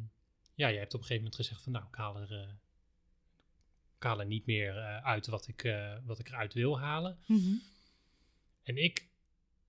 ja, 0.53 0.69
jij 0.69 0.77
hebt 0.77 0.93
op 0.93 0.99
een 0.99 1.05
gegeven 1.05 1.15
moment 1.23 1.35
gezegd 1.35 1.61
van 1.63 1.71
nou, 1.71 1.85
ik 1.87 1.95
haal 1.95 2.17
er, 2.17 2.31
eh, 2.41 2.53
ik 3.97 4.03
haal 4.03 4.19
er 4.19 4.25
niet 4.25 4.45
meer 4.45 4.77
eh, 4.77 5.03
uit 5.05 5.27
wat 5.27 5.47
ik, 5.47 5.63
eh, 5.63 5.97
wat 6.03 6.19
ik 6.19 6.27
eruit 6.27 6.53
wil 6.53 6.79
halen. 6.79 7.17
Mhm. 7.27 7.53
En 8.63 8.77
ik 8.83 9.07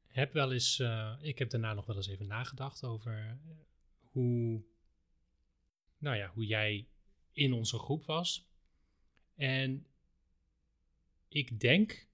heb 0.06 0.32
wel 0.32 0.52
eens, 0.52 0.78
eh, 0.78 1.14
ik 1.20 1.38
heb 1.38 1.50
daarna 1.50 1.74
nog 1.74 1.86
wel 1.86 1.96
eens 1.96 2.08
even 2.08 2.26
nagedacht 2.26 2.84
over 2.84 3.18
eh, 3.26 3.56
hoe, 4.00 4.62
nou 5.98 6.16
ja, 6.16 6.30
hoe 6.34 6.46
jij 6.46 6.88
in 7.32 7.52
onze 7.52 7.78
groep 7.78 8.04
was. 8.04 8.46
En 9.34 9.86
ik 11.28 11.60
denk 11.60 12.06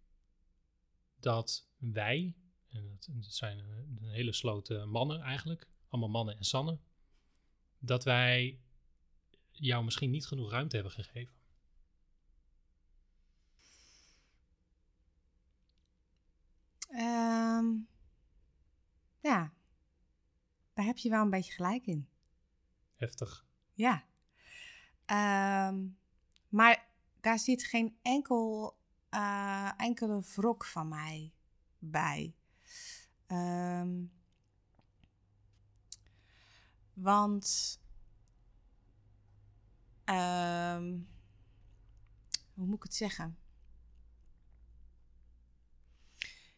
dat 1.23 1.69
wij, 1.79 2.37
en 2.69 2.89
dat, 2.89 3.09
dat 3.11 3.33
zijn 3.33 3.59
een, 3.59 3.99
hele 4.03 4.33
sloten 4.33 4.89
mannen 4.89 5.21
eigenlijk, 5.21 5.69
allemaal 5.89 6.11
mannen 6.11 6.37
en 6.37 6.45
Sanne, 6.45 6.79
dat 7.79 8.05
wij 8.05 8.61
jou 9.51 9.85
misschien 9.85 10.11
niet 10.11 10.27
genoeg 10.27 10.51
ruimte 10.51 10.75
hebben 10.75 10.93
gegeven. 10.93 11.35
Ehm, 16.89 17.67
ja, 19.21 19.53
daar 20.75 20.85
heb 20.85 20.99
je 20.99 21.11
wel 21.11 21.23
een 21.23 21.31
beetje 21.31 21.53
gelijk 21.53 21.87
in. 21.87 22.09
Heftig. 22.97 23.47
Ja. 23.73 24.05
Ehm, 25.05 25.87
maar 26.49 26.89
daar 27.21 27.39
zit 27.39 27.65
geen 27.65 27.97
enkel, 28.03 28.77
eh, 29.13 29.71
enkele 29.77 30.23
wrok 30.35 30.65
van 30.65 30.89
mij 30.89 31.33
bij. 31.79 32.35
Ehm, 33.27 34.05
want. 36.95 37.81
ehm, 40.05 40.99
hoe 42.55 42.67
moet 42.67 42.77
ik 42.77 42.83
het 42.83 42.95
zeggen? 42.95 43.39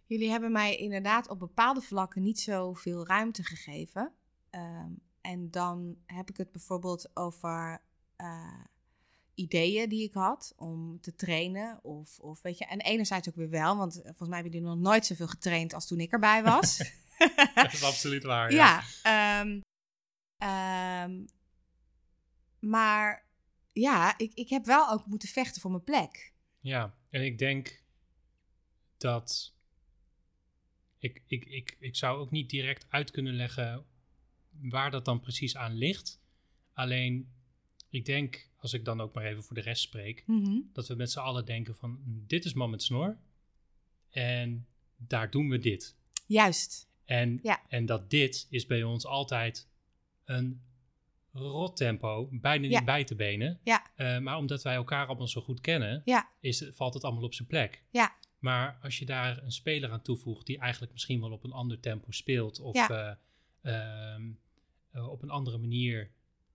Jullie 0.07 0.31
hebben 0.31 0.53
mij 0.53 0.77
inderdaad 0.77 1.29
op 1.29 1.39
bepaalde 1.39 1.81
vlakken 1.81 2.23
niet 2.23 2.41
zoveel 2.41 3.07
ruimte 3.07 3.43
gegeven. 3.45 4.15
Ehm, 4.51 4.93
en 5.21 5.51
dan 5.51 5.97
heb 6.07 6.31
ik 6.31 6.37
het 6.37 6.53
bijvoorbeeld 6.53 7.17
over 7.17 7.83
eh, 8.17 8.65
ideeën 9.35 9.89
die 9.89 10.03
ik 10.09 10.15
had 10.15 10.53
om 10.57 11.01
te 11.01 11.15
trainen. 11.15 11.85
Of, 11.85 12.19
of 12.19 12.43
weet 12.43 12.59
je, 12.59 12.65
en 12.65 12.81
enerzijds 12.81 13.29
ook 13.29 13.37
weer 13.37 13.51
wel, 13.51 13.77
want 13.77 13.97
eh, 13.97 14.03
volgens 14.05 14.29
mij 14.29 14.39
hebben 14.41 14.53
jullie 14.53 14.77
nog 14.77 14.79
nooit 14.79 15.07
zoveel 15.07 15.29
getraind 15.29 15.75
als 15.75 15.87
toen 15.87 16.01
ik 16.01 16.13
erbij 16.13 16.43
was. 16.43 16.77
Dat 17.55 17.73
is 17.73 17.83
absoluut 17.83 18.23
waar. 18.23 18.53
ja. 18.53 18.83
ehm, 19.03 19.61
ehm, 20.37 21.25
maar 22.59 23.27
ja, 23.73 24.19
ik, 24.19 24.35
ik 24.35 24.49
heb 24.49 24.65
wel 24.65 24.91
ook 24.91 25.07
moeten 25.07 25.29
vechten 25.29 25.61
voor 25.61 25.71
mijn 25.71 25.85
plek. 25.85 26.33
Ja, 26.61 26.95
en 27.11 27.25
ik 27.25 27.39
denk 27.39 27.83
dat 28.97 29.55
ik, 30.99 31.23
ik, 31.27 31.45
ik, 31.45 31.77
ik 31.79 31.97
zou 31.97 32.19
ook 32.19 32.31
niet 32.31 32.51
direct 32.51 32.87
uit 32.89 33.11
kunnen 33.11 33.35
leggen 33.35 33.87
waar 34.51 34.91
dat 34.91 35.05
dan 35.05 35.21
precies 35.21 35.57
aan 35.57 35.73
ligt. 35.73 36.21
Alleen, 36.73 37.33
ik 37.95 38.05
denk, 38.05 38.49
als 38.57 38.73
ik 38.73 38.85
dan 38.85 39.01
ook 39.01 39.15
maar 39.15 39.25
even 39.25 39.43
voor 39.43 39.55
de 39.55 39.63
rest 39.63 39.83
spreek, 39.83 40.25
dat 40.73 40.89
we 40.89 40.95
met 40.95 41.11
z'n 41.11 41.19
allen 41.19 41.45
denken 41.45 41.77
van, 41.77 41.99
dit 42.05 42.45
is 42.45 42.53
man 42.55 42.71
met 42.71 42.83
snor 42.83 43.17
en 44.11 44.67
daar 44.97 45.31
doen 45.31 45.49
we 45.49 45.59
dit. 45.59 45.97
Juist. 46.27 46.89
En, 47.05 47.39
Ja. 47.43 47.63
en 47.69 47.87
dat 47.87 48.11
dit 48.11 48.47
is 48.51 48.67
bij 48.67 48.83
ons 48.83 49.07
altijd 49.07 49.69
een 50.25 50.63
rot 51.33 51.77
tempo, 51.77 52.29
bijna 52.31 52.67
niet 52.69 52.85
bij 52.85 53.05
te 53.05 53.15
benen. 53.15 53.61
Ja. 53.65 53.87
Eh, 53.97 54.19
maar 54.19 54.37
omdat 54.37 54.63
wij 54.63 54.75
elkaar 54.75 55.07
allemaal 55.07 55.29
zo 55.29 55.41
goed 55.41 55.61
kennen, 55.61 56.03
Ja. 56.05 56.29
is, 56.41 56.65
valt 56.73 56.95
het 56.95 57.05
allemaal 57.05 57.23
op 57.25 57.35
zijn 57.35 57.49
plek. 57.49 57.83
Ja. 57.91 58.15
Maar 58.39 58.79
als 58.83 58.99
je 58.99 59.05
daar 59.05 59.43
een 59.43 59.53
speler 59.53 59.91
aan 59.91 60.03
toevoegt 60.03 60.47
die 60.47 60.59
eigenlijk 60.59 60.93
misschien 60.93 61.21
wel 61.21 61.33
op 61.33 61.45
een 61.45 61.53
ander 61.53 61.81
tempo 61.81 62.11
speelt 62.11 62.61
of 62.61 62.89
eh, 62.89 63.13
ehm, 63.63 64.31
eh, 64.91 65.09
op 65.09 65.23
een 65.23 65.31
andere 65.31 65.59
manier 65.59 66.11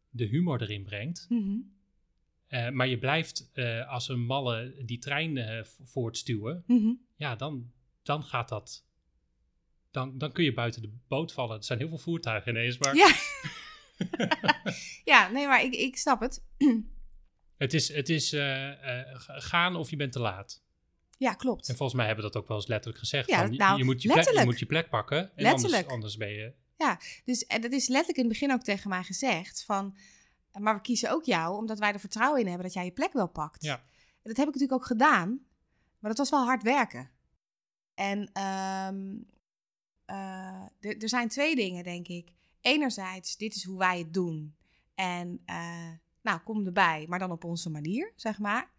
de 0.09 0.25
humor 0.25 0.61
erin 0.61 0.83
brengt, 0.83 1.25
Mhm. 1.29 1.57
eh, 2.47 2.69
maar 2.69 2.87
je 2.87 2.97
blijft 2.97 3.49
eh, 3.53 3.87
als 3.89 4.09
een 4.09 4.25
malle 4.25 4.83
die 4.85 4.97
trein 4.99 5.65
v- 5.65 5.77
voortstuwen, 5.83 6.63
Mhm. 6.67 6.91
ja, 7.15 7.35
dan, 7.35 7.71
dan 8.03 8.23
gaat 8.23 8.49
dat. 8.49 8.85
Dan, 9.91 10.17
dan 10.17 10.31
kun 10.31 10.43
je 10.43 10.53
buiten 10.53 10.81
de 10.81 10.91
boot 11.07 11.33
vallen. 11.33 11.57
Er 11.57 11.63
zijn 11.63 11.79
heel 11.79 11.87
veel 11.87 11.97
voertuigen 11.97 12.51
ineens, 12.51 12.77
maar 12.77 12.95
Ja. 12.95 13.11
ja, 15.13 15.29
nee, 15.29 15.47
maar 15.47 15.63
ik, 15.63 15.73
ik 15.73 15.97
snap 15.97 16.19
het. 16.19 16.43
het 17.57 17.73
is, 17.73 17.93
het 17.93 18.09
is 18.09 18.29
gaan 19.23 19.75
of 19.75 19.89
je 19.89 19.95
bent 19.95 20.11
te 20.11 20.19
laat. 20.19 20.63
Ja, 21.17 21.33
klopt. 21.33 21.69
En 21.69 21.75
volgens 21.75 21.97
mij 21.97 22.07
hebben 22.07 22.25
we 22.25 22.31
dat 22.31 22.41
ook 22.41 22.47
wel 22.47 22.57
eens 22.57 22.67
letterlijk 22.67 22.99
gezegd. 22.99 23.29
Ja, 23.29 23.41
van, 23.41 23.51
je- 23.51 23.57
nou, 23.57 23.77
je, 23.77 23.83
moet 23.83 24.01
je, 24.01 24.11
plek, 24.11 24.29
je 24.29 24.45
moet 24.45 24.59
je 24.59 24.65
plek 24.65 24.89
pakken. 24.89 25.17
En 25.35 25.43
Letterlijk. 25.43 25.73
Anders, 25.89 25.93
anders 25.93 26.17
ben 26.17 26.29
je 26.29 26.53
ja. 26.79 26.99
Dus 27.25 27.45
en 27.45 27.61
dat 27.61 27.71
is 27.71 27.87
letterlijk 27.87 28.17
in 28.17 28.23
het 28.23 28.33
begin 28.33 28.51
ook 28.51 28.63
tegen 28.63 28.89
mij 28.89 29.03
gezegd 29.03 29.63
van, 29.63 29.97
maar 30.59 30.75
we 30.75 30.81
kiezen 30.81 31.11
ook 31.11 31.23
jou 31.23 31.57
omdat 31.57 31.79
wij 31.79 31.93
er 31.93 31.99
vertrouwen 31.99 32.39
in 32.39 32.47
hebben 32.47 32.65
dat 32.65 32.73
jij 32.73 32.85
je 32.85 32.91
plek 32.91 33.13
wel 33.13 33.27
pakt. 33.27 33.63
Ja. 33.63 33.75
En 33.75 34.35
dat 34.35 34.37
heb 34.37 34.47
ik 34.47 34.53
natuurlijk 34.53 34.81
ook 34.81 34.87
gedaan, 34.87 35.29
maar 35.99 36.09
dat 36.09 36.17
was 36.17 36.29
wel 36.29 36.45
hard 36.45 36.63
werken. 36.63 37.09
En 37.93 38.29
ehm, 38.33 39.17
eh, 40.05 41.01
er 41.01 41.09
zijn 41.09 41.27
twee 41.27 41.55
dingen, 41.55 41.83
denk 41.83 42.07
ik. 42.07 42.33
Enerzijds, 42.61 43.37
dit 43.37 43.55
is 43.55 43.63
hoe 43.63 43.77
wij 43.77 43.99
het 43.99 44.13
doen. 44.13 44.55
En 44.95 45.41
eh, 45.45 45.89
nou, 46.21 46.39
kom 46.39 46.65
erbij, 46.65 47.05
maar 47.07 47.19
dan 47.19 47.31
op 47.31 47.43
onze 47.43 47.69
manier, 47.69 48.13
zeg 48.15 48.39
maar. 48.39 48.71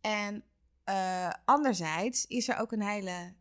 En 0.00 0.44
eh, 0.84 1.32
anderzijds 1.44 2.26
is 2.26 2.48
er 2.48 2.56
ook 2.56 2.72
een 2.72 2.82
hele 2.82 3.34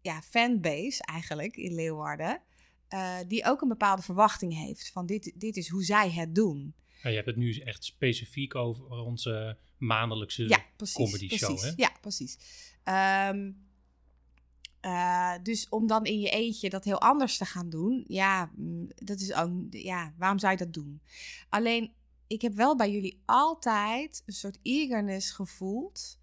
ja, 0.00 0.22
fanbase 0.22 1.02
eigenlijk 1.02 1.56
in 1.56 1.74
Leeuwarden. 1.74 2.42
Eh, 2.88 3.16
die 3.28 3.44
ook 3.44 3.60
een 3.60 3.68
bepaalde 3.68 4.02
verwachting 4.02 4.54
heeft 4.54 4.90
van 4.90 5.06
dit, 5.06 5.32
dit 5.34 5.56
is 5.56 5.68
hoe 5.68 5.84
zij 5.84 6.10
het 6.10 6.34
doen. 6.34 6.74
Ja, 7.02 7.08
je 7.08 7.14
hebt 7.14 7.26
het 7.28 7.36
nu 7.36 7.56
echt 7.58 7.84
specifiek 7.84 8.54
over 8.54 8.90
onze 8.90 9.58
maandelijkse 9.78 10.48
Ja, 10.48 10.64
precies. 10.76 10.94
comedy 10.96 11.28
show, 11.36 11.60
hè? 11.60 11.72
Ja, 11.76 11.92
precies. 12.00 12.38
Eh, 14.80 15.34
dus 15.42 15.68
om 15.68 15.86
dan 15.86 16.04
in 16.04 16.20
je 16.20 16.30
eentje 16.30 16.70
dat 16.70 16.84
heel 16.84 17.00
anders 17.00 17.36
te 17.36 17.44
gaan 17.44 17.70
doen, 17.70 18.04
ja, 18.08 18.50
mm, 18.56 18.88
dat 18.94 19.20
is 19.20 19.32
ook, 19.34 19.50
ja, 19.70 20.14
waarom 20.18 20.38
zou 20.38 20.52
je 20.52 20.58
dat 20.58 20.72
doen? 20.72 21.02
Alleen, 21.48 21.92
ik 22.26 22.42
heb 22.42 22.54
wel 22.54 22.76
bij 22.76 22.90
jullie 22.90 23.22
altijd 23.26 24.22
een 24.26 24.32
soort 24.32 24.58
eagerness 24.62 25.30
gevoeld 25.30 26.18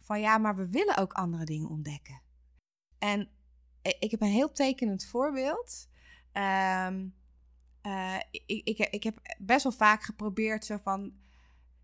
van 0.00 0.20
ja, 0.20 0.38
maar 0.38 0.56
we 0.56 0.68
willen 0.68 0.96
ook 0.96 1.12
andere 1.12 1.44
dingen 1.44 1.68
ontdekken. 1.68 2.20
En 2.98 3.20
i- 3.88 3.96
ik 4.00 4.10
heb 4.10 4.20
een 4.20 4.28
heel 4.28 4.52
tekenend 4.52 5.04
voorbeeld. 5.04 5.88
Ehm, 6.34 7.06
eh, 7.80 8.16
ik, 8.30 8.64
ik, 8.64 8.78
ik 8.78 9.02
heb 9.02 9.36
best 9.38 9.62
wel 9.62 9.72
vaak 9.72 10.02
geprobeerd 10.02 10.64
zo 10.64 10.76
van 10.82 11.12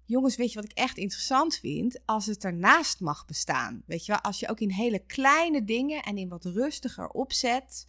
jongens, 0.04 0.36
weet 0.36 0.52
je 0.52 0.60
wat 0.60 0.70
ik 0.70 0.76
echt 0.76 0.96
interessant 0.96 1.56
vind? 1.56 2.00
Als 2.04 2.26
het 2.26 2.44
ernaast 2.44 3.00
mag 3.00 3.26
bestaan. 3.26 3.82
Weet 3.86 4.06
je 4.06 4.12
wel, 4.12 4.20
als 4.20 4.40
je 4.40 4.48
ook 4.48 4.60
in 4.60 4.70
hele 4.70 4.98
kleine 4.98 5.64
dingen 5.64 6.02
en 6.02 6.16
in 6.16 6.28
wat 6.28 6.44
rustiger 6.44 7.08
opzet 7.08 7.86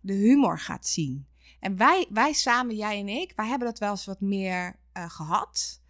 de 0.00 0.12
humor 0.12 0.58
gaat 0.58 0.86
zien. 0.86 1.26
En 1.60 1.76
wij, 1.76 2.06
wij 2.10 2.32
samen, 2.32 2.76
jij 2.76 2.98
en 2.98 3.08
ik, 3.08 3.32
wij 3.36 3.46
hebben 3.46 3.68
dat 3.68 3.78
wel 3.78 3.90
eens 3.90 4.04
wat 4.04 4.20
meer 4.20 4.80
eh, 4.92 5.10
gehad. 5.10 5.80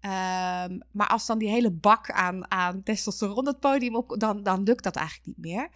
Ehm, 0.00 0.78
maar 0.92 1.08
als 1.08 1.26
dan 1.26 1.38
die 1.38 1.48
hele 1.48 1.70
bak 1.70 2.10
aan, 2.10 2.50
aan 2.50 2.82
testosteron 2.82 3.46
het 3.46 3.60
podium 3.60 3.96
op, 3.96 4.14
dan, 4.18 4.42
dan 4.42 4.62
lukt 4.62 4.84
dat 4.84 4.96
eigenlijk 4.96 5.26
niet 5.26 5.46
meer. 5.46 5.70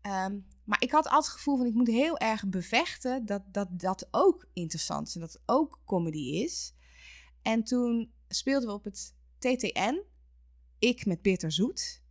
Ehm, 0.00 0.38
maar 0.64 0.82
ik 0.82 0.90
had 0.90 1.04
altijd 1.04 1.24
het 1.24 1.34
gevoel 1.34 1.56
van 1.56 1.66
ik 1.66 1.74
moet 1.74 1.86
heel 1.86 2.18
erg 2.18 2.48
bevechten 2.48 3.26
dat 3.26 3.42
dat, 3.52 3.68
dat 3.70 4.08
ook 4.10 4.46
interessant 4.52 5.08
is 5.08 5.14
en 5.14 5.20
dat 5.20 5.32
het 5.32 5.42
ook 5.46 5.80
comedy 5.84 6.42
is. 6.42 6.74
En 7.42 7.64
toen 7.64 8.12
speelden 8.28 8.68
we 8.68 8.74
op 8.74 8.84
het 8.84 9.14
TTN, 9.38 10.02
ik 10.78 11.06
met 11.06 11.22
Bitter 11.22 11.52
Zoet. 11.52 12.02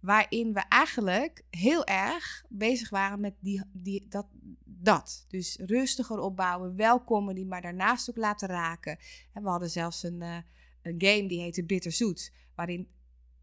Waarin 0.00 0.52
we 0.52 0.60
eigenlijk 0.68 1.44
heel 1.50 1.84
erg 1.84 2.44
bezig 2.48 2.90
waren 2.90 3.20
met 3.20 3.34
die, 3.40 3.62
die, 3.72 4.06
dat, 4.08 4.26
dat. 4.64 5.24
Dus 5.28 5.56
rustiger 5.56 6.18
opbouwen, 6.18 6.76
wel 6.76 7.04
comedy, 7.04 7.44
maar 7.44 7.62
daarnaast 7.62 8.10
ook 8.10 8.16
laten 8.16 8.48
raken. 8.48 8.98
En 9.32 9.42
we 9.42 9.48
hadden 9.48 9.70
zelfs 9.70 10.02
een, 10.02 10.22
eh, 10.22 10.36
een 10.82 10.94
game 10.98 11.28
die 11.28 11.40
heette 11.40 11.64
Bitter 11.64 11.92
Zoet. 11.92 12.32
Waarin 12.54 12.88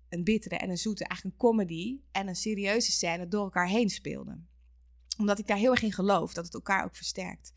een 0.10 0.24
bittere 0.24 0.58
en 0.58 0.70
een 0.70 0.78
zoete 0.78 1.06
eigenlijk 1.06 1.42
een 1.42 1.50
comedy 1.50 2.00
en 2.12 2.28
een 2.28 2.36
serieuze 2.36 2.92
scène 2.92 3.28
door 3.28 3.44
elkaar 3.44 3.68
heen 3.68 3.90
speelden. 3.90 4.48
Omdat 5.18 5.40
ik 5.40 5.48
daar 5.48 5.58
heel 5.58 5.72
erg 5.72 5.82
in 5.82 5.92
geloof, 5.92 6.34
dat 6.34 6.46
het 6.46 6.54
elkaar 6.54 6.86
ook 6.86 6.96
versterkt. 6.96 7.54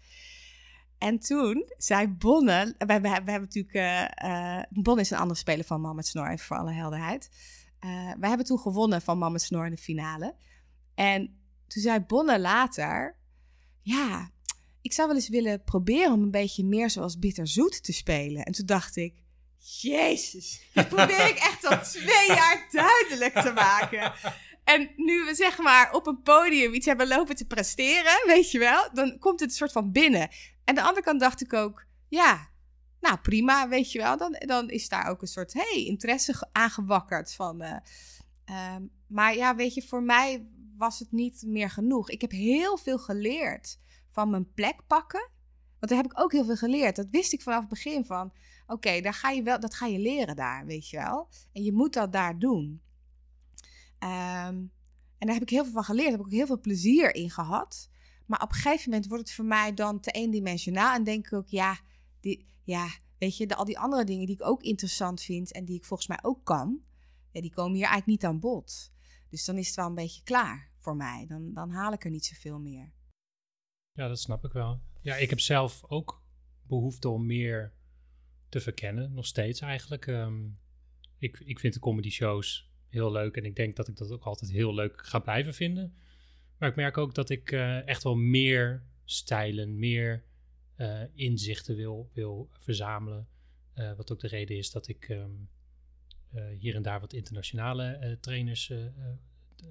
En 0.98 1.18
toen 1.18 1.72
zei 1.76 2.09
Bonne, 2.09 2.74
we, 2.78 2.86
we, 2.86 3.01
we 3.01 3.09
hebben 3.09 3.40
natuurlijk, 3.40 3.74
eh 4.14 4.62
Bonne 4.70 5.01
is 5.01 5.11
een 5.11 5.18
andere 5.18 5.38
speler 5.38 5.64
van 5.64 5.80
Man 5.80 5.96
met 5.96 6.07
Snor, 6.07 6.30
even 6.30 6.46
voor 6.46 6.57
alle 6.57 6.72
helderheid. 6.72 7.30
Eh 7.78 8.12
we 8.18 8.28
hebben 8.28 8.46
toen 8.46 8.59
gewonnen 8.59 9.03
van 9.03 9.18
Man 9.18 9.32
met 9.32 9.42
Snor 9.42 9.64
in 9.64 9.70
de 9.70 9.76
finale. 9.76 10.34
En 10.94 11.40
toen 11.66 11.82
zei 11.82 12.01
Bonne 12.01 12.40
later, 12.40 13.16
ja, 13.80 14.30
ik 14.80 14.92
zou 14.92 15.09
wel 15.09 15.16
eens 15.16 15.28
willen 15.28 15.64
proberen 15.64 16.12
om 16.12 16.22
een 16.22 16.30
beetje 16.30 16.64
meer 16.64 16.90
zoals 16.90 17.18
Bitterzoet 17.18 17.82
te 17.82 17.92
spelen. 17.92 18.44
En 18.44 18.53
toen 18.53 18.66
dacht 18.66 18.96
ik, 18.96 19.22
jezus, 19.61 20.61
dat 20.72 20.88
probeer 20.88 21.28
ik 21.28 21.36
echt 21.38 21.64
al 21.66 21.80
twee 21.82 22.26
jaar 22.26 22.66
duidelijk 22.70 23.34
te 23.40 23.52
maken. 23.52 24.12
En 24.64 24.90
nu 24.96 25.24
we 25.24 25.34
zeg 25.34 25.58
maar 25.58 25.92
op 25.92 26.06
een 26.06 26.22
podium 26.22 26.74
iets 26.74 26.86
hebben 26.86 27.08
lopen 27.08 27.36
te 27.36 27.46
presteren, 27.46 28.22
weet 28.26 28.50
je 28.50 28.58
wel, 28.58 28.88
dan 28.92 29.18
komt 29.18 29.40
het 29.40 29.50
een 29.50 29.56
soort 29.56 29.72
van 29.72 29.92
binnen. 29.92 30.28
En 30.64 30.74
de 30.74 30.80
andere 30.82 31.02
kant 31.02 31.20
dacht 31.20 31.40
ik 31.40 31.52
ook, 31.52 31.84
ja, 32.08 32.48
nou 33.00 33.16
prima, 33.18 33.68
weet 33.68 33.92
je 33.92 33.98
wel. 33.98 34.16
Dan, 34.16 34.36
dan 34.38 34.70
is 34.70 34.88
daar 34.88 35.06
ook 35.08 35.22
een 35.22 35.28
soort, 35.28 35.52
hey, 35.52 35.84
interesse 35.86 36.34
ge- 36.34 36.48
aangewakkerd 36.52 37.34
van. 37.34 37.61
eh, 37.62 37.76
ehm, 38.44 38.82
maar 39.06 39.36
ja, 39.36 39.56
weet 39.56 39.74
je, 39.74 39.82
voor 39.82 40.02
mij 40.02 40.46
was 40.76 40.98
het 40.98 41.12
niet 41.12 41.42
meer 41.46 41.70
genoeg. 41.70 42.11
Ik 42.11 42.20
heb 42.20 42.30
heel 42.30 42.76
veel 42.78 42.98
geleerd 42.98 43.78
van 44.11 44.30
mijn 44.30 44.52
plek 44.54 44.76
pakken. 44.86 45.28
Want 45.78 45.92
daar 45.92 46.02
heb 46.02 46.11
ik 46.12 46.20
ook 46.20 46.32
heel 46.32 46.44
veel 46.44 46.56
geleerd. 46.56 46.96
Dat 46.96 47.06
wist 47.11 47.32
ik 47.32 47.42
vanaf 47.42 47.61
het 47.61 47.68
begin 47.68 48.04
van. 48.04 48.32
Oké, 48.70 49.12
ga 49.12 49.30
je 49.30 49.42
wel, 49.42 49.60
dat 49.60 49.74
ga 49.74 49.86
je 49.86 49.98
leren 49.98 50.36
daar, 50.36 50.66
weet 50.66 50.88
je 50.88 50.96
wel. 50.96 51.28
En 51.52 51.62
je 51.62 51.72
moet 51.72 51.92
dat 51.92 52.12
daar 52.12 52.38
doen. 52.38 52.82
Ehm, 53.98 54.56
en 55.18 55.26
daar 55.26 55.34
heb 55.34 55.42
ik 55.42 55.50
heel 55.50 55.64
veel 55.64 55.72
van 55.72 55.84
geleerd. 55.84 56.10
Heb 56.10 56.20
ik 56.20 56.26
ook 56.26 56.32
heel 56.32 56.46
veel 56.46 56.60
plezier 56.60 57.14
in 57.14 57.30
gehad. 57.30 57.90
Maar 58.26 58.42
op 58.42 58.48
een 58.48 58.54
gegeven 58.54 58.90
moment 58.90 59.08
wordt 59.08 59.24
het 59.24 59.32
voor 59.32 59.44
mij 59.44 59.74
dan 59.74 60.00
te 60.00 60.10
eendimensionaal. 60.10 60.94
En 60.94 61.04
denk 61.04 61.26
ik 61.26 61.32
ook, 61.32 61.48
ja, 61.48 61.80
die, 62.20 62.46
ja 62.64 62.88
weet 63.18 63.36
je, 63.36 63.46
de, 63.46 63.54
al 63.54 63.64
die 63.64 63.78
andere 63.78 64.04
dingen 64.04 64.26
die 64.26 64.34
ik 64.34 64.46
ook 64.46 64.62
interessant 64.62 65.22
vind 65.22 65.52
en 65.52 65.64
die 65.64 65.76
ik 65.76 65.84
volgens 65.84 66.08
mij 66.08 66.18
ook 66.22 66.44
kan, 66.44 66.80
ja, 67.30 67.40
die 67.40 67.52
komen 67.52 67.74
hier 67.74 67.86
eigenlijk 67.86 68.06
niet 68.06 68.24
aan 68.24 68.40
bod. 68.40 68.92
Dus 69.28 69.44
dan 69.44 69.56
is 69.56 69.66
het 69.66 69.76
wel 69.76 69.86
een 69.86 69.94
beetje 69.94 70.22
klaar 70.22 70.70
voor 70.78 70.96
mij. 70.96 71.24
Dan, 71.28 71.52
dan 71.52 71.70
haal 71.70 71.92
ik 71.92 72.04
er 72.04 72.10
niet 72.10 72.24
zoveel 72.24 72.58
meer. 72.58 72.92
Ja, 73.92 74.08
dat 74.08 74.20
snap 74.20 74.44
ik 74.44 74.52
wel. 74.52 74.80
Ja, 75.00 75.16
ik 75.16 75.30
heb 75.30 75.40
zelf 75.40 75.84
ook 75.88 76.22
behoefte 76.62 77.08
om 77.08 77.26
meer 77.26 77.72
te 78.51 78.61
verkennen, 78.61 79.12
nog 79.12 79.26
steeds 79.26 79.61
eigenlijk. 79.61 80.07
Ehm, 80.07 80.48
ik, 81.18 81.40
ik 81.44 81.59
vind 81.59 81.74
de 81.74 81.80
comedy 81.80 82.11
shows 82.11 82.70
heel 82.88 83.12
leuk 83.12 83.36
en 83.36 83.44
ik 83.44 83.57
denk 83.57 83.76
dat 83.76 83.88
ik 83.88 83.96
dat 83.96 84.11
ook 84.11 84.24
altijd 84.24 84.51
heel 84.51 84.74
leuk 84.74 85.07
ga 85.07 85.18
blijven 85.18 85.55
vinden. 85.55 85.94
Maar 86.59 86.68
ik 86.68 86.76
merk 86.76 86.98
ook 86.98 87.14
dat 87.14 87.30
ik 87.30 87.53
eh, 87.53 87.86
echt 87.86 88.03
wel 88.03 88.16
meer 88.16 88.82
stijlen, 89.05 89.78
meer 89.78 90.24
eh, 90.80 91.03
inzichten 91.14 91.76
wil, 91.76 92.11
wil 92.12 92.48
verzamelen. 92.53 93.28
Eh, 93.72 93.92
wat 93.92 94.12
ook 94.12 94.20
de 94.20 94.28
reden 94.28 94.57
is 94.57 94.70
dat 94.70 94.88
ik 94.88 95.09
ehm, 95.09 95.30
eh, 96.30 96.48
hier 96.59 96.74
en 96.74 96.82
daar 96.82 97.01
wat 97.01 97.12
internationale 97.12 98.18
trainers 98.20 98.72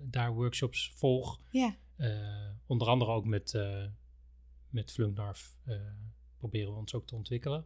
daar 0.03 0.33
workshops 0.33 0.91
volg. 0.95 1.41
Ja, 1.51 1.75
onder 2.65 2.87
andere 2.87 3.11
ook 3.11 3.25
met, 3.25 3.59
met 4.69 4.91
Flunknarf 4.91 5.57
proberen 6.37 6.73
we 6.73 6.79
ons 6.79 6.93
ook 6.93 7.07
te 7.07 7.15
ontwikkelen. 7.15 7.65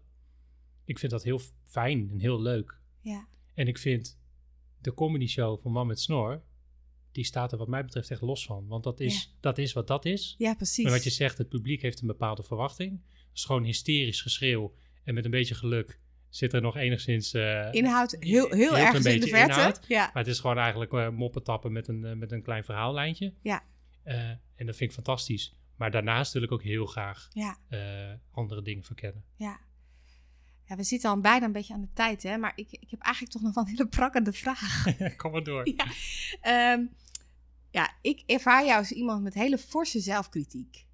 Ik 0.85 0.99
vind 0.99 1.11
dat 1.11 1.23
heel 1.23 1.41
fijn 1.65 2.09
en 2.11 2.19
heel 2.19 2.41
leuk. 2.41 2.77
ja, 3.01 3.27
En 3.53 3.67
ik 3.67 3.77
vind 3.77 4.19
de 4.81 4.93
comedy 4.93 5.27
show 5.27 5.61
van 5.61 5.71
Man 5.71 5.87
met 5.87 5.99
Snor, 5.99 6.43
die 7.11 7.25
staat 7.25 7.51
er 7.51 7.57
wat 7.57 7.67
mij 7.67 7.83
betreft 7.85 8.11
echt 8.11 8.21
los 8.21 8.45
van. 8.45 8.67
Want 8.67 8.83
dat 8.83 8.99
is, 8.99 9.35
dat 9.39 9.57
is 9.57 9.73
wat 9.73 9.87
dat 9.87 10.05
is. 10.05 10.35
ja, 10.37 10.53
precies. 10.53 10.85
En 10.85 10.91
wat 10.91 11.03
je 11.03 11.09
zegt, 11.09 11.37
het 11.37 11.49
publiek 11.49 11.81
heeft 11.81 12.01
een 12.01 12.07
bepaalde 12.07 12.43
verwachting. 12.43 13.01
Dat 13.07 13.33
is 13.33 13.45
gewoon 13.45 13.63
hysterisch 13.63 14.21
geschreeuw. 14.21 14.73
En 15.03 15.13
met 15.13 15.25
een 15.25 15.31
beetje 15.31 15.55
geluk 15.55 15.99
zit 16.29 16.53
er 16.53 16.61
nog 16.61 16.77
enigszins... 16.77 17.33
eh, 17.33 17.67
Inhoud 17.71 18.15
heel, 18.19 18.49
heel, 18.51 18.69
klein 18.69 19.05
in 19.05 19.19
de 19.19 19.27
verte. 19.27 19.53
inhoud. 19.53 19.85
Ja, 19.87 20.09
Maar 20.13 20.23
het 20.23 20.27
is 20.33 20.39
gewoon 20.39 20.57
eigenlijk 20.57 20.93
eh, 20.93 21.09
moppen 21.09 21.43
tappen 21.43 21.71
met 21.71 21.87
een, 21.87 22.05
eh, 22.05 22.15
met 22.15 22.31
een 22.31 22.41
klein 22.41 22.63
verhaallijntje. 22.63 23.33
Ja. 23.41 23.63
En 24.55 24.65
dat 24.65 24.75
vind 24.75 24.89
ik 24.89 24.91
fantastisch. 24.91 25.55
Maar 25.75 25.91
daarnaast 25.91 26.33
wil 26.33 26.41
ik 26.43 26.51
ook 26.51 26.63
heel 26.63 26.85
graag 26.85 27.27
ja, 27.31 27.57
andere 28.31 28.61
dingen 28.61 28.83
verkennen. 28.83 29.23
ja. 29.37 29.59
Ja, 30.65 30.75
we 30.75 30.83
zitten 30.83 31.09
al 31.09 31.19
bijna 31.19 31.45
een 31.45 31.51
beetje 31.51 31.73
aan 31.73 31.81
de 31.81 31.93
tijd, 31.93 32.23
hè? 32.23 32.37
Maar 32.37 32.53
ik, 32.55 32.71
ik 32.71 32.89
heb 32.89 33.01
eigenlijk 33.01 33.33
toch 33.33 33.41
nog 33.43 33.53
wel 33.53 33.63
een 33.63 33.69
hele 33.69 33.87
prakkende 33.87 34.33
vraag. 34.33 34.85
Kom 35.17 35.31
maar 35.31 35.43
door. 35.43 35.69
Ja. 35.69 35.85
Ehm, 36.41 36.85
ja, 37.71 37.93
ik 38.01 38.23
ervaar 38.25 38.65
jou 38.65 38.77
als 38.77 38.91
iemand 38.91 39.23
met 39.23 39.33
hele 39.33 39.57
forse 39.57 39.99
zelfkritiek. 39.99 40.85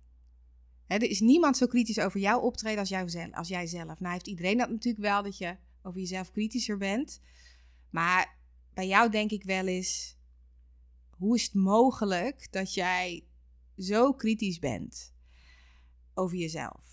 Hè, 0.85 0.95
er 0.95 1.09
is 1.09 1.19
niemand 1.19 1.57
zo 1.57 1.67
kritisch 1.67 1.99
over 1.99 2.19
jouw 2.19 2.39
optreden 2.39 2.79
als, 2.79 2.89
jou 2.89 3.09
zelf, 3.09 3.33
als 3.33 3.47
jij 3.47 3.67
zelf. 3.67 3.99
Nou 3.99 4.13
heeft 4.13 4.27
iedereen 4.27 4.57
dat 4.57 4.69
natuurlijk 4.69 5.03
wel, 5.03 5.23
dat 5.23 5.37
je 5.37 5.57
over 5.81 5.99
jezelf 5.99 6.31
kritischer 6.31 6.77
bent. 6.77 7.21
Maar 7.89 8.37
bij 8.73 8.87
jou 8.87 9.09
denk 9.09 9.31
ik 9.31 9.43
wel 9.43 9.67
eens... 9.67 10.17
Hoe 11.09 11.35
is 11.35 11.43
het 11.43 11.53
mogelijk 11.53 12.47
dat 12.51 12.73
jij 12.73 13.23
zo 13.77 14.13
kritisch 14.13 14.59
bent 14.59 15.13
over 16.13 16.37
jezelf? 16.37 16.88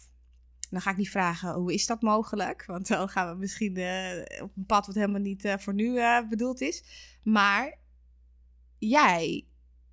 Dan 0.77 0.85
ga 0.85 0.91
ik 0.91 0.97
niet 0.97 1.11
vragen, 1.11 1.55
hoe 1.55 1.75
is 1.75 1.87
dat 1.87 2.03
mogelijk? 2.03 2.65
Want 2.67 2.87
dan 2.89 3.09
gaan 3.09 3.33
we 3.33 3.39
misschien 3.39 3.77
eh, 3.77 4.43
op 4.43 4.57
een 4.57 4.67
pad 4.67 4.87
wat 4.87 4.95
helemaal 4.95 5.21
niet 5.21 5.45
eh, 5.45 5.59
voor 5.59 5.75
nu 5.75 5.99
eh, 5.99 6.29
bedoeld 6.29 6.61
is. 6.61 6.85
Maar 7.23 7.79
jij 8.79 9.47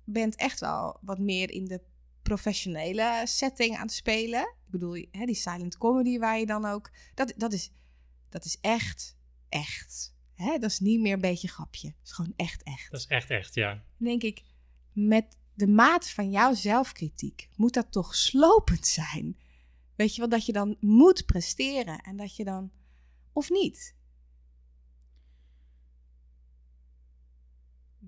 bent 0.04 0.36
echt 0.36 0.60
wel 0.60 0.98
wat 1.00 1.18
meer 1.18 1.50
in 1.50 1.64
de 1.64 1.80
professionele 2.22 3.22
setting 3.24 3.76
aan 3.76 3.82
het 3.82 3.92
spelen. 3.92 4.40
Ik 4.40 4.70
bedoel, 4.70 5.06
hè, 5.10 5.24
die 5.24 5.34
silent 5.34 5.78
comedy 5.78 6.18
waar 6.18 6.38
je 6.38 6.46
dan 6.46 6.64
ook... 6.64 6.90
Dat, 7.14 7.34
dat, 7.36 7.52
is, 7.52 7.72
dat 8.28 8.44
is 8.44 8.58
echt, 8.60 9.16
echt. 9.48 10.14
Hè? 10.34 10.58
Dat 10.58 10.70
is 10.70 10.80
niet 10.80 11.00
meer 11.00 11.12
een 11.12 11.20
beetje 11.20 11.48
grapje. 11.48 11.88
Dat 11.88 12.06
is 12.06 12.12
gewoon 12.12 12.32
echt, 12.36 12.62
echt. 12.62 12.90
Dat 12.90 13.00
is 13.00 13.06
echt, 13.06 13.30
echt, 13.30 13.54
ja. 13.54 13.72
Dan 13.72 14.08
denk 14.08 14.22
ik, 14.22 14.42
met 14.92 15.36
de 15.54 15.66
mate 15.66 16.08
van 16.08 16.30
jouw 16.30 16.54
zelfkritiek 16.54 17.48
moet 17.56 17.74
dat 17.74 17.92
toch 17.92 18.14
slopend 18.14 18.86
zijn. 18.86 19.36
Weet 19.96 20.14
je 20.14 20.20
wel, 20.20 20.30
dat 20.30 20.46
je 20.46 20.52
dan 20.52 20.76
moet 20.80 21.26
presteren 21.26 21.98
en 21.98 22.16
dat 22.16 22.36
je 22.36 22.44
dan... 22.44 22.72
Of 23.32 23.50
niet? 23.50 23.96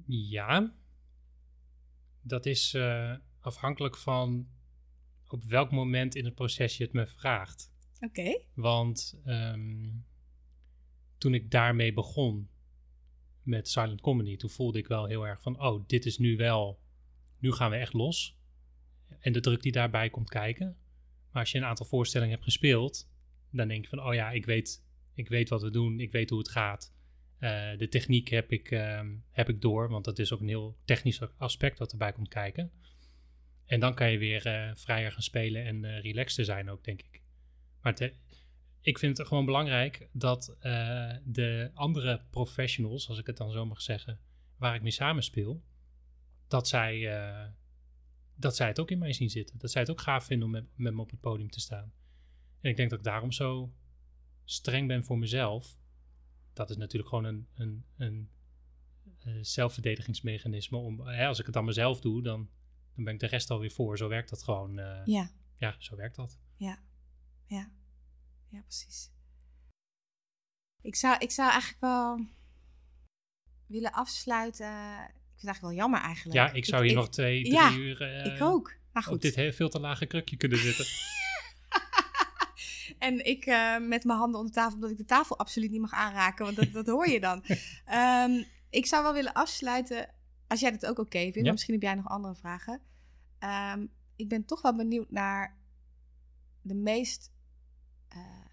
Ja, 0.07 0.75
dat 2.23 2.47
is 2.47 2.75
eh, 2.75 3.15
afhankelijk 3.41 3.97
van 3.97 4.49
op 5.29 5.45
welk 5.45 5.71
moment 5.71 6.15
in 6.15 6.25
het 6.25 6.35
proces 6.35 6.77
je 6.77 6.85
het 6.85 6.93
me 6.93 7.07
vraagt. 7.07 7.73
Oké. 8.01 8.41
Want 8.55 9.21
ehm, 9.25 9.91
toen 11.19 11.35
ik 11.35 11.51
daarmee 11.51 11.93
begon 11.93 12.49
met 13.43 13.69
Silent 13.69 14.01
Comedy, 14.01 14.37
toen 14.37 14.51
voelde 14.51 14.79
ik 14.79 14.87
wel 14.87 15.07
heel 15.07 15.27
erg 15.27 15.43
van, 15.43 15.61
oh, 15.61 15.85
dit 15.87 16.07
is 16.07 16.19
nu 16.19 16.37
wel, 16.37 16.81
nu 17.39 17.53
gaan 17.53 17.71
we 17.71 17.77
echt 17.77 17.93
los. 17.93 18.37
En 19.19 19.33
de 19.33 19.41
druk 19.41 19.63
die 19.63 19.73
daarbij 19.73 20.11
komt 20.11 20.29
kijken. 20.29 20.77
Als 21.37 21.51
je 21.51 21.59
een 21.59 21.65
aantal 21.65 21.87
voorstellingen 21.87 22.35
hebt 22.35 22.45
gespeeld, 22.45 23.11
dan 23.51 23.69
denk 23.69 23.83
je 23.83 23.89
van, 23.89 24.07
oh 24.07 24.15
ja, 24.15 24.31
ik 24.31 24.47
weet, 24.47 24.85
ik 25.15 25.29
weet 25.29 25.49
wat 25.49 25.63
we 25.63 25.71
doen, 25.71 26.01
ik 26.01 26.13
weet 26.13 26.31
hoe 26.31 26.39
het 26.39 26.49
gaat. 26.49 26.95
Uh, 27.41 27.79
de 27.79 27.89
techniek 27.89 28.29
heb 28.29 28.53
ik, 28.53 28.71
uh, 28.71 29.01
heb 29.31 29.49
ik 29.49 29.61
door, 29.61 29.89
want 29.89 30.05
dat 30.05 30.19
is 30.19 30.33
ook 30.33 30.41
een 30.41 30.49
heel 30.49 30.77
technisch 30.85 31.21
aspect 31.37 31.79
wat 31.79 31.93
erbij 31.93 32.13
komt 32.13 32.29
kijken. 32.29 32.73
En 33.67 33.81
dan 33.81 33.95
kan 33.95 34.11
je 34.11 34.19
weer 34.19 34.47
uh, 34.47 34.71
vrijer 34.75 35.13
gaan 35.13 35.23
spelen 35.23 35.65
en 35.65 35.83
uh, 35.83 36.01
relaxter 36.01 36.45
zijn 36.45 36.71
ook, 36.71 36.85
denk 36.85 37.03
ik. 37.03 37.23
Maar 37.81 38.11
ik 38.81 38.99
vind 38.99 39.19
het 39.19 39.27
gewoon 39.27 39.45
belangrijk 39.45 40.09
dat 40.13 40.57
de 41.25 41.71
andere 41.75 42.25
professionals, 42.31 43.09
als 43.09 43.19
ik 43.19 43.27
het 43.27 43.37
dan 43.37 43.51
zo 43.51 43.67
mag 43.67 43.83
zeggen, 43.83 44.21
waar 44.59 44.75
ik 44.75 44.83
mee 44.83 44.91
samenspeel, 44.91 45.63
dat 46.49 46.69
zij, 46.69 46.99
dat 48.37 48.57
zij 48.57 48.67
het 48.67 48.81
ook 48.81 48.91
in 48.91 48.99
mij 48.99 49.13
zien 49.13 49.31
zitten. 49.31 49.59
Dat 49.59 49.71
zij 49.71 49.81
het 49.81 49.91
ook 49.91 50.01
gaaf 50.01 50.25
vinden 50.25 50.47
om 50.47 50.53
met, 50.53 50.67
met 50.75 50.95
me 50.95 51.01
op 51.01 51.11
het 51.11 51.21
podium 51.21 51.51
te 51.51 51.61
staan. 51.61 51.93
En 52.61 52.71
ik 52.71 52.77
denk 52.77 52.91
dat 52.91 52.99
ik 52.99 53.05
daarom 53.05 53.33
zo 53.33 53.73
streng 54.45 54.89
ben 54.89 55.05
voor 55.05 55.19
mezelf 55.19 55.79
dat 56.57 56.71
is 56.71 56.77
natuurlijk 56.77 57.09
gewoon 57.09 57.25
een, 57.25 57.49
een, 57.55 57.85
een, 57.97 58.31
eh, 59.19 59.33
zelfverdedigingsmechanisme. 59.41 60.79
Om, 60.79 61.01
hè, 61.01 61.27
als 61.27 61.39
ik 61.39 61.47
het 61.47 61.57
aan 61.57 61.65
mezelf 61.65 62.01
doe, 62.01 62.23
dan, 62.23 62.49
dan 62.95 63.05
ben 63.05 63.15
ik 63.15 63.21
de 63.21 63.27
rest 63.27 63.51
alweer 63.51 63.71
voor. 63.71 63.97
Zo 63.97 64.09
werkt 64.09 64.31
dat 64.31 64.43
gewoon. 64.43 64.79
Uh, 64.79 65.01
ja. 65.05 65.31
Ja, 65.57 65.77
zo 65.79 65.97
werkt 65.97 66.17
dat. 66.17 66.39
Ja, 66.57 66.79
ja, 67.47 67.71
ja, 68.49 68.61
precies. 68.61 69.11
Ik 70.81 70.95
zou, 70.95 71.19
ik 71.19 71.31
zou 71.31 71.51
eigenlijk 71.51 71.81
wel 71.81 72.27
willen 73.67 73.93
afsluiten. 73.93 74.75
Ik 75.37 75.43
vind 75.43 75.55
het 75.55 75.63
eigenlijk 75.63 75.63
wel 75.63 75.85
jammer 75.85 76.01
eigenlijk. 76.01 76.37
Ja, 76.37 76.53
ik 76.53 76.65
zou 76.65 76.87
hier 76.87 76.95
nog 76.95 77.09
twee, 77.09 77.43
drie 77.43 77.55
ja, 77.55 77.73
uur 77.73 78.03
uh, 78.03 78.35
ik 78.35 78.43
ook. 78.43 78.75
Maar 78.93 79.03
goed. 79.03 79.13
op 79.13 79.21
dit 79.21 79.35
heel 79.35 79.53
veel 79.53 79.69
te 79.69 79.81
lage 79.81 80.07
krukje 80.07 80.37
kunnen 80.37 80.59
zitten. 80.59 80.85
En 82.99 83.25
ik 83.25 83.47
uh, 83.47 83.79
met 83.79 84.05
mijn 84.05 84.19
handen 84.19 84.41
onder 84.41 84.55
tafel, 84.55 84.75
omdat 84.75 84.91
ik 84.91 84.97
de 84.97 85.05
tafel 85.05 85.39
absoluut 85.39 85.71
niet 85.71 85.81
mag 85.81 85.93
aanraken, 85.93 86.45
want 86.45 86.57
dat, 86.57 86.73
dat 86.73 86.87
hoor 86.87 87.09
je 87.09 87.21
dan. 87.21 87.45
Um, 87.95 88.45
ik 88.81 88.87
zou 88.87 89.03
wel 89.03 89.13
willen 89.13 89.33
afsluiten, 89.33 90.11
als 90.47 90.61
jij 90.61 90.71
het 90.71 90.87
ook 90.87 90.91
oké 90.91 91.01
okay 91.01 91.33
vindt, 91.33 91.47
ja. 91.47 91.53
misschien 91.53 91.75
heb 91.75 91.83
jij 91.83 91.95
nog 91.95 92.09
andere 92.09 92.35
vragen. 92.35 92.81
Um, 93.75 93.91
ik 94.17 94.29
ben 94.29 94.45
toch 94.45 94.63
wel 94.63 94.77
benieuwd 94.77 95.11
naar 95.11 95.59
de 96.63 96.75
meest 96.75 97.33
uh, 98.13 98.47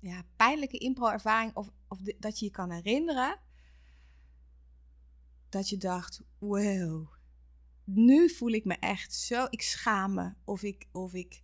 ja, 0.00 0.22
pijnlijke 0.36 0.78
impro-ervaring, 0.78 1.54
of, 1.54 1.70
of 1.88 1.98
de, 1.98 2.16
dat 2.18 2.38
je 2.38 2.44
je 2.44 2.50
kan 2.50 2.70
herinneren 2.70 3.38
dat 5.48 5.68
je 5.68 5.76
dacht, 5.76 6.22
wow, 6.38 7.12
nu 7.84 8.30
voel 8.30 8.50
ik 8.50 8.64
me 8.64 8.74
echt 8.74 9.14
zo, 9.14 9.46
ik 9.50 9.62
schaam 9.62 10.14
me, 10.14 10.32
of 10.44 10.62
ik, 10.62 10.86
of 10.92 11.14
ik 11.14 11.42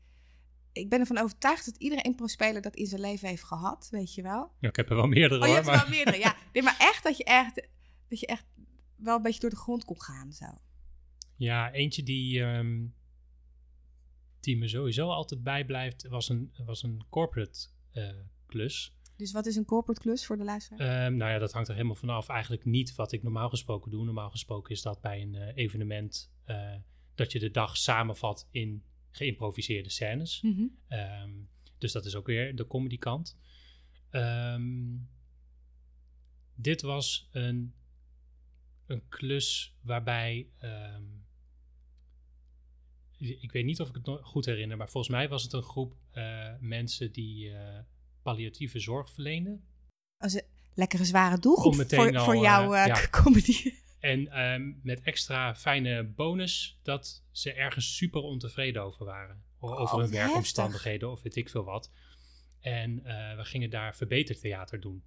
ik 0.75 0.89
ben 0.89 1.01
ervan 1.01 1.19
overtuigd 1.19 1.65
dat 1.65 1.77
iedere 1.77 2.03
impro-speler 2.03 2.63
dat 2.63 2.77
in 2.77 2.87
zijn 2.87 3.01
leven 3.01 3.29
heeft 3.29 3.45
gehad, 3.45 3.89
weet 3.91 4.15
je 4.15 4.23
wel. 4.23 4.53
Ja, 4.61 4.69
ik 4.69 4.77
heb 4.77 4.91
er 4.91 4.97
wel 4.97 5.07
meerdere 5.07 5.41
Oh, 5.41 5.49
je 5.49 5.55
hebt 5.55 5.67
er 5.67 5.73
wel 5.73 5.89
meerdere, 5.89 6.19
ja. 6.19 6.37
Nee, 6.53 6.63
maar 6.63 6.77
echt 6.79 7.03
dat 7.03 7.17
je 7.17 7.25
echt, 7.25 7.69
dat 8.09 8.21
je 8.21 8.27
echt 8.27 8.47
wel 8.97 9.17
een 9.17 9.23
beetje 9.23 9.41
door 9.41 9.51
de 9.51 9.57
grond 9.57 9.85
kon 9.85 10.03
gaan, 10.03 10.33
zo. 10.33 10.47
Ja, 11.37 11.73
eentje 11.73 12.03
die, 12.03 12.41
um, 12.41 12.95
die 14.41 14.57
me 14.57 14.69
sowieso 14.69 15.09
altijd 15.09 15.43
bijblijft, 15.43 16.09
was 16.09 16.29
een, 16.29 16.53
was 16.65 16.83
een 16.83 17.05
corporate 17.11 17.69
uh, 17.93 18.11
klus. 18.47 18.97
Dus 19.17 19.33
wat 19.33 19.47
is 19.47 19.57
een 19.57 19.65
corporate 19.65 20.01
klus 20.01 20.27
voor 20.27 20.37
de 20.37 20.45
luisteraar? 20.45 21.07
Um, 21.07 21.17
nou 21.17 21.31
ja, 21.31 21.39
dat 21.39 21.53
hangt 21.53 21.69
er 21.69 21.75
helemaal 21.75 21.97
vanaf. 21.97 22.29
Eigenlijk 22.29 22.65
niet 22.65 22.95
wat 22.95 23.13
ik 23.13 23.23
normaal 23.23 23.49
gesproken 23.49 23.91
doe. 23.91 24.05
Normaal 24.05 24.31
gesproken 24.31 24.73
is 24.73 24.83
dat 24.83 25.01
bij 25.01 25.23
een 25.23 25.35
uh, 25.35 25.57
evenement 25.57 26.33
uh, 26.47 26.75
dat 27.15 27.33
je 27.33 27.39
de 27.39 27.51
dag 27.51 27.77
samenvat 27.77 28.49
in 28.51 28.83
geïmproviseerde 29.11 29.91
scènes. 29.91 30.41
Mhm. 30.43 30.53
Mm 30.53 30.77
-hmm. 30.89 30.99
um, 30.99 31.49
dus 31.79 31.93
dat 31.93 32.05
is 32.05 32.15
ook 32.15 32.27
weer 32.27 32.57
de 32.57 32.67
comedy 32.67 32.99
kant. 32.99 33.37
Um, 34.11 35.09
dit 36.55 36.83
was 36.83 37.29
een, 37.33 37.75
een 38.87 39.09
klus 39.09 39.77
waarbij. 39.81 40.49
Ik 43.19 43.53
weet 43.53 43.65
niet 43.65 43.81
of 43.81 43.89
ik 43.89 43.95
het 43.95 44.21
goed 44.23 44.45
herinner, 44.45 44.77
maar 44.77 44.91
volgens 44.91 45.13
mij 45.13 45.29
was 45.29 45.43
het 45.43 45.53
een 45.53 45.63
groep 45.63 45.97
uh, 46.15 46.55
mensen 46.61 47.13
die 47.13 47.49
uh, 47.49 47.79
palliatieve 48.25 48.79
zorg 48.79 49.11
verleenden. 49.11 49.65
Als 50.19 50.35
een 50.35 50.43
lekkere 50.75 51.05
zware 51.05 51.39
doelgroep 51.39 51.75
voor, 51.75 52.17
al, 52.17 52.25
voor 52.25 52.37
jouw 52.37 52.75
uh, 52.75 52.87
ja. 52.87 53.09
comedy. 53.23 53.73
En 53.99 54.41
um, 54.41 54.81
met 54.83 55.01
extra 55.01 55.55
fijne 55.55 56.05
bonus 56.05 56.79
dat 56.83 57.25
ze 57.31 57.53
ergens 57.53 57.97
super 57.97 58.21
ontevreden 58.21 58.83
over 58.83 59.05
waren. 59.05 59.43
Over 59.59 59.77
oh, 59.79 59.93
hun 59.93 60.01
heftig. 60.01 60.19
werkomstandigheden 60.19 61.11
of 61.11 61.23
weet 61.23 61.37
ik 61.37 61.49
veel 61.49 61.65
wat. 61.65 61.91
En 62.61 62.91
uh, 62.91 63.37
we 63.37 63.45
gingen 63.45 63.71
daar 63.71 63.97
verbetertheater 63.97 64.81
doen. 64.81 65.05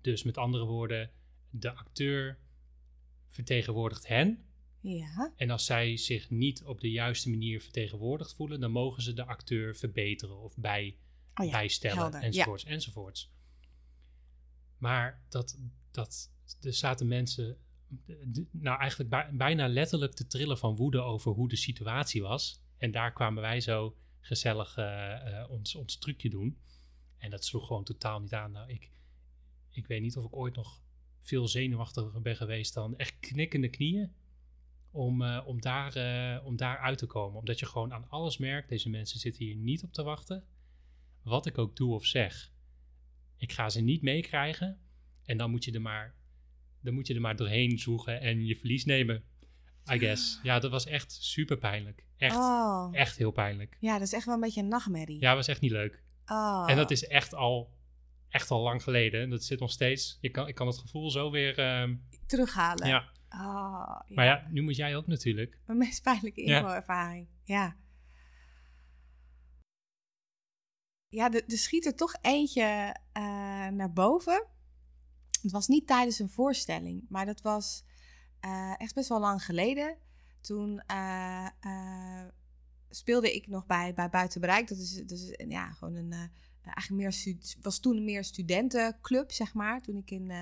Dus 0.00 0.22
met 0.22 0.38
andere 0.38 0.64
woorden, 0.64 1.10
de 1.50 1.72
acteur 1.72 2.38
vertegenwoordigt 3.28 4.06
hen. 4.06 4.44
Ja. 4.80 5.32
En 5.36 5.50
als 5.50 5.64
zij 5.64 5.96
zich 5.96 6.30
niet 6.30 6.64
op 6.64 6.80
de 6.80 6.90
juiste 6.90 7.30
manier 7.30 7.60
vertegenwoordigd 7.60 8.34
voelen, 8.34 8.60
dan 8.60 8.70
mogen 8.70 9.02
ze 9.02 9.12
de 9.12 9.24
acteur 9.24 9.76
verbeteren 9.76 10.38
of 10.38 10.56
bij, 10.56 10.96
oh 11.34 11.46
ja, 11.46 11.52
bijstellen 11.52 11.96
helder. 11.96 12.22
enzovoorts 12.22 12.62
ja. 12.62 12.70
enzovoorts. 12.70 13.32
Maar 14.78 15.22
dat, 15.28 15.58
dat, 15.90 16.30
er 16.60 16.72
zaten 16.74 17.08
mensen 17.08 17.58
nou 18.50 18.78
eigenlijk 18.78 19.36
bijna 19.36 19.68
letterlijk 19.68 20.12
te 20.12 20.26
trillen 20.26 20.58
van 20.58 20.76
woede 20.76 21.00
over 21.00 21.32
hoe 21.32 21.48
de 21.48 21.56
situatie 21.56 22.22
was. 22.22 22.62
En 22.78 22.90
daar 22.90 23.12
kwamen 23.12 23.42
wij 23.42 23.60
zo 23.60 23.96
gezellig 24.20 24.78
uh, 24.78 24.84
uh, 24.84 25.50
ons, 25.50 25.74
ons 25.74 25.98
trucje 25.98 26.30
doen. 26.30 26.58
En 27.18 27.30
dat 27.30 27.44
sloeg 27.44 27.66
gewoon 27.66 27.84
totaal 27.84 28.20
niet 28.20 28.32
aan. 28.32 28.50
Nou, 28.50 28.70
ik, 28.70 28.90
ik 29.70 29.86
weet 29.86 30.00
niet 30.00 30.16
of 30.16 30.24
ik 30.24 30.36
ooit 30.36 30.56
nog 30.56 30.82
veel 31.22 31.48
zenuwachtiger 31.48 32.22
ben 32.22 32.36
geweest 32.36 32.74
dan 32.74 32.96
echt 32.96 33.18
knikkende 33.20 33.68
knieën. 33.68 34.12
Om, 34.90 35.22
uh, 35.22 35.42
om, 35.46 35.60
daar, 35.60 36.44
om 36.44 36.56
daar 36.56 36.78
uit 36.78 36.98
te 36.98 37.06
komen. 37.06 37.38
Omdat 37.38 37.58
je 37.58 37.66
gewoon 37.66 37.92
aan 37.92 38.08
alles 38.08 38.38
merkt, 38.38 38.68
deze 38.68 38.90
mensen 38.90 39.18
zitten 39.18 39.44
hier 39.44 39.56
niet 39.56 39.82
op 39.82 39.92
te 39.92 40.02
wachten. 40.02 40.44
Wat 41.24 41.46
ik 41.46 41.58
ook 41.58 41.76
doe 41.76 41.94
of 41.94 42.06
zeg. 42.06 42.52
Ik 43.36 43.52
ga 43.52 43.68
ze 43.68 43.80
niet 43.80 44.02
meekrijgen. 44.02 44.78
En 45.24 45.36
dan 45.36 45.50
moet 45.50 45.64
je 45.64 45.72
er 45.72 45.80
maar 45.80 46.14
dan 46.84 46.94
moet 46.94 47.06
je 47.06 47.14
er 47.14 47.20
maar 47.20 47.36
doorheen 47.36 47.78
zoeken 47.78 48.20
en 48.20 48.46
je 48.46 48.56
verlies 48.56 48.84
nemen. 48.84 49.22
I 49.92 49.98
guess. 49.98 50.38
Ja, 50.42 50.58
dat 50.58 50.70
was 50.70 50.86
echt 50.86 51.12
super 51.12 51.58
pijnlijk. 51.58 52.04
Echt, 52.16 52.36
oh. 52.36 52.88
echt 52.92 53.16
heel 53.16 53.30
pijnlijk. 53.30 53.76
Ja, 53.80 53.92
dat 53.92 54.06
is 54.06 54.12
echt 54.12 54.24
wel 54.24 54.34
een 54.34 54.40
beetje 54.40 54.60
een 54.60 54.68
nachtmerrie. 54.68 55.20
Ja, 55.20 55.34
was 55.34 55.48
echt 55.48 55.60
niet 55.60 55.70
leuk. 55.70 56.02
Oh. 56.26 56.64
En 56.68 56.76
dat 56.76 56.90
is 56.90 57.06
echt 57.06 57.34
al, 57.34 57.70
echt 58.28 58.50
al 58.50 58.62
lang 58.62 58.82
geleden. 58.82 59.30
Dat 59.30 59.44
zit 59.44 59.60
nog 59.60 59.70
steeds. 59.70 60.18
Je 60.20 60.30
kan, 60.30 60.48
ik 60.48 60.54
kan 60.54 60.66
het 60.66 60.78
gevoel 60.78 61.10
zo 61.10 61.30
weer 61.30 61.58
uh, 61.58 61.96
terughalen. 62.26 62.88
Ja. 62.88 63.12
Oh, 63.30 64.00
ja. 64.08 64.14
Maar 64.14 64.24
ja, 64.24 64.46
nu 64.50 64.62
moet 64.62 64.76
jij 64.76 64.96
ook 64.96 65.06
natuurlijk. 65.06 65.58
Mijn 65.66 65.78
meest 65.78 66.02
pijnlijke 66.02 66.42
info-ervaring. 66.42 67.28
Ja. 67.44 67.62
ja. 67.62 67.76
Ja, 71.14 71.32
er, 71.32 71.42
schiet 71.46 71.86
er 71.86 71.94
toch 71.94 72.16
eentje 72.20 72.96
uh, 73.16 73.22
naar 73.68 73.92
boven. 73.92 74.46
Het 75.42 75.52
was 75.52 75.68
niet 75.68 75.86
tijdens 75.86 76.18
een 76.18 76.30
voorstelling, 76.30 77.06
maar 77.08 77.26
dat 77.26 77.40
was 77.40 77.84
uh, 78.44 78.74
echt 78.76 78.94
best 78.94 79.08
wel 79.08 79.20
lang 79.20 79.44
geleden. 79.44 79.96
Toen 80.40 80.82
uh, 80.90 81.48
speelde 82.90 83.34
ik 83.34 83.46
nog 83.46 83.66
bij, 83.66 83.94
bij 83.94 84.10
Buiten 84.10 84.40
Bereik. 84.40 84.68
Dat 84.68 84.78
is, 84.78 84.96
is 84.96 85.34
ja, 85.48 85.70
gewoon 85.70 85.94
een. 85.94 86.30
eigenlijk 86.62 86.90
meer 86.90 87.40
was 87.62 87.78
toen 87.78 88.04
meer 88.04 88.24
studentenclub, 88.24 89.32
zeg 89.32 89.54
maar. 89.54 89.82
Toen 89.82 89.96
ik 89.96 90.10
in 90.10 90.32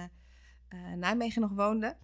Nijmegen 0.98 1.40
nog 1.40 1.50
woonde. 1.50 1.96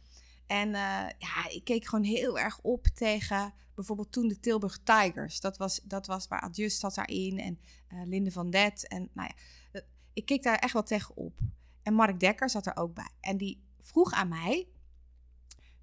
En 0.49 0.75
eh, 0.75 1.07
ja, 1.19 1.49
ik 1.49 1.65
keek 1.65 1.85
gewoon 1.85 2.05
heel 2.05 2.39
erg 2.39 2.61
op 2.61 2.87
tegen 2.87 3.53
bijvoorbeeld 3.79 4.13
toen 4.13 4.29
de 4.29 4.41
Tilburg 4.41 4.79
Tigers. 4.83 5.41
Dat 5.41 5.57
was, 5.57 5.81
dat 5.85 6.07
was 6.07 6.29
waar 6.29 6.41
Adjust 6.41 6.79
zat 6.79 6.95
daarin 6.95 7.39
en 7.39 7.59
uh, 7.93 8.07
Linde 8.07 8.33
van 8.33 8.51
Det. 8.51 8.89
En 8.89 9.09
nou 9.13 9.29
ja, 9.29 9.35
eh, 9.73 9.87
ik 10.13 10.25
keek 10.27 10.43
daar 10.43 10.59
echt 10.59 10.73
wel 10.73 10.83
tegen 10.83 11.17
op. 11.17 11.39
En 11.83 11.95
Mark 11.95 12.21
Dekker 12.21 12.51
zat 12.51 12.67
er 12.67 12.77
ook 12.77 12.95
bij. 12.95 13.11
En 13.21 13.37
die 13.37 13.63
vroeg 13.81 14.13
aan 14.13 14.29
mij, 14.29 14.69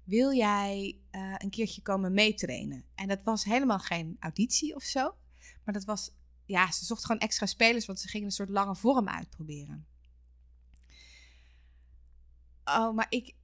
wil 0.04 0.32
jij 0.32 0.98
uh, 1.12 1.34
een 1.38 1.50
keertje 1.50 1.82
komen 1.82 2.12
meetrainen? 2.12 2.84
En 2.94 3.08
dat 3.08 3.22
was 3.22 3.44
helemaal 3.44 3.78
geen 3.78 4.16
auditie 4.20 4.74
of 4.74 4.82
zo. 4.82 5.14
Maar 5.64 5.74
dat 5.74 5.84
was, 5.84 6.10
ja, 6.44 6.72
ze 6.72 6.84
zocht 6.84 7.04
gewoon 7.04 7.20
extra 7.20 7.46
spelers, 7.46 7.86
want 7.86 8.00
ze 8.00 8.08
gingen 8.08 8.26
een 8.26 8.32
soort 8.32 8.48
lange 8.48 8.76
vorm 8.76 9.08
uitproberen. 9.08 9.86
Oh, 12.64 12.94
maar 12.94 13.06
ik, 13.08 13.34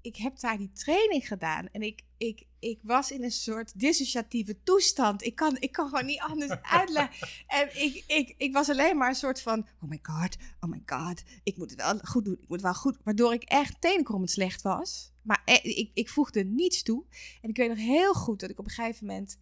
ik 0.00 0.16
heb 0.16 0.40
daar 0.40 0.58
die 0.58 0.72
training 0.72 1.28
gedaan. 1.28 1.68
En 1.68 1.82
ik, 1.82 2.04
ik, 2.16 2.46
ik 2.62 2.78
was 2.82 3.10
in 3.10 3.22
een 3.22 3.30
soort 3.30 3.80
dissociatieve 3.80 4.62
toestand. 4.62 5.24
Ik 5.24 5.34
kan, 5.34 5.56
ik 5.60 5.72
kan 5.72 5.88
gewoon 5.88 6.06
niet 6.06 6.20
anders 6.20 6.50
uitleggen. 6.80 7.28
En 7.46 7.82
ik, 7.82 8.04
ik, 8.06 8.34
ik 8.36 8.52
was 8.52 8.68
alleen 8.68 8.96
maar 8.96 9.08
een 9.08 9.14
soort 9.14 9.42
van... 9.42 9.66
Oh 9.80 9.88
my 9.88 9.98
god, 10.02 10.36
oh 10.60 10.70
my 10.70 10.82
god. 10.86 11.22
Ik 11.42 11.56
moet 11.56 11.70
het 11.70 11.80
wel 11.80 11.98
goed 11.98 12.24
doen. 12.24 12.34
Ik 12.34 12.48
moet 12.48 12.50
het 12.50 12.62
wel 12.62 12.74
goed... 12.74 12.98
Waardoor 13.04 13.32
ik 13.32 13.42
echt 13.42 13.80
tenenkrommend 13.80 14.30
slecht 14.30 14.62
was. 14.62 15.12
Maar 15.22 15.42
ik, 15.44 15.90
ik 15.94 16.08
voegde 16.08 16.44
niets 16.44 16.82
toe. 16.82 17.04
En 17.40 17.48
ik 17.48 17.56
weet 17.56 17.68
nog 17.68 17.78
heel 17.78 18.14
goed 18.14 18.40
dat 18.40 18.50
ik 18.50 18.58
op 18.58 18.64
een 18.64 18.70
gegeven 18.70 19.06
moment... 19.06 19.38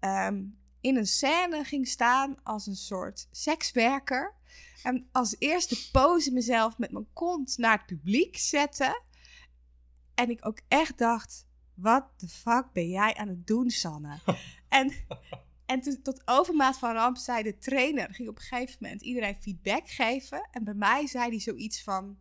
Um, 0.00 0.58
in 0.80 0.96
een 0.96 1.06
scène 1.06 1.64
ging 1.64 1.88
staan 1.88 2.42
als 2.42 2.66
een 2.66 2.76
soort 2.76 3.28
sekswerker. 3.30 4.34
En 4.82 5.08
als 5.12 5.36
eerste 5.38 5.90
pose 5.90 6.32
mezelf 6.32 6.78
met 6.78 6.92
mijn 6.92 7.12
kont 7.12 7.58
naar 7.58 7.76
het 7.76 7.86
publiek 7.86 8.36
zetten. 8.36 9.02
En 10.14 10.30
ik 10.30 10.46
ook 10.46 10.60
echt 10.68 10.98
dacht, 10.98 11.47
wat 11.80 12.04
de 12.16 12.28
fuck 12.28 12.72
ben 12.72 12.88
jij 12.88 13.14
aan 13.14 13.28
het 13.28 13.46
doen, 13.46 13.70
Sanne? 13.70 14.18
en 14.68 14.92
en 15.68 15.80
toen, 15.80 16.02
tot 16.02 16.22
overmaat 16.24 16.78
van 16.78 16.92
ramp 16.92 17.16
zei 17.16 17.42
de 17.42 17.58
trainer, 17.58 18.14
ging 18.14 18.28
op 18.28 18.36
een 18.36 18.42
gegeven 18.42 18.76
moment 18.80 19.02
iedereen 19.02 19.36
feedback 19.36 19.88
geven. 19.88 20.48
En 20.50 20.64
bij 20.64 20.74
mij 20.74 21.06
zei 21.06 21.28
hij 21.28 21.40
zoiets 21.40 21.82
van, 21.82 22.18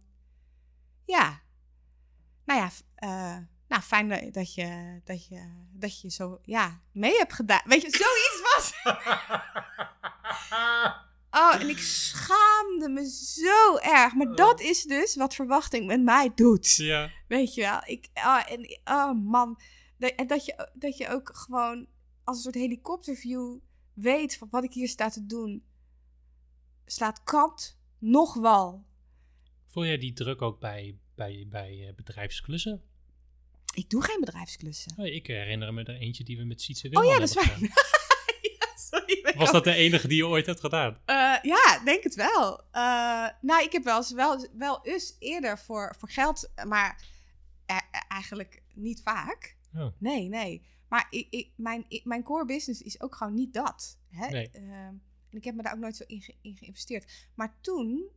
ja, 1.06 1.42
nou 2.46 2.60
ja, 2.60 2.70
uh, 3.04 3.38
nou 3.68 3.82
fijn 3.82 4.32
dat 4.32 4.54
je, 4.54 5.02
dat 5.04 5.28
je, 5.28 5.66
dat 5.72 6.02
je 6.02 6.10
zo, 6.10 6.40
ja, 6.44 6.82
mee 6.92 7.18
hebt 7.18 7.34
gedaan. 7.34 7.62
Weet 7.66 7.82
je, 7.82 7.90
zoiets 7.90 8.42
was. 8.42 8.74
Oh, 11.38 11.62
en 11.62 11.70
ik 11.70 11.78
schaamde 11.78 12.90
me 12.90 13.10
zo 13.10 13.78
erg. 13.78 14.14
Maar 14.14 14.36
dat 14.36 14.62
is 14.62 14.84
dus 14.84 15.16
wat 15.16 15.36
verwachting 15.36 15.86
met 15.86 16.02
mij 16.02 16.32
doet. 16.36 16.76
Ja. 16.76 17.12
Weet 17.28 17.54
je 17.54 17.62
wel? 17.62 17.80
Ik, 17.86 18.10
oh, 18.14 18.52
en, 18.52 18.80
oh 18.84 19.26
man. 19.26 19.60
En 20.00 20.28
dat 20.28 20.46
je, 20.46 20.70
dat 20.74 20.98
je 20.98 21.10
ook 21.10 21.30
gewoon 21.34 21.88
als 22.24 22.38
een 22.38 22.44
soort 22.44 22.56
helikopterview 22.56 23.58
weet 23.94 24.38
van 24.38 24.48
wat 24.52 24.64
ik 24.64 24.74
hier 24.74 24.88
sta 24.88 25.10
te 25.10 25.26
doen. 25.26 25.64
Slaat 26.86 27.24
kant 27.24 27.80
nog 28.00 28.34
wel. 28.34 28.86
Voel 29.66 29.86
jij 29.86 29.98
die 29.98 30.14
druk 30.14 30.42
ook 30.42 30.60
bij, 30.60 30.98
bij, 31.16 31.46
bij 31.50 31.94
bedrijfsklussen? 31.96 32.82
Ik 33.74 33.90
doe 33.90 34.04
geen 34.04 34.20
bedrijfsklussen. 34.20 34.94
Oh, 34.98 35.06
ik 35.06 35.28
herinner 35.28 35.74
me 35.74 35.84
er 35.84 35.96
eentje 35.96 36.24
die 36.24 36.38
we 36.38 36.44
met 36.44 36.62
Sietse 36.62 36.90
Oh 36.92 37.06
ja, 37.06 37.20
dat 37.20 37.30
is 37.30 37.34
waar. 37.36 37.60
Was 39.42 39.52
dat 39.52 39.64
de 39.64 39.74
enige 39.74 40.08
die 40.08 40.18
je 40.18 40.28
ooit 40.28 40.46
hebt 40.46 40.60
gedaan? 40.60 40.92
Uh, 40.92 41.36
ja, 41.42 41.82
denk 41.86 42.04
het 42.04 42.16
wel. 42.16 42.62
Uh, 42.74 43.28
nou, 43.42 43.64
ik 43.64 43.72
heb 43.72 43.84
wel 43.84 43.98
eens 43.98 44.12
wel, 44.12 44.48
wel 44.54 44.86
eens 44.86 45.16
eerder 45.20 45.60
voor, 45.60 45.96
voor 45.98 46.10
geld, 46.10 46.52
maar 46.68 47.06
uh, 47.72 47.78
eigenlijk 48.08 48.64
niet 48.74 49.02
vaak. 49.02 49.58
Oh. 49.76 49.88
Nee, 49.98 50.28
nee. 50.28 50.66
Maar 50.90 51.08
ik, 51.10 51.28
ik, 51.30 51.52
mijn, 51.56 51.86
ik, 51.88 52.06
mijn 52.06 52.24
core 52.24 52.46
business 52.46 52.82
is 52.82 53.02
ook 53.02 53.16
gewoon 53.16 53.34
niet 53.34 53.54
dat. 53.54 54.00
Hè? 54.10 54.28
Nee. 54.28 54.50
en 54.52 55.02
ik 55.30 55.44
heb 55.44 55.56
me 55.56 55.64
daar 55.64 55.74
ook 55.74 55.80
nooit 55.80 55.96
zo 55.96 56.04
in, 56.08 56.22
ge, 56.22 56.36
in 56.42 56.56
geïnvesteerd. 56.56 57.30
Maar 57.36 57.58
toen, 57.62 58.10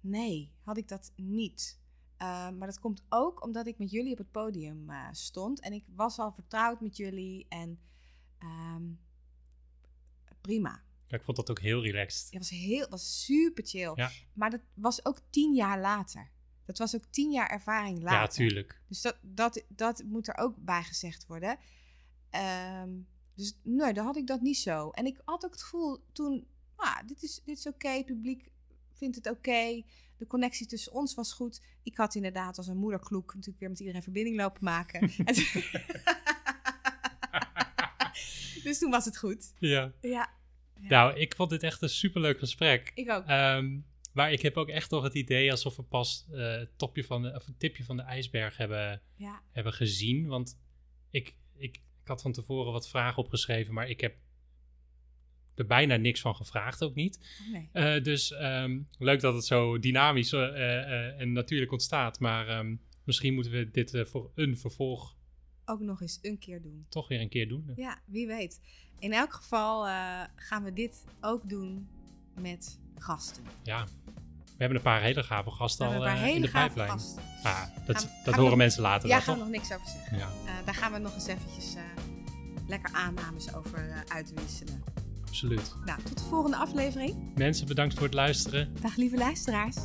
nee, 0.00 0.52
had 0.62 0.76
ik 0.76 0.88
dat 0.88 1.12
niet. 1.16 1.80
maar 2.18 2.66
dat 2.66 2.80
komt 2.80 3.02
ook 3.08 3.44
omdat 3.44 3.66
ik 3.66 3.78
met 3.78 3.90
jullie 3.90 4.12
op 4.12 4.18
het 4.18 4.30
podium 4.30 4.90
stond. 5.12 5.60
En 5.60 5.72
ik 5.72 5.84
was 5.94 6.18
al 6.18 6.32
vertrouwd 6.32 6.80
met 6.80 6.96
jullie. 6.96 7.46
En 7.48 7.78
um, 8.42 8.98
prima. 10.46 10.82
Ja, 11.06 11.16
ik 11.16 11.24
vond 11.24 11.36
dat 11.36 11.50
ook 11.50 11.60
heel 11.60 11.82
relaxed. 11.82 12.24
Het 12.30 12.38
was, 12.38 12.50
heel, 12.50 12.88
was 12.88 13.24
super 13.24 13.66
chill. 13.66 13.92
Ja. 13.94 14.10
Maar 14.32 14.50
dat 14.50 14.60
was 14.74 15.04
ook 15.04 15.20
tien 15.30 15.54
jaar 15.54 15.80
later. 15.80 16.30
Dat 16.64 16.78
was 16.78 16.94
ook 16.94 17.04
tien 17.10 17.30
jaar 17.30 17.50
ervaring 17.50 18.02
later. 18.02 18.18
Ja, 18.18 18.26
tuurlijk. 18.26 18.80
Dus 18.88 19.00
dat, 19.00 19.18
dat, 19.22 19.64
dat 19.68 20.02
moet 20.04 20.28
er 20.28 20.36
ook 20.36 20.56
bij 20.58 20.82
gezegd 20.82 21.26
worden. 21.26 21.58
Um, 22.82 23.08
dus 23.34 23.58
nee, 23.62 23.92
dan 23.92 24.04
had 24.04 24.16
ik 24.16 24.26
dat 24.26 24.40
niet 24.40 24.56
zo. 24.56 24.90
En 24.90 25.06
ik 25.06 25.20
had 25.24 25.44
ook 25.44 25.52
het 25.52 25.62
gevoel 25.62 26.04
toen, 26.12 26.46
ah, 26.76 26.98
dit 27.06 27.22
is, 27.22 27.42
dit 27.44 27.58
is 27.58 27.66
oké, 27.66 27.88
het 27.88 28.06
publiek 28.06 28.50
vindt 28.92 29.16
het 29.16 29.30
oké. 29.30 29.82
De 30.16 30.26
connectie 30.26 30.66
tussen 30.66 30.92
ons 30.92 31.14
was 31.14 31.32
goed. 31.32 31.62
Ik 31.82 31.96
had 31.96 32.14
inderdaad 32.14 32.56
als 32.56 32.66
een 32.66 32.76
moederkloek 32.76 33.34
natuurlijk 33.34 33.60
weer 33.60 33.68
met 33.68 33.80
iedereen 33.80 34.02
verbinding 34.02 34.36
lopen 34.36 34.64
maken. 34.64 35.00
dus 38.64 38.78
toen 38.78 38.90
was 38.90 39.04
het 39.04 39.18
goed. 39.18 39.54
Ja. 39.58 39.92
ja. 40.00 40.30
Nou, 40.80 41.18
ik 41.18 41.34
vond 41.34 41.50
dit 41.50 41.62
echt 41.62 41.82
een 41.82 41.88
superleuk 41.88 42.38
gesprek. 42.38 42.92
Ik 42.94 43.10
ook. 43.10 43.30
Um, 43.30 43.84
maar 44.12 44.32
ik 44.32 44.42
heb 44.42 44.56
ook 44.56 44.68
echt 44.68 44.90
nog 44.90 45.02
het 45.02 45.14
idee 45.14 45.50
alsof 45.50 45.76
we 45.76 45.82
pas 45.82 46.26
uh, 46.30 46.50
het 46.50 46.78
topje 46.78 47.04
van 47.04 47.22
de, 47.22 47.34
of 47.34 47.46
het 47.46 47.58
tipje 47.58 47.84
van 47.84 47.96
de 47.96 48.02
ijsberg 48.02 48.56
hebben, 48.56 49.02
ja. 49.16 49.42
hebben 49.52 49.72
gezien. 49.72 50.26
Want 50.26 50.60
ik, 51.10 51.34
ik, 51.56 51.76
ik 51.76 52.08
had 52.08 52.22
van 52.22 52.32
tevoren 52.32 52.72
wat 52.72 52.88
vragen 52.88 53.22
opgeschreven, 53.22 53.74
maar 53.74 53.88
ik 53.88 54.00
heb 54.00 54.16
er 55.54 55.66
bijna 55.66 55.96
niks 55.96 56.20
van 56.20 56.34
gevraagd 56.34 56.82
ook 56.82 56.94
niet. 56.94 57.18
Nee. 57.52 57.96
uh, 57.96 58.02
dus 58.02 58.30
um, 58.30 58.88
leuk 58.98 59.20
dat 59.20 59.34
het 59.34 59.44
zo 59.44 59.78
dynamisch 59.78 60.32
uh, 60.32 61.20
en 61.20 61.32
natuurlijk 61.32 61.72
ontstaat. 61.72 62.20
Maar 62.20 62.58
um, 62.58 62.80
misschien 63.04 63.34
moeten 63.34 63.52
we 63.52 63.70
dit 63.70 64.02
voor 64.04 64.30
een 64.34 64.58
vervolg 64.58 65.16
ook 65.66 65.80
nog 65.80 66.00
eens 66.00 66.18
een 66.22 66.38
keer 66.38 66.62
doen. 66.62 66.86
Toch 66.88 67.08
weer 67.08 67.20
een 67.20 67.28
keer 67.28 67.48
doen. 67.48 67.72
Ja, 67.76 67.98
wie 68.04 68.26
weet. 68.26 68.60
In 68.98 69.12
elk 69.12 69.32
geval 69.32 69.86
uh, 69.86 70.20
gaan 70.34 70.64
we 70.64 70.72
dit 70.72 71.04
ook 71.20 71.48
doen 71.48 71.88
met 72.40 72.78
gasten. 72.98 73.44
Ja, 73.62 73.84
we 74.44 74.56
hebben 74.56 74.76
een 74.76 74.82
paar 74.82 75.00
hele 75.00 75.22
gave 75.22 75.50
gasten 75.50 75.86
al 75.86 76.06
uh, 76.06 76.26
in 76.26 76.40
de 76.40 76.50
pijplijn. 76.50 76.90
Gasten. 76.90 77.22
Ah, 77.42 77.62
dat, 77.86 77.98
gaan, 77.98 78.10
dat 78.24 78.34
gaan 78.34 78.42
horen 78.42 78.58
mensen 78.58 78.82
later. 78.82 79.08
Ja, 79.08 79.14
daar 79.14 79.24
gaan 79.24 79.34
we 79.34 79.40
nog 79.40 79.50
niks 79.50 79.72
over 79.72 79.86
zeggen. 79.86 80.18
Ja. 80.18 80.28
Uh, 80.44 80.52
daar 80.64 80.74
gaan 80.74 80.92
we 80.92 80.98
nog 80.98 81.14
eens 81.14 81.26
eventjes 81.26 81.74
lekker 82.66 82.94
aannames 82.94 83.54
over 83.54 84.04
uitwisselen. 84.08 84.82
Absoluut. 85.26 85.74
Nou, 85.84 86.02
tot 86.02 86.18
de 86.18 86.24
volgende 86.24 86.56
aflevering. 86.56 87.34
Mensen, 87.34 87.66
bedankt 87.66 87.94
voor 87.94 88.02
het 88.02 88.14
luisteren. 88.14 88.74
Dag 88.80 88.96
lieve 88.96 89.16
luisteraars. 89.16 89.76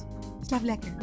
Slaap 0.42 0.64
lekker. 0.64 0.96